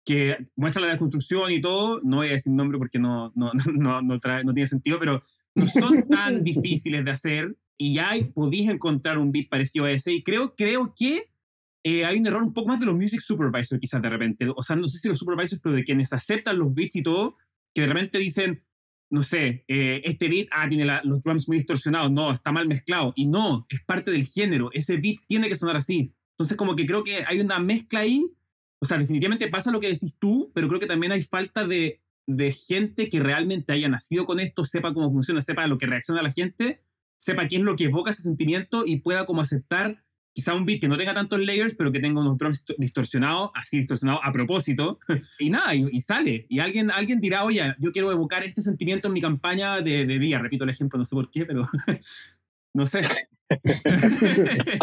que 0.05 0.37
muestran 0.55 0.85
la 0.85 0.93
deconstrucción 0.93 1.51
y 1.51 1.59
todo, 1.59 1.99
no 2.05 2.15
voy 2.15 2.29
a 2.29 2.31
decir 2.31 2.53
nombre 2.53 2.77
porque 2.77 2.99
no, 2.99 3.33
no, 3.35 3.51
no, 3.73 4.01
no, 4.01 4.19
trae, 4.21 4.45
no 4.45 4.53
tiene 4.53 4.65
sentido, 4.65 4.97
pero 4.97 5.25
no 5.55 5.67
son 5.67 6.07
tan 6.07 6.41
difíciles 6.45 7.03
de 7.03 7.11
hacer 7.11 7.57
y 7.77 7.95
ya 7.95 8.13
podéis 8.33 8.69
encontrar 8.69 9.17
un 9.17 9.33
beat 9.33 9.49
parecido 9.49 9.83
a 9.83 9.91
ese. 9.91 10.13
Y 10.13 10.23
creo, 10.23 10.55
creo 10.55 10.93
que 10.97 11.29
eh, 11.83 12.05
hay 12.05 12.17
un 12.17 12.27
error 12.27 12.43
un 12.43 12.53
poco 12.53 12.69
más 12.69 12.79
de 12.79 12.85
los 12.85 12.95
music 12.95 13.19
supervisors 13.19 13.81
quizás 13.81 14.01
de 14.01 14.09
repente. 14.09 14.47
O 14.55 14.63
sea, 14.63 14.77
no 14.77 14.87
sé 14.87 14.99
si 14.99 15.09
los 15.09 15.19
supervisors, 15.19 15.59
pero 15.61 15.75
de 15.75 15.83
quienes 15.83 16.13
aceptan 16.13 16.59
los 16.59 16.73
beats 16.73 16.95
y 16.95 17.03
todo, 17.03 17.35
que 17.73 17.81
de 17.81 17.87
repente 17.87 18.19
dicen, 18.19 18.63
no 19.09 19.23
sé, 19.23 19.63
eh, 19.67 20.01
este 20.03 20.27
beat, 20.27 20.47
ah, 20.51 20.67
tiene 20.67 20.85
los 21.03 21.21
drums 21.21 21.47
muy 21.47 21.57
distorsionados, 21.57 22.11
no, 22.11 22.31
está 22.31 22.51
mal 22.51 22.67
mezclado. 22.67 23.13
Y 23.15 23.27
no, 23.27 23.65
es 23.69 23.81
parte 23.83 24.11
del 24.11 24.25
género, 24.25 24.69
ese 24.73 24.97
beat 24.97 25.17
tiene 25.27 25.47
que 25.47 25.55
sonar 25.55 25.77
así. 25.77 26.13
Entonces 26.31 26.57
como 26.57 26.75
que 26.75 26.85
creo 26.85 27.03
que 27.03 27.23
hay 27.25 27.39
una 27.39 27.59
mezcla 27.59 28.01
ahí. 28.01 28.25
O 28.79 28.85
sea, 28.85 28.97
definitivamente 28.97 29.47
pasa 29.47 29.71
lo 29.71 29.79
que 29.79 29.87
decís 29.87 30.17
tú, 30.19 30.51
pero 30.53 30.67
creo 30.67 30.79
que 30.79 30.85
también 30.85 31.11
hay 31.11 31.21
falta 31.21 31.65
de, 31.65 32.01
de 32.27 32.51
gente 32.51 33.09
que 33.09 33.19
realmente 33.19 33.73
haya 33.73 33.87
nacido 33.89 34.25
con 34.25 34.39
esto, 34.39 34.63
sepa 34.63 34.93
cómo 34.93 35.09
funciona, 35.11 35.41
sepa 35.41 35.65
lo 35.67 35.77
que 35.77 35.85
reacciona 35.85 36.21
la 36.21 36.31
gente 36.31 36.81
sepa 37.17 37.47
qué 37.47 37.57
es 37.57 37.61
lo 37.61 37.75
que 37.75 37.85
evoca 37.85 38.11
ese 38.11 38.23
sentimiento 38.23 38.83
y 38.85 38.99
pueda 38.99 39.25
como 39.25 39.41
aceptar 39.41 40.03
quizá 40.35 40.53
un 40.53 40.65
beat 40.65 40.81
que 40.81 40.89
no 40.89 40.97
tenga 40.97 41.13
tantos 41.13 41.39
layers, 41.39 41.75
pero 41.75 41.93
que 41.93 42.01
tenga 42.01 42.19
unos 42.19 42.37
drums 42.37 42.65
distorsionados, 42.77 43.51
así 43.55 43.77
distorsionados 43.77 44.21
a 44.21 44.33
propósito, 44.33 44.99
y 45.39 45.49
nada, 45.49 45.73
y, 45.73 46.01
sale. 46.01 46.45
Y 46.49 46.59
alguien, 46.59 46.91
alguien 46.91 47.21
dirá, 47.21 47.45
oye, 47.45 47.73
yo 47.79 47.93
quiero 47.93 48.11
evocar 48.11 48.43
este 48.43 48.61
sentimiento 48.61 49.07
en 49.07 49.13
mi 49.13 49.21
campaña 49.21 49.79
de, 49.79 50.05
de 50.05 50.19
vía. 50.19 50.39
Repito 50.39 50.65
el 50.65 50.71
ejemplo, 50.71 50.99
no 50.99 51.05
sé 51.05 51.15
por 51.15 51.31
qué, 51.31 51.45
pero 51.45 51.65
no 52.73 52.85
sé. 52.85 53.01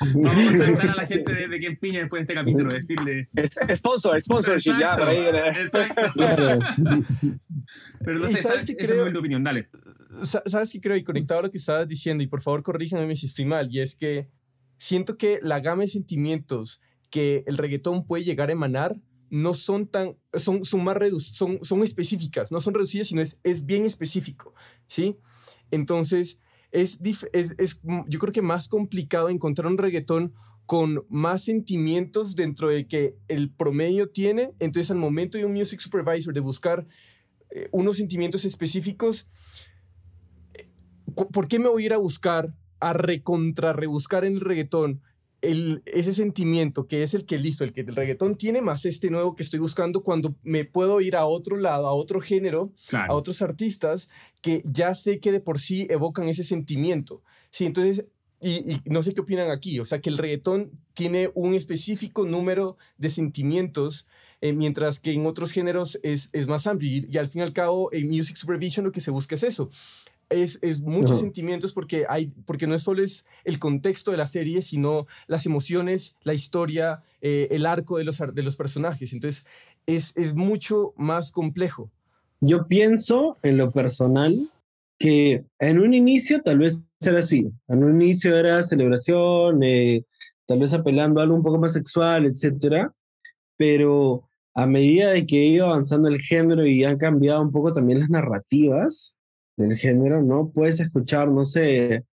Vamos 0.00 0.48
a 0.48 0.50
preguntar 0.50 0.90
a 0.90 0.96
la 0.96 1.06
gente 1.06 1.32
de, 1.32 1.48
de 1.48 1.58
quién 1.58 1.76
piña 1.76 2.00
después 2.00 2.20
de 2.20 2.22
este 2.22 2.34
capítulo, 2.34 2.72
decirle. 2.72 3.28
Es, 3.34 3.58
sponsor, 3.76 4.20
sponsorship, 4.20 4.72
ya, 4.78 4.94
por 4.96 5.08
ahí. 5.08 5.18
Exacto. 5.18 6.02
Pero 8.04 8.18
no 8.18 8.28
sé, 8.28 8.42
¿sabes, 8.42 8.68
esa 8.68 8.74
creo, 8.74 9.06
es 9.06 9.12
mi 9.12 9.18
opinión, 9.18 9.44
dale. 9.44 9.68
¿Sabes 10.46 10.72
qué 10.72 10.80
creo? 10.80 10.96
Y 10.96 11.04
conectado 11.04 11.40
a 11.40 11.42
lo 11.44 11.50
que 11.50 11.58
estabas 11.58 11.88
diciendo, 11.88 12.22
y 12.22 12.26
por 12.26 12.40
favor 12.40 12.62
corríjanme 12.62 13.16
si 13.16 13.26
estoy 13.26 13.44
mal, 13.44 13.68
y 13.70 13.80
es 13.80 13.94
que 13.94 14.28
siento 14.78 15.16
que 15.16 15.38
la 15.42 15.60
gama 15.60 15.82
de 15.82 15.88
sentimientos 15.88 16.80
que 17.10 17.44
el 17.46 17.56
reggaetón 17.56 18.06
puede 18.06 18.24
llegar 18.24 18.48
a 18.48 18.52
emanar 18.52 18.96
no 19.30 19.54
son 19.54 19.88
tan, 19.88 20.16
son, 20.34 20.64
son 20.64 20.84
más 20.84 20.96
son, 21.22 21.58
son 21.62 21.82
específicas, 21.82 22.52
no 22.52 22.60
son 22.60 22.74
reducidas, 22.74 23.08
sino 23.08 23.20
es, 23.20 23.38
es 23.42 23.66
bien 23.66 23.84
específico, 23.84 24.54
¿sí? 24.86 25.16
Entonces, 25.70 26.38
es, 26.70 26.98
es, 27.32 27.54
es, 27.58 27.80
yo 28.08 28.18
creo 28.18 28.32
que 28.32 28.42
más 28.42 28.68
complicado 28.68 29.28
encontrar 29.28 29.66
un 29.68 29.78
reggaetón 29.78 30.34
con 30.66 31.04
más 31.08 31.44
sentimientos 31.44 32.36
dentro 32.36 32.68
de 32.68 32.86
que 32.86 33.16
el 33.28 33.50
promedio 33.50 34.08
tiene. 34.10 34.54
Entonces, 34.60 34.90
al 34.90 34.96
momento 34.96 35.36
de 35.36 35.44
un 35.44 35.52
music 35.52 35.80
supervisor 35.80 36.32
de 36.32 36.40
buscar 36.40 36.86
eh, 37.50 37.68
unos 37.72 37.96
sentimientos 37.96 38.44
específicos, 38.44 39.28
¿por 41.14 41.48
qué 41.48 41.58
me 41.58 41.68
voy 41.68 41.84
a 41.84 41.86
ir 41.86 41.92
a 41.92 41.98
buscar, 41.98 42.54
a 42.80 42.92
recontra 42.92 43.72
rebuscar 43.72 44.24
en 44.24 44.34
el 44.34 44.40
reggaetón 44.40 45.02
ese 45.86 46.12
sentimiento 46.12 46.86
que 46.86 47.02
es 47.02 47.14
el 47.14 47.26
que 47.26 47.38
listo, 47.38 47.64
el 47.64 47.72
que 47.72 47.82
el 47.82 47.94
reggaetón 47.94 48.36
tiene, 48.36 48.62
más 48.62 48.84
este 48.84 49.10
nuevo 49.10 49.34
que 49.34 49.42
estoy 49.42 49.60
buscando 49.60 50.02
cuando 50.02 50.34
me 50.42 50.64
puedo 50.64 51.00
ir 51.00 51.16
a 51.16 51.26
otro 51.26 51.56
lado, 51.56 51.86
a 51.86 51.92
otro 51.92 52.20
género, 52.20 52.72
a 52.92 53.14
otros 53.14 53.42
artistas 53.42 54.08
que 54.40 54.62
ya 54.64 54.94
sé 54.94 55.20
que 55.20 55.32
de 55.32 55.40
por 55.40 55.58
sí 55.58 55.86
evocan 55.90 56.28
ese 56.28 56.44
sentimiento. 56.44 57.22
Sí, 57.50 57.66
entonces, 57.66 58.06
y, 58.40 58.78
no 58.86 59.02
sé 59.02 59.12
qué 59.12 59.20
opinan 59.20 59.50
aquí, 59.50 59.78
o 59.80 59.84
sea, 59.84 60.00
que 60.00 60.10
el 60.10 60.18
reggaetón 60.18 60.72
tiene 60.94 61.30
un 61.34 61.54
específico 61.54 62.24
número 62.24 62.76
de 62.98 63.10
sentimientos. 63.10 64.06
Eh, 64.40 64.52
mientras 64.52 64.98
que 64.98 65.12
en 65.12 65.24
otros 65.24 65.52
géneros 65.52 65.98
es, 66.02 66.28
es 66.32 66.46
más 66.46 66.66
amplio 66.66 66.90
y, 66.90 67.08
y, 67.10 67.16
al 67.16 67.28
fin 67.28 67.40
y 67.40 67.44
al 67.44 67.54
cabo 67.54 67.90
en 67.92 68.08
Music 68.08 68.36
Supervision 68.36 68.84
lo 68.84 68.92
que 68.92 69.00
se 69.00 69.10
busca 69.10 69.36
es 69.36 69.42
eso, 69.42 69.70
es, 70.42 70.58
es 70.62 70.80
muchos 70.80 71.20
sentimientos 71.20 71.72
porque, 71.72 72.06
hay, 72.08 72.28
porque 72.46 72.66
no 72.66 72.74
es 72.74 72.82
solo 72.82 73.02
es 73.02 73.24
el 73.44 73.58
contexto 73.58 74.10
de 74.10 74.16
la 74.16 74.26
serie, 74.26 74.62
sino 74.62 75.06
las 75.26 75.46
emociones, 75.46 76.16
la 76.22 76.34
historia, 76.34 77.02
eh, 77.20 77.48
el 77.50 77.66
arco 77.66 77.98
de 77.98 78.04
los, 78.04 78.18
de 78.18 78.42
los 78.42 78.56
personajes. 78.56 79.12
Entonces, 79.12 79.44
es, 79.86 80.12
es 80.16 80.34
mucho 80.34 80.92
más 80.96 81.32
complejo. 81.32 81.90
Yo 82.40 82.66
pienso 82.66 83.38
en 83.42 83.56
lo 83.56 83.70
personal 83.70 84.50
que 84.98 85.44
en 85.58 85.80
un 85.80 85.94
inicio 85.94 86.42
tal 86.42 86.58
vez 86.58 86.86
era 87.00 87.20
así. 87.20 87.50
En 87.68 87.84
un 87.84 88.02
inicio 88.02 88.36
era 88.36 88.62
celebración, 88.62 89.62
eh, 89.62 90.04
tal 90.46 90.60
vez 90.60 90.72
apelando 90.72 91.20
a 91.20 91.24
algo 91.24 91.36
un 91.36 91.42
poco 91.42 91.58
más 91.58 91.72
sexual, 91.72 92.26
etcétera. 92.26 92.92
Pero 93.56 94.28
a 94.54 94.66
medida 94.66 95.10
de 95.10 95.26
que 95.26 95.44
iba 95.44 95.66
avanzando 95.66 96.08
el 96.08 96.20
género 96.20 96.66
y 96.66 96.84
han 96.84 96.96
cambiado 96.96 97.42
un 97.42 97.52
poco 97.52 97.72
también 97.72 98.00
las 98.00 98.10
narrativas, 98.10 99.16
del 99.56 99.76
género, 99.76 100.22
¿no? 100.22 100.50
Puedes 100.50 100.80
escuchar, 100.80 101.30
no 101.30 101.44
sé, 101.44 102.04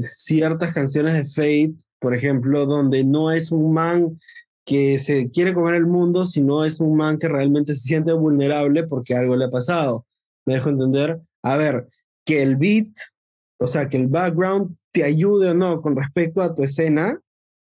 ciertas 0.00 0.72
canciones 0.72 1.14
de 1.14 1.24
Fate, 1.24 1.84
por 1.98 2.14
ejemplo, 2.14 2.66
donde 2.66 3.04
no 3.04 3.30
es 3.30 3.52
un 3.52 3.72
man 3.72 4.18
que 4.64 4.98
se 4.98 5.30
quiere 5.30 5.52
comer 5.52 5.74
el 5.74 5.86
mundo, 5.86 6.26
sino 6.26 6.64
es 6.64 6.80
un 6.80 6.96
man 6.96 7.18
que 7.18 7.28
realmente 7.28 7.74
se 7.74 7.80
siente 7.80 8.12
vulnerable 8.12 8.86
porque 8.86 9.14
algo 9.14 9.36
le 9.36 9.46
ha 9.46 9.50
pasado. 9.50 10.06
¿Me 10.46 10.54
dejo 10.54 10.70
entender? 10.70 11.20
A 11.42 11.56
ver, 11.56 11.88
que 12.24 12.42
el 12.42 12.56
beat, 12.56 12.88
o 13.58 13.66
sea, 13.66 13.88
que 13.88 13.96
el 13.96 14.06
background 14.06 14.76
te 14.92 15.04
ayude 15.04 15.50
o 15.50 15.54
no 15.54 15.80
con 15.80 15.96
respecto 15.96 16.40
a 16.42 16.54
tu 16.54 16.62
escena, 16.62 17.20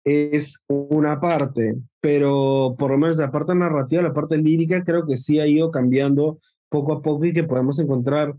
es 0.04 0.58
una 0.68 1.20
parte, 1.20 1.76
pero 2.00 2.76
por 2.78 2.92
lo 2.92 2.98
menos 2.98 3.18
la 3.18 3.32
parte 3.32 3.56
narrativa, 3.56 4.04
la 4.04 4.14
parte 4.14 4.38
lírica, 4.38 4.84
creo 4.84 5.06
que 5.06 5.18
sí 5.18 5.40
ha 5.40 5.48
ido 5.48 5.72
cambiando 5.72 6.40
poco 6.70 6.94
a 6.94 7.02
poco 7.02 7.26
y 7.26 7.34
que 7.34 7.44
podemos 7.44 7.80
encontrar 7.80 8.36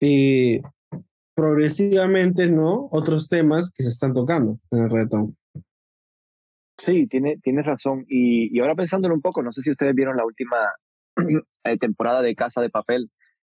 eh, 0.00 0.62
progresivamente, 1.34 2.50
¿no? 2.50 2.88
Otros 2.90 3.28
temas 3.28 3.72
que 3.74 3.82
se 3.82 3.90
están 3.90 4.12
tocando 4.12 4.58
en 4.70 4.84
el 4.84 4.90
reggaetón. 4.90 5.36
Sí, 6.76 7.06
tiene, 7.06 7.36
tienes 7.42 7.66
razón. 7.66 8.04
Y, 8.08 8.56
y 8.56 8.60
ahora 8.60 8.74
pensándolo 8.74 9.14
un 9.14 9.20
poco, 9.20 9.42
no 9.42 9.52
sé 9.52 9.62
si 9.62 9.70
ustedes 9.70 9.94
vieron 9.94 10.16
la 10.16 10.24
última 10.24 10.56
eh, 11.64 11.78
temporada 11.78 12.22
de 12.22 12.34
Casa 12.34 12.60
de 12.60 12.70
Papel. 12.70 13.10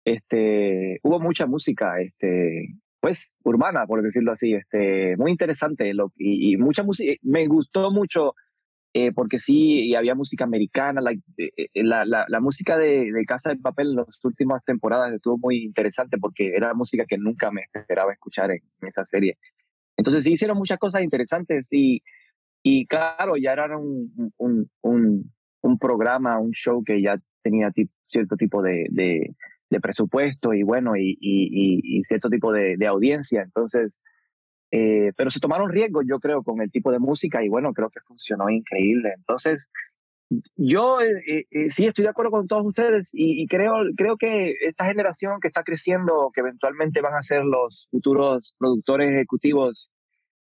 Este, 0.05 0.99
hubo 1.03 1.20
mucha 1.20 1.47
música, 1.47 2.01
este, 2.01 2.74
pues 3.01 3.36
urbana, 3.45 3.86
por 3.86 4.03
decirlo 4.03 4.32
así, 4.32 4.55
este, 4.55 5.16
muy 5.18 5.30
interesante 5.30 5.93
lo, 5.95 6.12
y, 6.16 6.57
mucha 6.57 6.82
música. 6.82 7.12
Me 7.22 7.47
gustó 7.47 7.91
mucho 7.91 8.34
eh, 8.93 9.12
porque 9.12 9.38
sí, 9.38 9.88
y 9.88 9.95
había 9.95 10.14
música 10.14 10.45
americana. 10.45 11.01
La, 11.01 11.12
eh, 11.36 11.68
la, 11.74 12.05
la, 12.05 12.24
la, 12.28 12.41
música 12.41 12.76
de, 12.76 13.12
de, 13.12 13.24
Casa 13.24 13.51
de 13.51 13.57
Papel 13.57 13.91
en 13.91 13.97
las 13.97 14.24
últimas 14.24 14.64
temporadas 14.64 15.12
estuvo 15.12 15.38
muy 15.38 15.64
interesante 15.64 16.18
porque 16.18 16.55
era 16.55 16.74
música 16.74 17.05
que 17.07 17.18
nunca 17.18 17.51
me 17.51 17.62
esperaba 17.72 18.12
escuchar 18.12 18.51
en, 18.51 18.61
en 18.80 18.88
esa 18.88 19.05
serie. 19.05 19.38
Entonces 19.97 20.24
sí 20.24 20.32
hicieron 20.32 20.57
muchas 20.57 20.78
cosas 20.78 21.03
interesantes 21.03 21.68
y 21.72 22.03
y 22.62 22.86
claro, 22.86 23.36
ya 23.36 23.53
era 23.53 23.76
un, 23.78 24.32
un, 24.36 24.70
un, 24.82 25.32
un 25.62 25.78
programa, 25.78 26.38
un 26.38 26.53
show 26.53 26.82
que 26.84 27.01
ya 27.01 27.16
tenía 27.43 27.72
cierto 28.07 28.36
tipo 28.36 28.62
de, 28.62 28.86
de, 28.91 29.34
de, 29.70 29.80
presupuesto 29.80 30.53
y 30.53 30.62
bueno, 30.62 30.95
y, 30.97 31.16
y, 31.20 31.80
y 31.82 32.03
cierto 32.03 32.28
tipo 32.28 32.53
de, 32.53 32.76
de 32.76 32.86
audiencia. 32.86 33.43
Entonces, 33.43 34.01
eh, 34.70 35.12
pero 35.16 35.30
se 35.30 35.40
tomaron 35.40 35.70
riesgos, 35.70 36.04
yo 36.08 36.20
creo, 36.20 36.42
con 36.42 36.60
el 36.60 36.70
tipo 36.70 36.92
de 36.92 36.98
música 36.98 37.42
y 37.44 37.48
bueno, 37.48 37.72
creo 37.72 37.90
que 37.90 38.00
funcionó 38.00 38.48
increíble. 38.50 39.12
Entonces, 39.16 39.70
yo 40.56 41.00
eh, 41.00 41.46
eh, 41.50 41.70
sí 41.70 41.86
estoy 41.86 42.04
de 42.04 42.10
acuerdo 42.10 42.30
con 42.30 42.46
todos 42.46 42.64
ustedes 42.64 43.10
y, 43.12 43.42
y, 43.42 43.46
creo, 43.46 43.74
creo 43.96 44.16
que 44.16 44.54
esta 44.64 44.86
generación 44.86 45.40
que 45.40 45.48
está 45.48 45.64
creciendo, 45.64 46.30
que 46.32 46.40
eventualmente 46.40 47.00
van 47.00 47.14
a 47.14 47.22
ser 47.22 47.44
los 47.44 47.88
futuros 47.90 48.54
productores 48.58 49.10
ejecutivos 49.10 49.90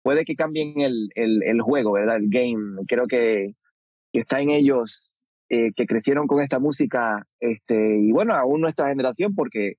puede 0.04 0.26
que 0.26 0.36
cambien 0.36 0.80
el, 0.82 1.10
el, 1.16 1.44
el 1.44 1.62
juego, 1.62 1.94
¿verdad? 1.94 2.18
El 2.18 2.30
game. 2.30 2.84
Creo 2.88 3.08
que, 3.08 3.56
que 4.12 4.20
está 4.20 4.42
en 4.42 4.50
ellos 4.52 5.26
eh, 5.50 5.72
que 5.76 5.86
crecieron 5.86 6.28
con 6.28 6.42
esta 6.42 6.60
música, 6.60 7.28
este, 7.40 7.98
y 8.00 8.12
bueno, 8.12 8.36
aún 8.36 8.62
nuestra 8.62 8.88
generación, 8.90 9.36
porque 9.36 9.74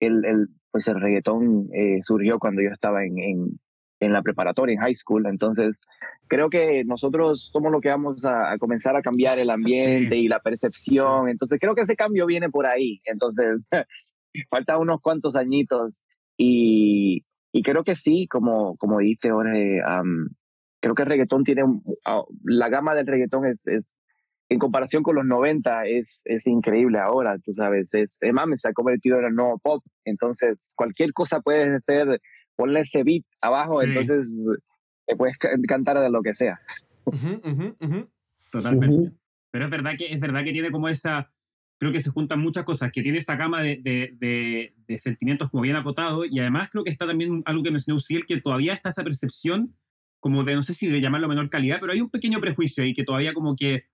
el, 0.00 0.24
el, 0.24 0.48
pues 0.70 0.88
el 0.88 1.00
reggaetón 1.00 1.68
eh, 1.72 1.98
surgió 2.02 2.38
cuando 2.38 2.62
yo 2.62 2.70
estaba 2.70 3.04
en, 3.04 3.18
en, 3.18 3.60
en, 4.02 4.12
la 4.12 4.22
preparatoria, 4.22 4.74
en 4.74 4.80
high 4.80 4.94
school, 4.94 5.26
entonces 5.26 5.80
creo 6.28 6.50
que 6.50 6.84
nosotros 6.84 7.50
somos 7.50 7.72
lo 7.72 7.80
que 7.80 7.88
vamos 7.88 8.24
a, 8.24 8.52
a 8.52 8.58
comenzar 8.58 8.96
a 8.96 9.02
cambiar 9.02 9.38
el 9.38 9.50
ambiente 9.50 10.16
sí. 10.16 10.22
y 10.22 10.28
la 10.28 10.40
percepción, 10.40 11.26
sí. 11.26 11.30
entonces 11.30 11.58
creo 11.60 11.74
que 11.74 11.82
ese 11.82 11.96
cambio 11.96 12.26
viene 12.26 12.50
por 12.50 12.66
ahí, 12.66 13.00
entonces 13.04 13.66
falta 14.50 14.78
unos 14.78 15.00
cuantos 15.00 15.36
añitos. 15.36 16.00
Y, 16.36 17.24
y 17.52 17.62
creo 17.62 17.84
que 17.84 17.94
sí, 17.94 18.26
como, 18.28 18.76
como 18.76 18.98
dijiste, 18.98 19.30
Jorge, 19.30 19.80
um, 19.84 20.28
creo 20.80 20.94
que 20.94 21.02
el 21.02 21.08
reggaetón 21.08 21.44
tiene, 21.44 21.64
uh, 21.64 22.24
la 22.44 22.68
gama 22.68 22.94
del 22.94 23.06
reggaetón 23.06 23.46
es, 23.46 23.66
es, 23.66 23.96
en 24.48 24.58
comparación 24.58 25.02
con 25.02 25.16
los 25.16 25.24
90, 25.24 25.86
es, 25.86 26.22
es 26.24 26.46
increíble 26.46 26.98
ahora, 26.98 27.38
tú 27.38 27.52
sabes, 27.52 27.94
es, 27.94 28.18
es 28.20 28.32
más, 28.32 28.48
se 28.60 28.68
ha 28.68 28.72
convertido 28.72 29.18
en 29.18 29.26
el 29.26 29.34
nuevo 29.34 29.58
pop, 29.58 29.82
entonces 30.04 30.74
cualquier 30.76 31.12
cosa 31.12 31.40
puede 31.40 31.80
ser, 31.80 32.20
ponle 32.62 32.80
ese 32.80 33.02
beat 33.02 33.24
abajo, 33.40 33.80
sí. 33.80 33.88
entonces 33.88 34.46
te 35.06 35.16
puedes 35.16 35.36
cantar 35.66 35.98
de 35.98 36.10
lo 36.10 36.22
que 36.22 36.32
sea. 36.32 36.60
Uh 37.04 37.10
-huh, 37.10 37.40
uh 37.44 37.76
-huh. 37.80 38.08
Totalmente. 38.52 39.12
Pero 39.50 39.64
es 39.64 39.70
verdad 39.70 39.92
que 39.98 40.06
es 40.06 40.20
verdad 40.20 40.44
que 40.44 40.52
tiene 40.52 40.70
como 40.70 40.88
esa 40.88 41.28
creo 41.80 41.90
que 41.90 41.98
se 41.98 42.10
juntan 42.10 42.38
muchas 42.38 42.62
cosas, 42.62 42.92
que 42.92 43.02
tiene 43.02 43.18
esa 43.18 43.34
gama 43.34 43.60
de, 43.60 43.80
de, 43.82 44.14
de, 44.20 44.72
de, 44.86 44.98
sentimientos 44.98 45.50
como 45.50 45.64
bien 45.64 45.74
acotado, 45.74 46.24
y 46.24 46.38
además 46.38 46.70
creo 46.70 46.84
que 46.84 46.90
está 46.90 47.08
también 47.08 47.42
algo 47.44 47.64
que 47.64 47.72
mencionó 47.72 47.96
Uciel, 47.96 48.24
que 48.24 48.40
todavía 48.40 48.72
está 48.72 48.90
esa 48.90 49.02
percepción 49.02 49.74
como 50.20 50.44
de, 50.44 50.54
no 50.54 50.62
sé 50.62 50.74
si 50.74 50.86
de 50.86 51.00
llamarlo 51.00 51.26
menor 51.26 51.50
calidad, 51.50 51.78
pero 51.80 51.92
hay 51.92 52.00
un 52.00 52.08
pequeño 52.08 52.40
prejuicio 52.40 52.84
ahí 52.84 52.92
que 52.92 53.02
todavía 53.02 53.34
como 53.34 53.56
que, 53.56 53.86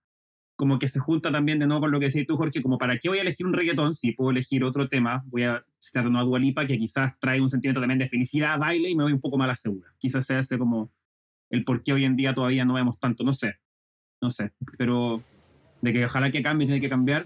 como 0.59 0.81
que 0.81 0.89
se 0.89 0.99
junta 0.99 1.31
también 1.31 1.61
de 1.61 1.69
nuevo 1.69 1.83
con 1.83 1.93
lo 1.93 2.01
que 2.01 2.07
decís 2.07 2.27
tú, 2.27 2.37
Jorge, 2.37 2.61
como 2.61 2.79
para 2.79 2.99
qué 2.99 3.09
voy 3.09 3.19
a 3.19 3.21
elegir 3.21 3.47
un 3.47 3.53
reggaetón 3.53 3.95
si 3.95 4.11
puedo 4.11 4.33
elegir 4.33 4.65
otro 4.65 4.89
tema, 4.89 5.23
voy 5.27 5.45
a 5.45 5.65
citar 5.81 6.05
a 6.05 6.23
Dualipa, 6.23 6.67
que 6.67 6.77
quizás 6.77 7.17
trae 7.21 7.41
un 7.41 7.49
sentimiento 7.49 7.79
también 7.79 8.01
de 8.01 8.09
felicidad, 8.09 8.59
baile, 8.59 8.91
y 8.91 8.97
me 8.97 9.05
voy 9.05 9.13
un 9.13 9.21
poco 9.21 9.39
más 9.39 9.45
a 9.45 9.49
la 9.49 9.55
segura. 9.55 9.95
Quizás 9.99 10.27
sea 10.27 10.41
ese 10.41 10.59
como 10.59 10.91
el 11.51 11.63
por 11.63 11.85
qué 11.85 11.93
hoy 11.93 12.05
en 12.05 12.17
día 12.17 12.35
todavía 12.35 12.65
no 12.65 12.75
vemos 12.75 12.99
tanto, 12.99 13.23
no 13.23 13.33
sé, 13.33 13.55
no 14.21 14.31
sé, 14.31 14.51
pero 14.77 15.23
de 15.81 15.93
que 15.93 16.05
ojalá 16.05 16.33
que 16.33 16.43
cambie, 16.43 16.67
tiene 16.67 16.81
que 16.81 16.89
cambiar, 16.89 17.25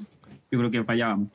yo 0.50 0.58
creo 0.58 0.70
que 0.70 0.84
para 0.84 0.94
allá 0.94 1.06
vamos. 1.08 1.30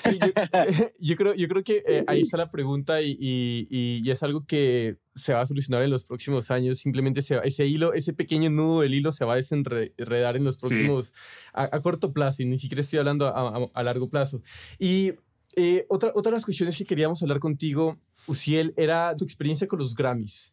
Sí, 0.00 0.18
yo, 0.20 0.32
yo, 0.98 1.16
creo, 1.16 1.34
yo 1.34 1.48
creo 1.48 1.64
que 1.64 1.82
eh, 1.86 2.04
ahí 2.06 2.20
está 2.20 2.36
la 2.36 2.50
pregunta 2.50 3.02
y, 3.02 3.16
y, 3.18 3.68
y, 3.70 4.10
es 4.10 4.22
algo 4.22 4.44
que 4.46 4.98
se 5.14 5.34
va 5.34 5.40
a 5.40 5.46
solucionar 5.46 5.82
en 5.82 5.90
los 5.90 6.04
próximos 6.04 6.50
años. 6.50 6.78
Simplemente 6.78 7.22
se 7.22 7.40
ese 7.44 7.66
hilo, 7.66 7.92
ese 7.92 8.12
pequeño 8.12 8.50
nudo 8.50 8.82
del 8.82 8.94
hilo 8.94 9.12
se 9.12 9.24
va 9.24 9.34
a 9.34 9.36
desenredar 9.36 10.36
en 10.36 10.44
los 10.44 10.56
próximos, 10.56 11.06
sí. 11.06 11.12
a, 11.52 11.64
a, 11.76 11.80
corto 11.80 12.12
plazo 12.12 12.42
y 12.42 12.46
ni 12.46 12.58
siquiera 12.58 12.80
estoy 12.80 12.98
hablando 12.98 13.26
a, 13.26 13.30
a, 13.30 13.70
a 13.72 13.82
largo 13.82 14.08
plazo. 14.08 14.42
Y 14.78 15.12
eh, 15.54 15.84
otra, 15.88 16.12
otra 16.14 16.30
de 16.30 16.36
las 16.36 16.44
cuestiones 16.44 16.76
que 16.76 16.84
queríamos 16.84 17.22
hablar 17.22 17.38
contigo, 17.38 17.98
Uciel, 18.26 18.72
era 18.76 19.14
tu 19.16 19.24
experiencia 19.24 19.66
con 19.66 19.78
los 19.78 19.94
Grammys. 19.94 20.52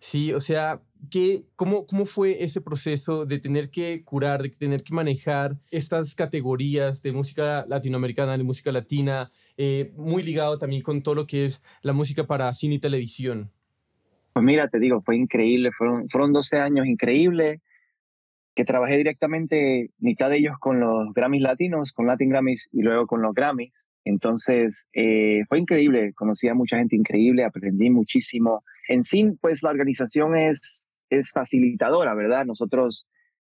Sí, 0.00 0.32
o 0.32 0.40
sea, 0.40 0.80
¿qué, 1.10 1.44
cómo, 1.56 1.86
¿cómo 1.86 2.06
fue 2.06 2.42
ese 2.42 2.60
proceso 2.60 3.26
de 3.26 3.38
tener 3.38 3.70
que 3.70 4.02
curar, 4.04 4.42
de 4.42 4.50
tener 4.50 4.82
que 4.82 4.94
manejar 4.94 5.56
estas 5.70 6.14
categorías 6.14 7.02
de 7.02 7.12
música 7.12 7.64
latinoamericana, 7.68 8.36
de 8.36 8.44
música 8.44 8.72
latina, 8.72 9.30
eh, 9.56 9.92
muy 9.96 10.22
ligado 10.22 10.58
también 10.58 10.82
con 10.82 11.02
todo 11.02 11.14
lo 11.14 11.26
que 11.26 11.44
es 11.44 11.62
la 11.82 11.92
música 11.92 12.26
para 12.26 12.52
cine 12.52 12.76
y 12.76 12.78
televisión? 12.78 13.50
Pues 14.32 14.44
mira, 14.44 14.68
te 14.68 14.78
digo, 14.78 15.00
fue 15.00 15.16
increíble, 15.16 15.70
fueron, 15.72 16.08
fueron 16.08 16.32
12 16.32 16.58
años 16.58 16.86
increíbles, 16.86 17.60
que 18.54 18.64
trabajé 18.64 18.96
directamente, 18.96 19.90
mitad 19.98 20.30
de 20.30 20.38
ellos 20.38 20.56
con 20.58 20.80
los 20.80 21.14
Grammys 21.14 21.42
latinos, 21.42 21.92
con 21.92 22.06
Latin 22.06 22.30
Grammys 22.30 22.68
y 22.72 22.82
luego 22.82 23.06
con 23.06 23.22
los 23.22 23.32
Grammys. 23.34 23.87
Entonces, 24.08 24.88
eh, 24.94 25.42
fue 25.48 25.58
increíble, 25.58 26.14
conocí 26.14 26.48
a 26.48 26.54
mucha 26.54 26.78
gente 26.78 26.96
increíble, 26.96 27.44
aprendí 27.44 27.90
muchísimo. 27.90 28.64
En 28.88 29.02
sí, 29.02 29.36
pues 29.42 29.62
la 29.62 29.70
organización 29.70 30.34
es, 30.34 31.02
es 31.10 31.30
facilitadora, 31.30 32.14
¿verdad? 32.14 32.46
Nosotros 32.46 33.06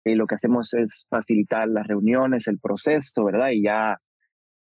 eh, 0.04 0.16
lo 0.16 0.28
que 0.28 0.36
hacemos 0.36 0.74
es 0.74 1.08
facilitar 1.10 1.70
las 1.70 1.88
reuniones, 1.88 2.50
el 2.50 2.60
proceso, 2.60 3.24
¿verdad? 3.24 3.52
Y 3.52 3.64
ya 3.64 4.02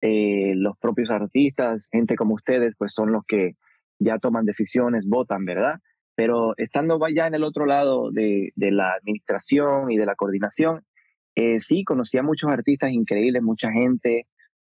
eh, 0.01 0.53
los 0.55 0.77
propios 0.77 1.09
artistas, 1.09 1.89
gente 1.91 2.15
como 2.15 2.35
ustedes, 2.35 2.75
pues 2.77 2.93
son 2.93 3.11
los 3.11 3.25
que 3.25 3.55
ya 3.97 4.19
toman 4.19 4.45
decisiones, 4.45 5.07
votan, 5.07 5.45
¿verdad? 5.45 5.79
Pero 6.13 6.53
estando 6.57 6.99
ya 7.15 7.25
en 7.25 7.33
el 7.33 7.43
otro 7.43 7.65
lado 7.65 8.11
de, 8.11 8.51
de 8.55 8.71
la 8.71 8.93
administración 8.93 9.89
y 9.89 9.97
de 9.97 10.05
la 10.05 10.13
coordinación, 10.13 10.83
eh, 11.35 11.59
sí, 11.59 11.83
conocí 11.83 12.19
a 12.19 12.23
muchos 12.23 12.51
artistas 12.51 12.91
increíbles, 12.91 13.41
mucha 13.41 13.71
gente, 13.71 14.27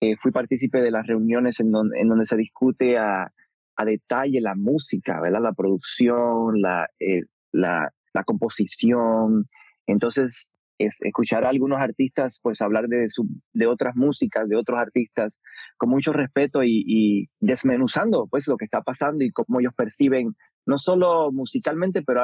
eh, 0.02 0.16
fui 0.18 0.32
partícipe 0.32 0.80
de 0.80 0.90
las 0.90 1.06
reuniones 1.06 1.60
en 1.60 1.70
donde, 1.70 2.24
se 2.24 2.36
discute 2.36 2.98
a, 2.98 3.32
a, 3.76 3.84
detalle 3.84 4.40
la 4.40 4.56
música, 4.56 5.20
¿verdad? 5.20 5.40
La 5.40 5.52
producción, 5.52 6.60
la, 6.60 6.88
eh, 6.98 7.22
la, 7.52 7.88
composición. 8.26 9.46
Entonces, 9.86 10.58
es 10.78 11.00
escuchar 11.02 11.44
a 11.44 11.50
algunos 11.50 11.78
artistas 11.78 12.40
pues 12.42 12.60
hablar 12.62 12.88
de, 12.88 13.08
su, 13.10 13.28
de 13.52 13.68
otras 13.68 13.94
músicas, 13.94 14.48
de 14.48 14.56
otros 14.56 14.80
artistas, 14.80 15.40
con 15.76 15.90
mucho 15.90 16.12
respeto 16.12 16.64
y, 16.64 17.28
desmenuzando 17.38 18.26
pues 18.28 18.48
lo 18.48 18.56
que 18.56 18.64
está 18.64 18.82
pasando 18.82 19.22
y 19.22 19.30
cómo 19.30 19.60
ellos 19.60 19.74
perciben 19.76 20.34
no 20.66 20.78
solo 20.78 21.30
musicalmente, 21.30 22.02
pero 22.02 22.22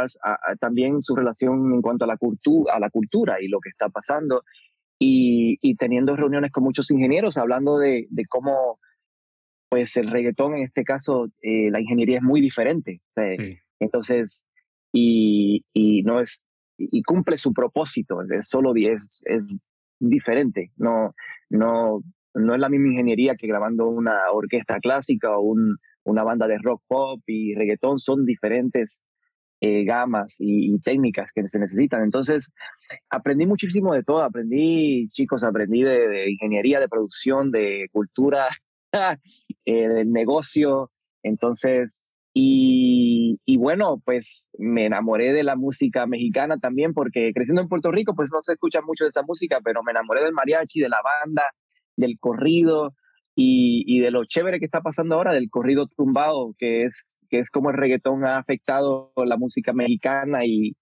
también 0.59 1.01
su 1.01 1.15
relación 1.15 1.75
en 1.75 1.81
cuanto 1.81 2.07
a 2.07 2.09
la, 2.09 2.17
cultu 2.17 2.69
a 2.69 2.81
la 2.81 2.91
cultura 2.91 3.41
y 3.41 3.47
lo 3.47 3.61
que 3.61 3.69
está 3.71 3.89
pasando 3.89 4.43
y, 4.99 5.59
y 5.61 5.77
teniendo 5.77 6.17
reuniones 6.17 6.51
con 6.51 6.65
muchos 6.65 6.91
ingenieros 6.91 7.37
hablando 7.37 7.79
de, 7.79 8.07
de, 8.11 8.25
cómo 8.27 8.79
pues 9.69 9.97
el 9.97 10.11
reggaetón 10.11 10.55
en 10.55 10.63
este 10.63 10.85
caso 10.85 11.29
eh, 11.43 11.71
la 11.71 11.81
ingeniería 11.81 12.19
es 12.19 12.23
muy 12.23 12.41
diferente 12.41 13.01
o 13.11 13.13
sea, 13.13 13.31
sí. 13.31 13.59
entonces 13.79 14.49
y, 14.93 15.65
y, 15.73 16.03
no 16.03 16.21
es 16.21 16.45
y 16.79 17.03
cumple 17.03 17.39
su 17.39 17.53
propósito 17.53 18.19
es 18.23 18.49
solo 18.49 18.73
es, 18.77 19.23
es 19.27 19.61
diferente 20.01 20.73
no 20.77 21.15
no 21.51 22.03
no 22.35 22.55
es 22.55 22.61
la 22.61 22.69
misma 22.69 22.89
ingeniería 22.89 23.35
que 23.37 23.47
grabando 23.47 23.89
una 23.89 24.15
orquesta 24.33 24.79
clásica 24.81 25.37
o 25.37 25.41
un, 25.41 25.77
una 26.05 26.23
banda 26.23 26.47
de 26.47 26.59
rock 26.59 26.83
pop 26.87 27.21
y 27.27 27.55
reggaetón 27.55 27.99
son 27.99 28.25
diferentes 28.25 29.08
eh, 29.61 29.85
gamas 29.85 30.37
y, 30.41 30.79
técnicas 30.81 31.33
que 31.33 31.49
se 31.49 31.59
necesitan. 31.59 32.03
Entonces, 32.05 32.53
aprendí 33.11 33.47
muchísimo 33.47 33.93
de 33.93 34.03
todo. 34.03 34.23
Aprendí, 34.23 35.09
chicos, 35.11 35.43
aprendí 35.43 35.83
de, 35.83 36.31
ingeniería, 36.31 36.81
de 36.81 36.89
producción, 36.89 37.51
de 37.51 37.89
cultura, 37.93 38.49
eh, 39.65 39.89
del 39.89 40.13
negocio. 40.13 40.91
Entonces, 41.23 42.15
y, 42.41 43.57
bueno, 43.57 44.01
pues 44.05 44.51
me 44.59 44.87
enamoré 44.87 45.33
de 45.33 45.43
la 45.43 45.57
música 45.57 46.07
mexicana 46.07 46.59
también, 46.59 46.95
porque 46.95 47.33
creciendo 47.35 47.63
en 47.63 47.69
Puerto 47.69 47.91
Rico, 47.91 48.15
pues 48.15 48.31
no 48.33 48.39
se 48.43 48.53
escucha 48.53 48.81
mucho 48.81 49.05
de 49.05 49.09
esa 49.09 49.23
música, 49.23 49.59
pero 49.65 49.83
me 49.83 49.91
enamoré 49.91 50.23
del 50.23 50.33
mariachi, 50.33 50.79
de 50.79 50.89
la 50.89 51.01
banda, 51.03 51.43
del 51.97 52.17
corrido 52.21 52.95
y, 53.35 53.83
y 53.89 53.99
de 54.01 54.13
lo 54.13 54.25
chévere 54.25 54.61
que 54.61 54.67
está 54.67 54.83
pasando 54.83 55.17
ahora, 55.17 55.33
del 55.33 55.51
corrido 55.51 55.89
tumbado, 55.89 56.55
que 56.59 56.85
es 56.85 57.18
que 57.29 57.39
es 57.39 57.51
como 57.51 57.71
el 57.71 57.77
reggaetón 57.77 58.25
ha 58.25 58.39
afectado 58.39 59.13
la 59.17 59.37
música 59.37 59.73
mexicana 59.73 60.45
y, 60.45 60.77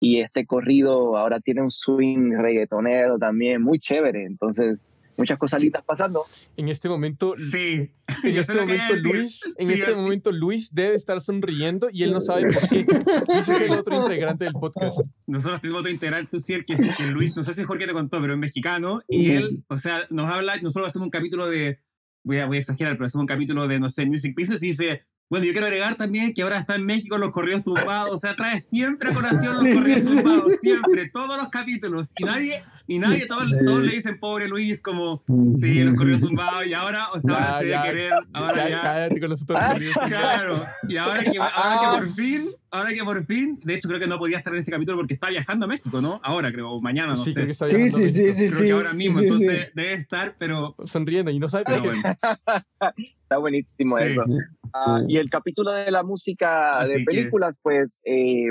y 0.00 0.20
este 0.20 0.46
corrido 0.46 1.16
ahora 1.16 1.40
tiene 1.40 1.62
un 1.62 1.70
swing 1.70 2.32
reggaetonero 2.38 3.18
también 3.18 3.62
muy 3.62 3.78
chévere. 3.78 4.24
Entonces, 4.24 4.92
muchas 5.18 5.38
cosas 5.38 5.60
lindas 5.60 5.84
pasando. 5.84 6.24
En 6.56 6.68
este 6.68 6.88
momento, 6.88 7.34
sí. 7.36 7.90
En 8.24 8.36
este 8.36 8.54
momento, 8.54 8.96
Luis, 8.96 9.40
en 9.58 9.70
este 9.70 9.94
momento, 9.94 10.32
Luis 10.32 10.70
debe 10.72 10.94
estar 10.94 11.20
sonriendo 11.20 11.88
y 11.92 12.04
él 12.04 12.12
no 12.12 12.20
sabe 12.20 12.52
por 12.52 12.68
qué. 12.68 12.86
Luis 13.28 13.48
es 13.48 13.60
el 13.60 13.72
otro 13.72 13.96
integrante 14.02 14.44
del 14.44 14.54
podcast. 14.54 15.00
Nosotros 15.26 15.60
tenemos 15.60 15.80
otro 15.80 15.92
integrante, 15.92 16.40
sí, 16.40 16.54
que, 16.64 16.76
que 16.96 17.06
Luis, 17.06 17.36
no 17.36 17.42
sé 17.42 17.52
si 17.52 17.64
Jorge 17.64 17.86
te 17.86 17.92
contó, 17.92 18.20
pero 18.20 18.32
es 18.32 18.38
mexicano 18.38 19.02
y 19.08 19.32
él, 19.32 19.64
o 19.68 19.76
sea, 19.76 20.06
nos 20.10 20.30
habla, 20.30 20.56
nosotros 20.56 20.88
hacemos 20.88 21.06
un 21.06 21.10
capítulo 21.10 21.48
de, 21.48 21.80
voy 22.24 22.38
a, 22.38 22.46
voy 22.46 22.56
a 22.56 22.60
exagerar, 22.60 22.94
pero 22.94 23.06
hacemos 23.06 23.22
un 23.22 23.28
capítulo 23.28 23.68
de, 23.68 23.78
no 23.78 23.90
sé, 23.90 24.06
Music 24.06 24.34
Business 24.36 24.62
y 24.62 24.68
dice, 24.68 25.02
bueno, 25.30 25.44
yo 25.44 25.52
quiero 25.52 25.66
agregar 25.66 25.94
también 25.96 26.32
que 26.32 26.40
ahora 26.42 26.58
está 26.58 26.74
en 26.74 26.86
México 26.86 27.18
los 27.18 27.30
corridos 27.30 27.62
tumbados. 27.62 28.10
O 28.10 28.18
sea, 28.18 28.34
trae 28.34 28.60
siempre 28.60 29.10
a 29.10 29.14
colación 29.14 29.54
los 29.62 29.78
corridos 29.78 30.04
tumbados. 30.04 30.52
Siempre, 30.60 31.10
todos 31.10 31.36
los 31.36 31.48
capítulos. 31.50 32.12
Y 32.16 32.24
nadie, 32.24 32.62
y 32.86 32.98
nadie, 32.98 33.26
todos, 33.26 33.44
todos 33.64 33.82
le 33.82 33.92
dicen 33.92 34.18
pobre 34.18 34.48
Luis, 34.48 34.80
como, 34.80 35.22
sí, 35.58 35.82
los 35.84 35.94
corridos 35.94 36.20
tumbados. 36.20 36.66
Y 36.66 36.72
ahora, 36.72 37.08
o 37.12 37.20
sea, 37.20 37.34
ahora 37.34 37.58
se 37.58 37.64
debe 37.66 37.82
querer. 37.82 38.12
Ahora 38.32 38.68
ya. 38.70 38.80
Cállate 38.80 39.20
con 39.20 39.30
los 39.30 39.42
otros 39.42 39.62
corridos. 39.62 39.96
Claro. 40.08 40.64
Y 40.88 40.96
ahora 40.96 41.22
que, 41.22 41.38
ahora 41.38 41.78
que 41.80 41.98
por 41.98 42.14
fin, 42.14 42.48
ahora 42.70 42.90
que 42.92 43.02
por 43.04 43.24
fin, 43.26 43.58
de 43.64 43.74
hecho 43.74 43.88
creo 43.88 44.00
que 44.00 44.06
no 44.06 44.18
podía 44.18 44.38
estar 44.38 44.52
en 44.52 44.60
este 44.60 44.70
capítulo 44.72 44.96
porque 44.98 45.14
está 45.14 45.28
viajando 45.28 45.64
a 45.66 45.68
México, 45.68 46.00
¿no? 46.00 46.20
Ahora 46.22 46.52
creo, 46.52 46.70
o 46.70 46.80
mañana, 46.80 47.14
no 47.14 47.16
sí, 47.24 47.30
sé. 47.30 47.34
Creo 47.34 47.46
que 47.46 47.52
está 47.52 47.68
sí, 47.68 47.90
sí, 47.90 48.08
sí, 48.08 48.32
sí. 48.32 48.48
Creo 48.56 48.66
que 48.66 48.72
ahora 48.72 48.94
mismo, 48.94 49.20
entonces 49.20 49.70
debe 49.74 49.92
estar, 49.94 50.34
pero. 50.38 50.74
Sonriendo 50.84 51.30
y 51.30 51.38
no 51.38 51.48
sabe 51.48 51.64
por 51.64 51.80
qué. 51.80 51.88
Bueno. 51.88 52.02
está 53.22 53.38
buenísimo 53.38 53.98
Sí. 53.98 54.04
eso. 54.04 54.24
Ah, 54.72 55.00
y 55.06 55.16
el 55.16 55.30
capítulo 55.30 55.72
de 55.72 55.90
la 55.90 56.02
música 56.02 56.78
Así 56.78 56.92
de 56.92 56.98
que- 56.98 57.04
películas, 57.04 57.58
pues 57.62 58.00
eh, 58.04 58.50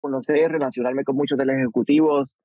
conocer, 0.00 0.50
relacionarme 0.52 1.04
con 1.04 1.16
muchos 1.16 1.36
de 1.38 1.46
los 1.46 1.56
ejecutivos, 1.56 2.36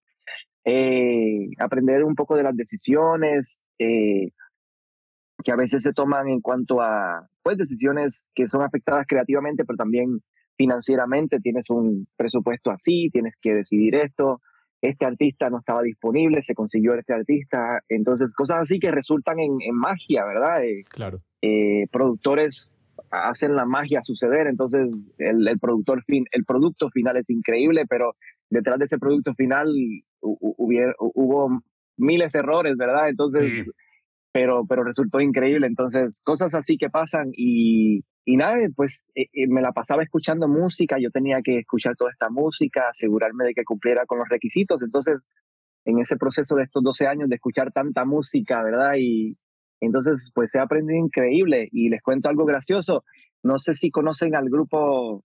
eh, 0.65 1.47
aprender 1.59 2.03
un 2.03 2.15
poco 2.15 2.35
de 2.35 2.43
las 2.43 2.55
decisiones 2.55 3.65
eh, 3.79 4.31
que 5.43 5.51
a 5.51 5.55
veces 5.55 5.81
se 5.83 5.91
toman 5.93 6.27
en 6.27 6.39
cuanto 6.39 6.81
a 6.81 7.27
pues 7.41 7.57
decisiones 7.57 8.29
que 8.35 8.45
son 8.47 8.61
afectadas 8.61 9.05
creativamente, 9.07 9.65
pero 9.65 9.77
también 9.77 10.21
financieramente. 10.61 11.39
Tienes 11.39 11.69
un 11.71 12.07
presupuesto 12.15 12.69
así, 12.71 13.09
tienes 13.11 13.33
que 13.41 13.55
decidir 13.55 13.95
esto. 13.95 14.39
Este 14.81 15.05
artista 15.05 15.49
no 15.49 15.57
estaba 15.59 15.81
disponible, 15.81 16.43
se 16.43 16.53
consiguió 16.53 16.93
este 16.95 17.13
artista. 17.13 17.81
Entonces, 17.89 18.33
cosas 18.35 18.57
así 18.61 18.79
que 18.79 18.91
resultan 18.91 19.39
en, 19.39 19.53
en 19.61 19.75
magia, 19.75 20.23
¿verdad? 20.25 20.63
Eh, 20.63 20.83
Claro. 20.91 21.19
eh, 21.41 21.85
productores 21.91 22.77
hacen 23.09 23.55
la 23.55 23.65
magia 23.65 24.01
suceder, 24.03 24.45
entonces 24.47 25.11
el, 25.17 25.47
el 25.47 25.59
productor 25.59 26.03
fin, 26.03 26.25
el 26.31 26.45
producto 26.45 26.89
final 26.91 27.17
es 27.17 27.29
increíble, 27.29 27.85
pero 27.89 28.13
detrás 28.49 28.77
de 28.79 28.85
ese 28.85 28.99
producto 28.99 29.33
final 29.33 29.67
hu- 30.21 30.37
hu- 30.39 30.55
hubier- 30.57 30.95
hubo 30.99 31.61
miles 31.97 32.31
de 32.33 32.39
errores, 32.39 32.77
¿verdad? 32.77 33.09
Entonces, 33.09 33.51
Sí. 33.51 33.71
pero, 34.31 34.65
pero 34.69 34.83
resultó 34.83 35.19
increíble, 35.19 35.67
entonces 35.67 36.21
cosas 36.23 36.53
así 36.55 36.77
que 36.77 36.89
pasan 36.89 37.31
y, 37.33 38.01
y 38.25 38.37
nada, 38.37 38.55
pues 38.75 39.09
eh, 39.15 39.27
eh, 39.33 39.47
me 39.47 39.61
la 39.61 39.71
pasaba 39.71 40.03
escuchando 40.03 40.47
música, 40.47 40.97
yo 40.99 41.09
tenía 41.09 41.41
que 41.43 41.59
escuchar 41.59 41.95
toda 41.95 42.11
esta 42.11 42.29
música, 42.29 42.89
asegurarme 42.89 43.45
de 43.45 43.53
que 43.53 43.63
cumpliera 43.63 44.05
con 44.05 44.19
los 44.19 44.29
requisitos, 44.29 44.81
entonces 44.81 45.19
en 45.85 45.99
ese 45.99 46.17
proceso 46.17 46.55
de 46.55 46.63
estos 46.63 46.83
12 46.83 47.07
años 47.07 47.29
de 47.29 47.35
escuchar 47.35 47.71
tanta 47.71 48.05
música, 48.05 48.61
¿verdad? 48.63 48.93
Y, 48.99 49.37
entonces, 49.81 50.31
pues 50.33 50.53
he 50.53 50.59
aprendido 50.59 50.97
increíble 50.99 51.67
y 51.71 51.89
les 51.89 52.01
cuento 52.03 52.29
algo 52.29 52.45
gracioso. 52.45 53.03
No 53.43 53.57
sé 53.57 53.73
si 53.73 53.89
conocen 53.89 54.35
al 54.35 54.47
grupo, 54.47 55.23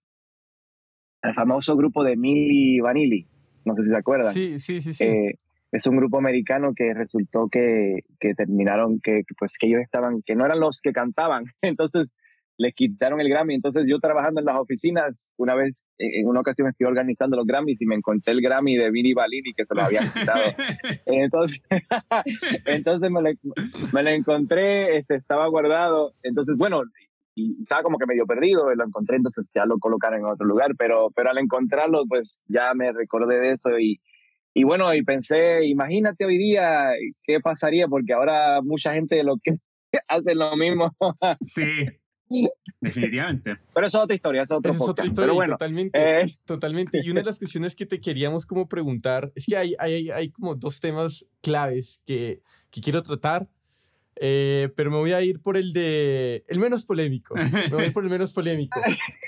al 1.21 1.35
famoso 1.35 1.77
grupo 1.77 2.03
de 2.03 2.17
Milli 2.17 2.81
Vanilli. 2.81 3.27
No 3.67 3.77
sé 3.77 3.85
si 3.85 3.91
se 3.91 3.97
acuerdan. 3.97 4.33
Sí, 4.33 4.59
sí, 4.59 4.81
sí, 4.81 4.95
sí. 4.95 5.05
Eh, 5.05 5.39
es 5.73 5.87
un 5.87 5.99
grupo 5.99 6.17
americano 6.17 6.73
que 6.75 6.95
resultó 6.95 7.49
que, 7.51 7.99
que 8.19 8.35
terminaron, 8.35 8.99
que 9.01 9.25
que, 9.27 9.35
pues 9.39 9.53
que 9.61 9.67
ellos 9.67 9.83
estaban, 9.83 10.23
que 10.25 10.35
no 10.35 10.47
eran 10.47 10.59
los 10.59 10.81
que 10.81 10.93
cantaban. 10.93 11.45
Entonces 11.61 12.15
les 12.59 12.75
quitaron 12.75 13.21
el 13.21 13.29
Grammy. 13.29 13.55
Entonces 13.55 13.85
yo 13.87 13.99
trabajando 13.99 14.41
en 14.41 14.47
las 14.47 14.57
oficinas, 14.57 15.31
una 15.37 15.55
vez, 15.55 15.87
en 15.99 16.27
una 16.27 16.41
ocasión 16.41 16.69
estoy 16.69 16.87
organizando 16.87 17.37
los 17.37 17.47
Grammys 17.47 17.81
y 17.81 17.87
me 17.87 17.95
encontré 17.95 18.33
el 18.33 18.41
Grammy 18.41 18.77
de 18.77 18.91
Milli 18.91 19.15
Vanilli 19.15 19.53
que 19.55 19.65
se 19.65 19.75
lo 19.75 19.83
habían 19.83 20.05
quitado. 20.05 20.43
Entonces, 21.07 21.61
entonces 22.67 23.11
me, 23.11 23.23
lo, 23.23 23.31
me 23.93 24.03
lo 24.03 24.11
encontré, 24.11 24.99
este, 24.99 25.17
estaba 25.17 25.47
guardado. 25.49 26.15
Entonces, 26.23 26.57
bueno, 26.57 26.83
y 27.35 27.63
estaba 27.63 27.83
como 27.83 27.99
que 27.99 28.07
medio 28.07 28.27
perdido, 28.27 28.75
lo 28.75 28.85
encontré, 28.85 29.17
entonces 29.17 29.47
ya 29.55 29.67
lo 29.67 29.79
colocaron 29.79 30.21
en 30.21 30.27
otro 30.27 30.47
lugar, 30.47 30.73
pero, 30.79 31.11
pero 31.15 31.31
al 31.31 31.39
encontrarlo, 31.39 32.05
pues 32.09 32.45
ya 32.49 32.73
me 32.75 32.93
recordé 32.93 33.39
de 33.39 33.53
eso 33.53 33.79
y, 33.79 34.01
y 34.55 34.65
bueno, 34.65 34.93
y 34.95 35.03
pensé, 35.03 35.67
imagínate 35.67 36.25
hoy 36.25 36.39
día 36.39 36.93
qué 37.25 37.41
pasaría, 37.41 37.89
porque 37.89 38.15
ahora 38.15 38.63
mucha 38.63 38.95
gente 38.95 39.23
lo 39.23 39.37
que 39.43 39.59
hace 40.09 40.35
lo 40.35 40.57
mismo, 40.57 40.91
Sí, 41.43 41.85
definitivamente. 42.81 43.59
pero 43.75 43.87
eso 43.87 43.99
es 43.99 44.05
otra 44.05 44.17
historia, 44.17 44.43
es 44.43 44.51
otro 44.51 44.73
es 44.73 44.81
otra 44.81 45.07
historia, 45.07 45.27
pero 45.27 45.35
bueno, 45.35 45.53
totalmente, 45.55 46.23
eh, 46.23 46.27
totalmente. 46.45 47.01
Y 47.05 47.11
una 47.11 47.21
de 47.21 47.27
las 47.27 47.39
cuestiones 47.39 47.75
que 47.77 47.87
te 47.87 48.01
queríamos 48.01 48.47
como 48.47 48.69
preguntar 48.69 49.33
es 49.35 49.47
que 49.47 49.57
hay, 49.57 49.75
hay, 49.79 50.11
hay 50.11 50.31
como 50.31 50.55
dos 50.55 50.81
temas 50.81 51.27
claves 51.41 52.01
que, 52.07 52.41
que 52.71 52.81
quiero 52.81 53.03
tratar, 53.03 53.49
eh, 54.19 54.71
pero 54.75 54.91
me 54.91 54.97
voy 54.97 55.13
a 55.13 55.23
ir 55.23 55.41
por 55.41 55.57
el 55.57 55.73
de 55.73 56.45
el 56.49 56.59
menos 56.59 56.85
polémico. 56.85 57.35
Me 57.35 57.69
voy 57.69 57.83
a 57.83 57.87
ir 57.87 57.93
por 57.93 58.05
el 58.05 58.11
menos 58.11 58.33
polémico. 58.33 58.81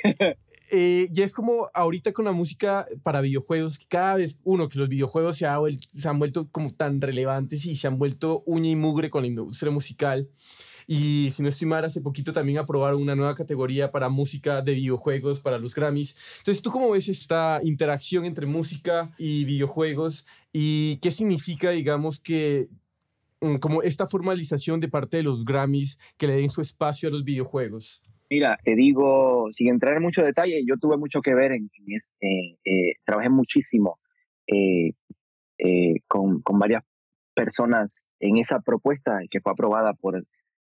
Eh, 0.71 1.09
y 1.15 1.23
es 1.23 1.33
como 1.33 1.71
ahorita 1.73 2.13
con 2.13 2.27
la 2.27 2.33
música 2.33 2.87
para 3.03 3.23
videojuegos, 3.23 3.79
que 3.79 3.87
cada 3.87 4.17
vez, 4.17 4.39
uno, 4.45 4.69
que 4.69 4.79
los 4.79 4.91
videojuegos 4.91 5.39
se, 5.39 5.47
ha 5.47 5.57
se 5.91 6.09
han 6.09 6.19
vuelto 6.19 6.51
como 6.51 6.71
tan 6.71 7.01
relevantes 7.01 7.65
y 7.65 7.75
se 7.75 7.87
han 7.87 7.99
vuelto 7.99 8.43
uña 8.45 8.69
y 8.69 8.77
mugre 8.77 9.09
con 9.09 9.23
la 9.23 9.29
industria 9.29 9.73
musical. 9.73 10.29
Y 10.91 11.31
si 11.33 11.43
no 11.43 11.51
estoy 11.51 11.69
mal, 11.69 11.85
hace 11.85 12.01
poquito 12.01 12.33
también 12.33 12.57
aprobaron 12.57 13.03
una 13.03 13.15
nueva 13.15 13.35
categoría 13.35 13.93
para 13.93 14.09
música 14.09 14.63
de 14.63 14.73
videojuegos 14.75 15.39
para 15.39 15.59
los 15.59 15.75
Grammys. 15.75 16.17
Entonces, 16.39 16.63
¿tú 16.63 16.71
cómo 16.71 16.91
ves 16.91 17.09
esta 17.11 17.61
interacción 17.63 18.25
entre 18.25 18.47
música 18.47 19.11
y 19.19 19.45
videojuegos? 19.45 20.27
¿Y 20.51 20.97
qué 21.03 21.11
significa, 21.11 21.73
digamos, 21.73 22.21
que 22.21 22.69
mm, 23.43 23.57
como 23.57 23.83
esta 23.83 24.07
formalización 24.07 24.81
de 24.81 24.89
parte 24.89 25.19
de 25.19 25.25
los 25.25 25.45
Grammys 25.45 25.99
que 26.17 26.27
le 26.27 26.37
den 26.37 26.49
su 26.49 26.63
espacio 26.63 27.11
a 27.11 27.13
los 27.13 27.23
videojuegos? 27.23 28.01
Mira, 28.31 28.59
te 28.65 28.75
digo, 28.75 29.49
sin 29.53 29.69
entrar 29.69 29.95
en 29.97 30.03
mucho 30.03 30.23
detalle, 30.23 30.63
yo 30.67 30.77
tuve 30.79 30.97
mucho 30.97 31.21
que 31.21 31.35
ver 31.35 31.53
en, 31.53 31.71
en 31.79 31.97
es- 31.97 32.15
eh, 32.23 32.57
eh, 32.65 32.95
trabajé 33.05 33.29
muchísimo 33.29 33.99
eh, 34.47 34.93
eh, 35.59 35.97
con, 36.09 36.41
con 36.43 36.59
varias 36.59 36.83
personas 37.35 38.09
en 38.21 38.39
esa 38.39 38.61
propuesta 38.61 39.21
que 39.31 39.41
fue 39.41 39.53
aprobada 39.53 39.93
por, 39.95 40.25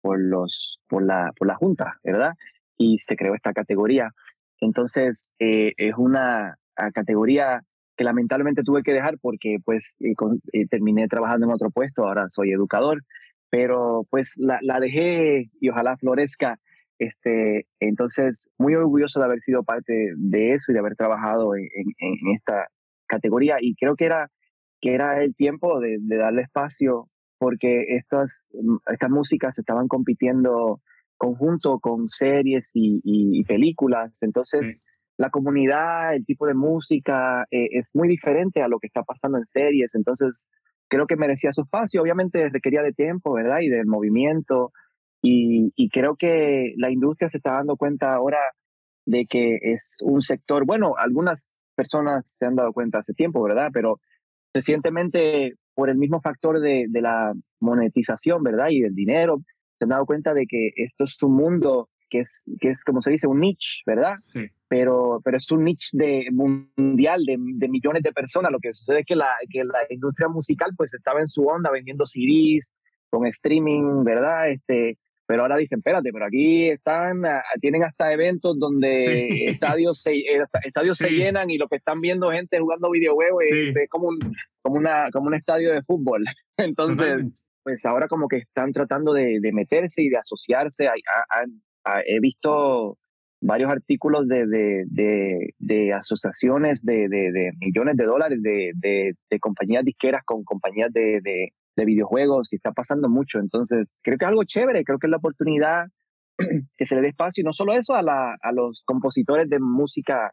por, 0.03 0.21
los, 0.21 0.79
por, 0.89 1.05
la, 1.05 1.33
por 1.39 1.49
la 1.49 1.55
Junta, 1.57 1.99
¿verdad? 2.05 2.35
Y 2.77 2.99
se 2.99 3.17
creó 3.17 3.35
esta 3.35 3.53
categoría. 3.55 4.11
Entonces, 4.61 5.33
eh, 5.39 5.73
es 5.77 5.95
una 5.97 6.57
ah, 6.77 6.91
categoría 6.93 7.63
que 7.97 8.05
lamentablemente 8.05 8.63
tuve 8.63 8.83
que 8.83 8.93
dejar 8.93 9.17
porque 9.21 9.59
pues 9.65 9.97
eh, 10.01 10.15
con- 10.15 10.41
eh, 10.53 10.67
terminé 10.69 11.09
trabajando 11.09 11.47
en 11.47 11.53
otro 11.53 11.71
puesto, 11.71 12.07
ahora 12.07 12.27
soy 12.31 12.53
educador, 12.53 13.03
pero 13.51 14.07
pues 14.11 14.35
la, 14.39 14.59
la 14.63 14.81
dejé 14.81 15.51
y 15.61 15.69
ojalá 15.69 15.97
florezca 15.97 16.59
este, 16.99 17.67
entonces, 17.81 18.51
muy 18.59 18.75
orgulloso 18.77 19.19
de 19.19 19.27
haber 19.27 19.41
sido 19.41 19.65
parte 19.65 20.11
de 20.17 20.53
eso 20.53 20.71
y 20.71 20.75
de 20.75 20.79
haber 20.81 20.95
trabajado 20.95 21.57
en, 21.57 21.65
en- 21.75 21.95
en 21.99 22.35
esta 22.37 22.69
categoría. 23.07 23.57
Y 23.61 23.75
creo 23.75 23.97
que 23.97 24.05
era, 24.07 24.29
que 24.81 24.95
era 24.95 25.23
el 25.25 25.35
tiempo 25.35 25.81
de, 25.81 25.97
de 26.01 26.17
darle 26.17 26.43
espacio, 26.43 27.09
porque 27.43 27.97
estas, 27.97 28.47
mm, 28.53 28.77
estas 28.93 29.11
músicas 29.11 29.59
estaban 29.59 29.89
compitiendo 29.89 30.81
conjunto 31.17 31.81
con 31.81 32.09
series 32.09 32.71
y, 32.75 33.01
y- 33.03 33.41
y 33.41 33.45
películas. 33.45 34.23
Entonces, 34.23 34.81
la 35.19 35.31
comunidad, 35.31 36.15
el 36.15 36.25
tipo 36.25 36.47
de 36.47 36.55
música 36.55 37.43
eh, 37.51 37.69
es 37.73 37.91
muy 37.95 38.07
diferente 38.09 38.63
a 38.63 38.69
lo 38.69 38.79
que 38.79 38.87
está 38.87 39.03
pasando 39.03 39.39
en 39.39 39.47
series. 39.47 39.95
Entonces, 39.97 40.51
creo 40.89 41.07
que 41.07 41.17
merecía 41.17 41.51
su 41.53 41.63
espacio. 41.63 42.01
Obviamente 42.03 42.49
requería 42.51 42.83
de 42.83 42.93
tiempo, 42.93 43.33
¿verdad? 43.33 43.59
Y 43.61 43.69
del 43.69 43.87
movimiento. 43.87 44.71
Y, 45.21 45.73
y 45.77 45.89
creo 45.91 46.15
que 46.17 46.75
la 46.77 46.91
industria 46.91 47.29
se 47.29 47.39
está 47.39 47.55
dando 47.55 47.77
cuenta 47.77 48.15
ahora 48.15 48.39
de 49.05 49.27
que 49.27 49.59
es 49.63 49.99
un 50.03 50.23
sector, 50.23 50.65
bueno, 50.65 50.95
algunas 50.97 51.61
personas 51.75 52.25
se 52.27 52.47
han 52.47 52.55
dado 52.55 52.73
cuenta 52.73 52.99
hace 52.99 53.15
tiempo, 53.15 53.43
¿verdad? 53.43 53.71
Pero 53.73 53.99
recientemente, 54.55 55.55
por 55.75 55.91
el 55.91 55.97
mismo 55.97 56.21
factor 56.21 56.61
de, 56.61 56.87
de 56.89 57.01
la 57.01 57.33
monetización, 57.61 58.43
¿verdad? 58.43 58.69
Y 58.71 58.81
del 58.81 58.95
dinero, 58.95 59.43
se 59.79 59.85
han 59.85 59.91
dado 59.91 60.07
cuenta 60.07 60.35
de 60.35 60.47
que 60.47 60.71
esto 60.77 61.05
es 61.05 61.23
un 61.23 61.37
mundo 61.37 61.89
que 62.13 62.21
es, 62.21 62.45
que 62.61 62.69
es 62.69 62.85
como 62.85 63.01
se 63.01 63.11
dice, 63.11 63.27
un 63.27 63.41
niche, 63.41 63.81
¿verdad? 63.87 64.15
Sí. 64.17 64.47
Pero, 64.69 65.21
pero 65.25 65.39
es 65.39 65.51
un 65.51 65.65
niche 65.65 65.89
de, 65.93 66.29
mundial 66.31 67.25
de, 67.25 67.37
de 67.39 67.69
millones 67.69 68.03
de 68.03 68.13
personas. 68.13 68.53
Lo 68.53 68.59
que 68.59 68.75
sucede 68.75 69.01
es 69.01 69.07
que 69.07 69.17
la, 69.17 69.31
que 69.51 69.65
la 69.65 69.79
industria 69.89 70.29
musical 70.29 70.73
pues 70.77 70.93
estaba 70.93 71.21
en 71.21 71.29
su 71.29 71.47
onda 71.47 71.71
vendiendo 71.71 72.05
CDs, 72.05 72.75
con 73.09 73.27
streaming, 73.27 74.05
¿verdad? 74.05 74.51
Este, 74.51 74.99
pero 75.33 75.45
ahora 75.45 75.57
dicen, 75.57 75.79
espérate, 75.79 76.13
pero 76.13 76.27
aquí 76.27 76.69
están, 76.69 77.23
tienen 77.59 77.85
hasta 77.85 78.13
eventos 78.13 78.59
donde 78.59 79.47
estadios, 79.47 79.99
se, 80.03 80.13
eh, 80.13 80.45
estadios 80.63 80.99
se 80.99 81.09
llenan 81.09 81.49
y 81.49 81.57
lo 81.57 81.69
que 81.69 81.77
están 81.77 82.03
viendo 82.03 82.31
gente 82.31 82.61
jugando 82.61 82.91
videojuegos 82.91 83.43
es, 83.51 83.75
como, 83.89 84.09
un, 84.09 84.19
como, 84.61 84.77
una, 84.77 85.11
como 85.11 85.29
un 85.29 85.35
estadio 85.35 85.73
de 85.73 85.81
fútbol. 85.85 86.23
Entonces, 86.59 87.43
pues 87.63 87.83
ahora 87.87 88.09
como 88.09 88.29
que 88.29 88.37
están 88.37 88.75
tratando 88.75 89.15
de, 89.15 89.39
de 89.41 89.53
meterse 89.53 90.03
y 90.03 90.11
de 90.11 90.19
asociarse. 90.19 90.91
he 92.05 92.21
visto 92.21 92.99
varios 93.41 93.73
artículos 93.73 94.29
de, 94.29 94.47
de, 94.47 94.85
de, 94.89 95.55
de 95.59 95.95
asociaciones 95.95 96.85
de, 96.85 97.09
de, 97.09 97.53
millones 97.59 97.97
de 97.97 98.05
dólares 98.05 98.43
de, 98.43 98.73
de, 98.75 99.41
compañías 99.41 99.83
disqueras 99.83 100.25
con 100.27 100.45
compañías 100.45 100.93
de, 100.93 101.55
de 101.77 101.85
videojuegos 101.85 102.53
y 102.53 102.57
está 102.57 102.73
pasando 102.73 103.09
mucho. 103.09 103.39
Entonces, 103.39 103.93
creo 104.03 104.19
que 104.19 104.25
es 104.25 104.29
algo 104.29 104.45
chévere, 104.45 104.85
creo 104.85 104.99
que 104.99 105.07
es 105.07 105.11
la 105.11 105.17
oportunidad 105.17 105.87
que 106.77 106.85
se 106.85 106.95
le 106.95 107.03
dé 107.03 107.09
espacio 107.09 107.43
y 107.43 107.45
no 107.45 107.53
solo 107.53 107.75
eso 107.75 107.95
a, 107.95 108.03
la, 108.03 108.37
a 108.41 108.53
los 108.53 108.83
compositores 108.85 109.49
de 109.49 109.59
música 109.61 110.33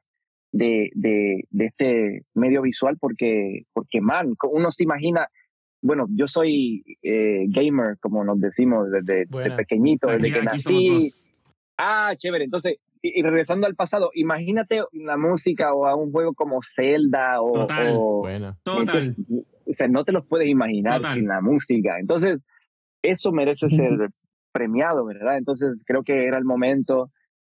de, 0.52 0.90
de, 0.96 1.44
de, 1.52 1.66
este 1.66 2.26
medio 2.34 2.62
visual, 2.64 2.98
porque, 3.00 3.64
porque, 3.74 4.02
man, 4.02 4.34
uno 4.52 4.72
se 4.72 4.84
imagina, 4.84 5.28
bueno, 5.82 6.08
yo 6.10 6.28
soy 6.28 6.84
eh, 7.04 7.46
gamer, 7.50 7.98
como 8.00 8.24
nos 8.24 8.40
decimos 8.40 8.88
desde, 8.92 9.28
pequeñito, 9.56 10.08
desde 10.08 10.34
que 10.34 10.42
nací. 10.42 11.12
Ah, 11.78 12.14
chévere. 12.18 12.46
Entonces, 12.46 12.78
y, 13.02 13.22
regresando 13.22 13.68
al 13.68 13.76
pasado, 13.76 14.10
imagínate 14.16 14.82
la 14.92 15.18
música 15.18 15.74
o 15.74 15.86
a 15.86 15.96
un 15.96 16.12
juego 16.12 16.34
como 16.34 16.60
Zelda 16.64 17.42
o... 17.42 17.52
Total. 17.52 17.96
o 17.98 18.24
Total 18.64 19.04
o 19.70 19.74
sea, 19.74 19.88
no 19.88 20.04
te 20.04 20.12
los 20.12 20.26
puedes 20.26 20.48
imaginar 20.48 21.06
sin 21.06 21.28
la 21.28 21.42
música. 21.42 22.00
Entonces, 22.00 22.44
eso 23.04 23.32
merece 23.32 23.68
ser 23.68 24.10
premiado, 24.52 25.06
¿verdad? 25.06 25.38
Entonces, 25.38 25.84
creo 25.86 26.04
que 26.04 26.26
era 26.26 26.38
el 26.38 26.44
momento 26.44 27.12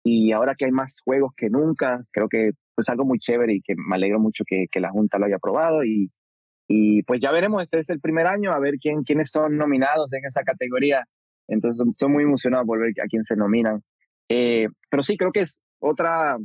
y 0.05 0.33
ahora 0.33 0.55
que 0.57 0.67
hay 0.67 0.73
más 0.73 1.01
juegos 1.05 1.33
que 1.37 1.49
nunca, 1.49 2.01
creo 2.13 2.29
que 2.29 2.49
es 2.49 2.55
pues, 2.75 2.89
algo 2.89 3.05
muy 3.05 3.19
chévere 3.19 3.55
y 3.55 3.61
que 3.63 3.75
me 3.77 3.97
alegro 3.97 4.21
mucho 4.21 4.45
que, 4.47 4.67
que 4.71 4.81
la 4.81 4.91
Junta 4.91 5.19
lo 5.19 5.27
haya 5.27 5.37
aprobado 5.37 5.85
y, 5.85 6.11
y 6.69 7.03
pues 7.05 7.21
ya 7.21 7.31
veremos, 7.31 7.63
este 7.63 7.81
es 7.81 7.91
el 7.91 8.01
primer 8.01 8.27
año, 8.27 8.53
a 8.53 8.59
ver 8.59 8.75
quién, 8.81 9.05
quiénes 9.05 9.31
son 9.31 9.57
nominados 9.57 10.13
en 10.13 10.25
esa 10.25 10.43
categoría. 10.43 11.05
Entonces, 11.49 11.87
estoy 11.89 12.09
muy 12.11 12.25
emocionado 12.25 12.65
por 12.67 12.81
ver 12.81 12.93
a 13.03 13.07
quién 13.09 13.25
se 13.25 13.37
nominan. 13.37 13.81
Eh, 14.29 14.69
pero 14.91 15.03
sí, 15.03 15.17
creo 15.17 15.33
que 15.33 15.41
es 15.41 15.61
otra, 15.81 16.37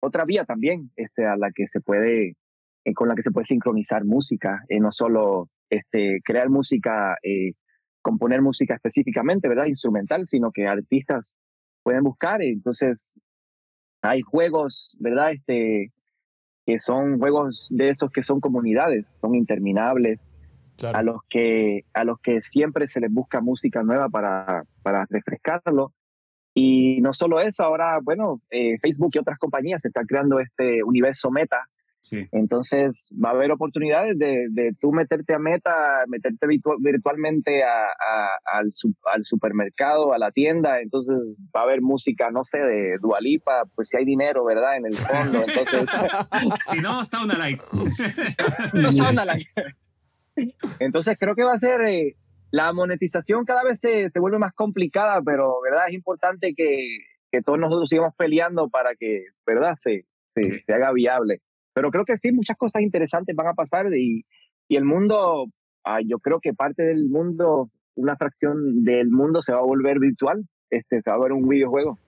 otra 0.00 0.24
vía 0.24 0.44
también 0.44 0.90
este, 0.96 1.26
a 1.26 1.36
la 1.36 1.50
que 1.54 1.66
se 1.68 1.80
puede 1.80 2.34
eh, 2.90 2.94
con 2.94 3.08
la 3.08 3.14
que 3.14 3.22
se 3.22 3.30
puede 3.30 3.46
sincronizar 3.46 4.04
música, 4.04 4.64
eh, 4.68 4.80
no 4.80 4.90
solo 4.90 5.48
este, 5.68 6.20
crear 6.24 6.48
música, 6.48 7.16
eh, 7.22 7.52
componer 8.02 8.42
música 8.42 8.74
específicamente, 8.74 9.48
¿verdad? 9.48 9.66
Instrumental, 9.66 10.26
sino 10.26 10.50
que 10.50 10.66
artistas 10.66 11.34
pueden 11.82 12.02
buscar. 12.02 12.42
Entonces, 12.42 13.14
hay 14.02 14.22
juegos, 14.22 14.96
¿verdad? 14.98 15.32
Este, 15.32 15.92
que 16.66 16.78
son 16.80 17.18
juegos 17.18 17.68
de 17.70 17.90
esos 17.90 18.10
que 18.10 18.22
son 18.22 18.40
comunidades, 18.40 19.18
son 19.20 19.34
interminables, 19.34 20.32
a, 20.94 21.02
los 21.02 21.20
que, 21.28 21.84
a 21.92 22.04
los 22.04 22.18
que 22.20 22.40
siempre 22.40 22.88
se 22.88 23.00
les 23.00 23.12
busca 23.12 23.42
música 23.42 23.82
nueva 23.82 24.08
para, 24.08 24.64
para 24.82 25.04
refrescarlo. 25.10 25.92
Y 26.54 27.02
no 27.02 27.12
solo 27.12 27.40
eso, 27.40 27.64
ahora, 27.64 27.98
bueno, 28.02 28.40
Facebook 28.80 29.10
y 29.12 29.18
otras 29.18 29.38
compañías 29.38 29.84
están 29.84 30.06
creando 30.06 30.40
este 30.40 30.82
universo 30.82 31.30
meta, 31.30 31.68
entonces 32.32 33.10
va 33.22 33.30
a 33.30 33.32
haber 33.32 33.52
oportunidades 33.52 34.18
de, 34.18 34.46
de 34.50 34.72
tú 34.80 34.92
meterte 34.92 35.34
a 35.34 35.38
meta, 35.38 36.04
meterte 36.08 36.46
virtualmente 36.78 37.62
a, 37.62 37.84
al, 38.52 38.72
al, 39.12 39.24
supermercado, 39.24 40.12
a 40.12 40.18
la 40.18 40.30
tienda, 40.30 40.80
entonces 40.80 41.14
va 41.54 41.60
a 41.60 41.64
haber 41.64 41.82
música, 41.82 42.30
no 42.30 42.42
sé, 42.42 42.58
de 42.58 42.98
Dualipa, 43.00 43.64
pues 43.74 43.88
si 43.90 43.98
hay 43.98 44.04
dinero, 44.04 44.44
¿verdad? 44.44 44.76
En 44.78 44.86
el 44.86 44.94
fondo, 44.94 45.44
entonces... 45.46 45.90
si 46.70 46.80
no, 46.80 47.04
Sound 47.04 47.32
Light. 47.36 47.60
no, 48.72 48.92
Sound 48.92 49.20
Light. 49.24 49.46
entonces 50.80 51.16
creo 51.18 51.34
que 51.34 51.44
va 51.44 51.54
a 51.54 51.58
ser... 51.58 51.82
Eh, 51.82 52.16
la 52.52 52.72
monetización 52.72 53.44
cada 53.44 53.62
vez 53.62 53.78
se, 53.78 54.10
se, 54.10 54.18
vuelve 54.18 54.40
más 54.40 54.52
complicada, 54.52 55.22
pero 55.24 55.60
verdad 55.62 55.86
es 55.86 55.94
importante 55.94 56.52
que, 56.56 56.98
que 57.30 57.42
todos 57.42 57.60
nosotros 57.60 57.88
sigamos 57.88 58.12
peleando 58.16 58.68
para 58.68 58.96
que 58.96 59.26
verdad 59.46 59.74
se, 59.76 60.04
se, 60.26 60.58
se 60.58 60.72
haga 60.72 60.90
viable. 60.92 61.42
Pero 61.72 61.90
creo 61.90 62.04
que 62.04 62.18
sí, 62.18 62.32
muchas 62.32 62.56
cosas 62.56 62.82
interesantes 62.82 63.34
van 63.36 63.48
a 63.48 63.54
pasar 63.54 63.86
y, 63.94 64.24
y 64.68 64.76
el 64.76 64.84
mundo, 64.84 65.46
ah, 65.84 66.00
yo 66.04 66.18
creo 66.18 66.40
que 66.40 66.52
parte 66.52 66.82
del 66.82 67.08
mundo, 67.08 67.70
una 67.94 68.16
fracción 68.16 68.84
del 68.84 69.10
mundo 69.10 69.42
se 69.42 69.52
va 69.52 69.58
a 69.58 69.64
volver 69.64 69.98
virtual, 69.98 70.46
este, 70.70 71.02
se 71.02 71.10
va 71.10 71.16
a 71.16 71.20
ver 71.20 71.32
un 71.32 71.48
videojuego. 71.48 71.98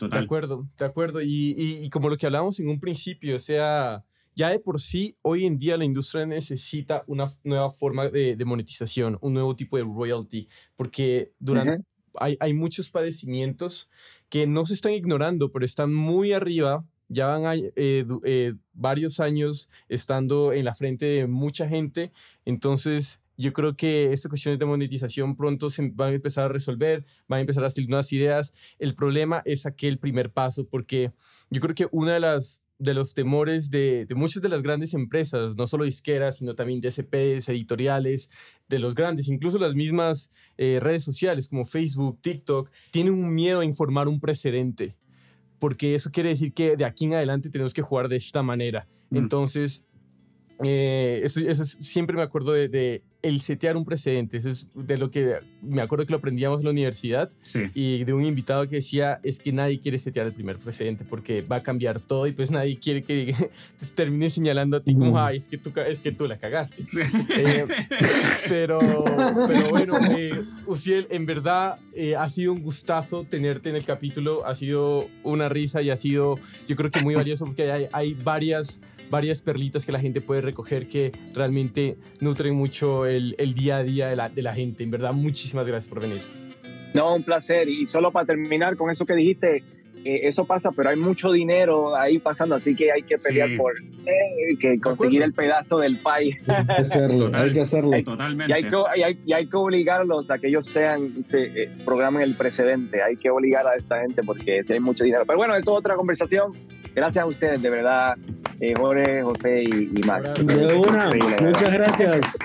De 0.00 0.18
acuerdo, 0.18 0.66
de 0.78 0.84
acuerdo. 0.84 1.22
Y, 1.22 1.54
y, 1.56 1.88
como 1.90 2.08
lo 2.08 2.16
que 2.16 2.26
hablábamos 2.26 2.58
en 2.60 2.68
un 2.68 2.80
principio, 2.80 3.36
o 3.36 3.38
sea, 3.38 4.04
ya 4.34 4.48
de 4.48 4.58
por 4.58 4.80
sí, 4.80 5.16
hoy 5.22 5.46
en 5.46 5.56
día 5.56 5.76
la 5.76 5.84
industria 5.84 6.26
necesita 6.26 7.04
una 7.06 7.26
nueva 7.44 7.70
forma 7.70 8.08
de, 8.08 8.36
de 8.36 8.44
monetización, 8.44 9.18
un 9.20 9.34
nuevo 9.34 9.54
tipo 9.54 9.76
de 9.76 9.84
royalty, 9.84 10.48
porque 10.76 11.32
durante, 11.38 11.84
hay, 12.18 12.36
hay 12.40 12.52
muchos 12.52 12.90
padecimientos 12.90 13.88
que 14.28 14.46
no 14.46 14.66
se 14.66 14.74
están 14.74 14.92
ignorando, 14.92 15.50
pero 15.52 15.64
están 15.64 15.94
muy 15.94 16.32
arriba 16.32 16.84
ya 17.08 17.26
van 17.26 17.46
a, 17.46 17.54
eh, 17.54 18.04
eh, 18.24 18.54
varios 18.72 19.20
años 19.20 19.70
estando 19.88 20.52
en 20.52 20.64
la 20.64 20.74
frente 20.74 21.06
de 21.06 21.26
mucha 21.26 21.68
gente, 21.68 22.12
entonces 22.44 23.20
yo 23.36 23.52
creo 23.52 23.76
que 23.76 24.12
estas 24.12 24.28
cuestiones 24.28 24.58
de 24.60 24.66
monetización 24.66 25.36
pronto 25.36 25.68
se 25.70 25.90
van 25.94 26.12
a 26.12 26.14
empezar 26.14 26.44
a 26.44 26.48
resolver, 26.48 27.04
van 27.26 27.38
a 27.38 27.40
empezar 27.40 27.64
a 27.64 27.70
salir 27.70 27.90
nuevas 27.90 28.12
ideas. 28.12 28.52
El 28.78 28.94
problema 28.94 29.42
es 29.44 29.66
aquel 29.66 29.98
primer 29.98 30.30
paso, 30.30 30.68
porque 30.68 31.12
yo 31.50 31.60
creo 31.60 31.74
que 31.74 31.88
una 31.90 32.14
de 32.14 32.20
las 32.20 32.60
de 32.78 32.92
los 32.92 33.14
temores 33.14 33.70
de, 33.70 34.04
de 34.04 34.14
muchas 34.14 34.42
de 34.42 34.48
las 34.48 34.62
grandes 34.62 34.94
empresas, 34.94 35.54
no 35.56 35.66
solo 35.66 35.84
disqueras, 35.84 36.38
sino 36.38 36.54
también 36.54 36.80
DSPs, 36.80 37.48
editoriales, 37.48 38.30
de 38.68 38.78
los 38.78 38.94
grandes, 38.94 39.28
incluso 39.28 39.58
las 39.58 39.74
mismas 39.74 40.30
eh, 40.56 40.78
redes 40.80 41.04
sociales 41.04 41.48
como 41.48 41.64
Facebook, 41.64 42.20
TikTok, 42.20 42.70
tienen 42.90 43.14
un 43.14 43.34
miedo 43.34 43.60
a 43.60 43.64
informar 43.64 44.08
un 44.08 44.20
precedente 44.20 44.96
porque 45.58 45.94
eso 45.94 46.10
quiere 46.10 46.30
decir 46.30 46.52
que 46.52 46.76
de 46.76 46.84
aquí 46.84 47.04
en 47.04 47.14
adelante 47.14 47.50
tenemos 47.50 47.72
que 47.72 47.82
jugar 47.82 48.08
de 48.08 48.16
esta 48.16 48.42
manera. 48.42 48.86
Mm. 49.10 49.16
Entonces, 49.16 49.84
eh, 50.62 51.20
eso, 51.24 51.40
eso, 51.40 51.64
siempre 51.64 52.16
me 52.16 52.22
acuerdo 52.22 52.52
de, 52.52 53.02
el 53.24 53.40
setear 53.40 53.76
un 53.76 53.84
precedente. 53.84 54.36
Eso 54.36 54.50
es 54.50 54.68
de 54.74 54.98
lo 54.98 55.10
que 55.10 55.36
me 55.62 55.80
acuerdo 55.80 56.04
que 56.04 56.12
lo 56.12 56.18
aprendíamos 56.18 56.60
en 56.60 56.66
la 56.66 56.70
universidad 56.72 57.30
y 57.72 58.04
de 58.04 58.12
un 58.12 58.24
invitado 58.24 58.68
que 58.68 58.76
decía 58.76 59.18
es 59.22 59.38
que 59.38 59.50
nadie 59.50 59.80
quiere 59.80 59.96
setear 59.96 60.26
el 60.26 60.34
primer 60.34 60.58
precedente 60.58 61.04
porque 61.04 61.40
va 61.40 61.56
a 61.56 61.62
cambiar 61.62 62.00
todo 62.00 62.26
y 62.26 62.32
pues 62.32 62.50
nadie 62.50 62.76
quiere 62.76 63.02
que 63.02 63.34
te 63.80 63.86
termine 63.94 64.28
señalando 64.28 64.76
a 64.76 64.80
ti 64.80 64.94
como, 64.94 65.18
ay, 65.18 65.38
es 65.38 65.48
que 65.48 65.56
tú, 65.56 65.72
es 65.80 66.00
que 66.00 66.12
tú 66.12 66.28
la 66.28 66.38
cagaste. 66.38 66.84
Eh, 67.34 67.64
pero, 68.48 68.78
pero 69.48 69.70
bueno, 69.70 69.98
eh, 70.16 70.42
Uciel, 70.66 71.06
en 71.10 71.24
verdad 71.24 71.78
eh, 71.94 72.16
ha 72.16 72.28
sido 72.28 72.52
un 72.52 72.62
gustazo 72.62 73.24
tenerte 73.24 73.70
en 73.70 73.76
el 73.76 73.84
capítulo, 73.84 74.46
ha 74.46 74.54
sido 74.54 75.08
una 75.22 75.48
risa 75.48 75.80
y 75.80 75.88
ha 75.88 75.96
sido 75.96 76.38
yo 76.68 76.76
creo 76.76 76.90
que 76.90 77.00
muy 77.00 77.14
valioso 77.14 77.46
porque 77.46 77.72
hay, 77.72 77.88
hay 77.92 78.12
varias 78.12 78.82
varias 79.10 79.42
perlitas 79.42 79.84
que 79.84 79.92
la 79.92 80.00
gente 80.00 80.20
puede 80.20 80.40
recoger 80.40 80.88
que 80.88 81.12
realmente 81.34 81.96
nutren 82.20 82.54
mucho 82.54 83.06
el, 83.06 83.34
el 83.38 83.54
día 83.54 83.78
a 83.78 83.82
día 83.82 84.08
de 84.08 84.16
la, 84.16 84.28
de 84.28 84.42
la 84.42 84.54
gente. 84.54 84.84
En 84.84 84.90
verdad, 84.90 85.12
muchísimas 85.12 85.66
gracias 85.66 85.88
por 85.88 86.00
venir. 86.00 86.22
No, 86.94 87.14
un 87.14 87.24
placer. 87.24 87.68
Y 87.68 87.86
solo 87.88 88.12
para 88.12 88.26
terminar 88.26 88.76
con 88.76 88.90
eso 88.90 89.04
que 89.04 89.14
dijiste, 89.14 89.62
eh, 90.04 90.28
eso 90.28 90.44
pasa, 90.44 90.70
pero 90.72 90.90
hay 90.90 90.96
mucho 90.96 91.32
dinero 91.32 91.96
ahí 91.96 92.18
pasando, 92.18 92.54
así 92.54 92.74
que 92.74 92.92
hay 92.92 93.02
que 93.02 93.16
pelear 93.16 93.48
por 93.56 93.72
eh, 93.78 94.56
que 94.60 94.78
conseguir 94.78 95.22
el 95.22 95.32
pedazo 95.32 95.78
del 95.78 95.98
país. 95.98 96.36
Hay 96.46 96.66
que 96.66 96.72
hacerlo, 96.74 97.30
hay 97.32 97.52
que 97.52 97.60
hacerlo. 97.60 97.90
Totalmente. 98.04 98.52
Y 98.52 98.54
hay 98.54 98.70
que, 98.70 98.76
y 99.24 99.32
hay, 99.32 99.46
que 99.46 99.56
obligarlos 99.56 100.30
a 100.30 100.38
que 100.38 100.48
ellos 100.48 100.66
sean, 100.66 101.24
se 101.24 101.62
eh, 101.62 101.70
programen 101.86 102.22
el 102.22 102.36
precedente. 102.36 103.02
Hay 103.02 103.16
que 103.16 103.30
obligar 103.30 103.66
a 103.66 103.76
esta 103.76 104.00
gente 104.00 104.22
porque 104.22 104.62
si 104.62 104.74
hay 104.74 104.80
mucho 104.80 105.04
dinero. 105.04 105.24
Pero 105.26 105.38
bueno, 105.38 105.54
eso 105.54 105.72
es 105.72 105.78
otra 105.78 105.94
conversación. 105.96 106.52
Gracias 106.94 107.24
a 107.24 107.26
ustedes, 107.26 107.60
de 107.60 107.70
verdad, 107.70 108.16
Jorge, 108.76 109.22
José 109.22 109.64
y, 109.64 109.90
y 109.96 110.02
Max. 110.06 110.34
De 110.46 110.74
una, 110.74 111.10
muchas 111.40 111.72
gracias. 111.72 112.36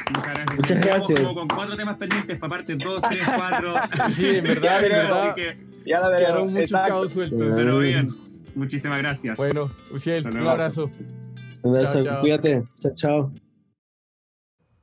Muchas 0.56 0.86
gracias. 0.86 1.20
Como 1.20 1.36
con 1.36 1.48
cuatro 1.48 1.78
temas 1.78 1.98
pendientes 1.98 2.40
para 2.40 2.50
parte 2.50 2.76
2, 2.76 3.02
3, 3.10 3.28
4. 3.36 3.74
Sí, 4.12 4.38
en 4.38 4.44
verdad, 4.44 4.84
en 4.84 4.92
verdad. 4.92 5.36
ya 5.86 6.00
la 6.00 6.18
Quedaron 6.18 6.54
muchos 6.54 6.72
cabos 6.72 7.14
sueltos. 7.14 7.49
Pero 7.56 7.80
bien. 7.80 8.08
Muchísimas 8.56 9.00
gracias. 9.00 9.38
Bueno, 9.38 9.70
Uciel, 9.92 10.28
un 10.28 10.48
abrazo. 10.48 10.90
Un 11.62 11.76
abrazo, 11.76 12.02
chao. 12.02 12.22
Cuídate. 12.22 12.64
Chao, 12.80 12.94
chao. 12.96 13.49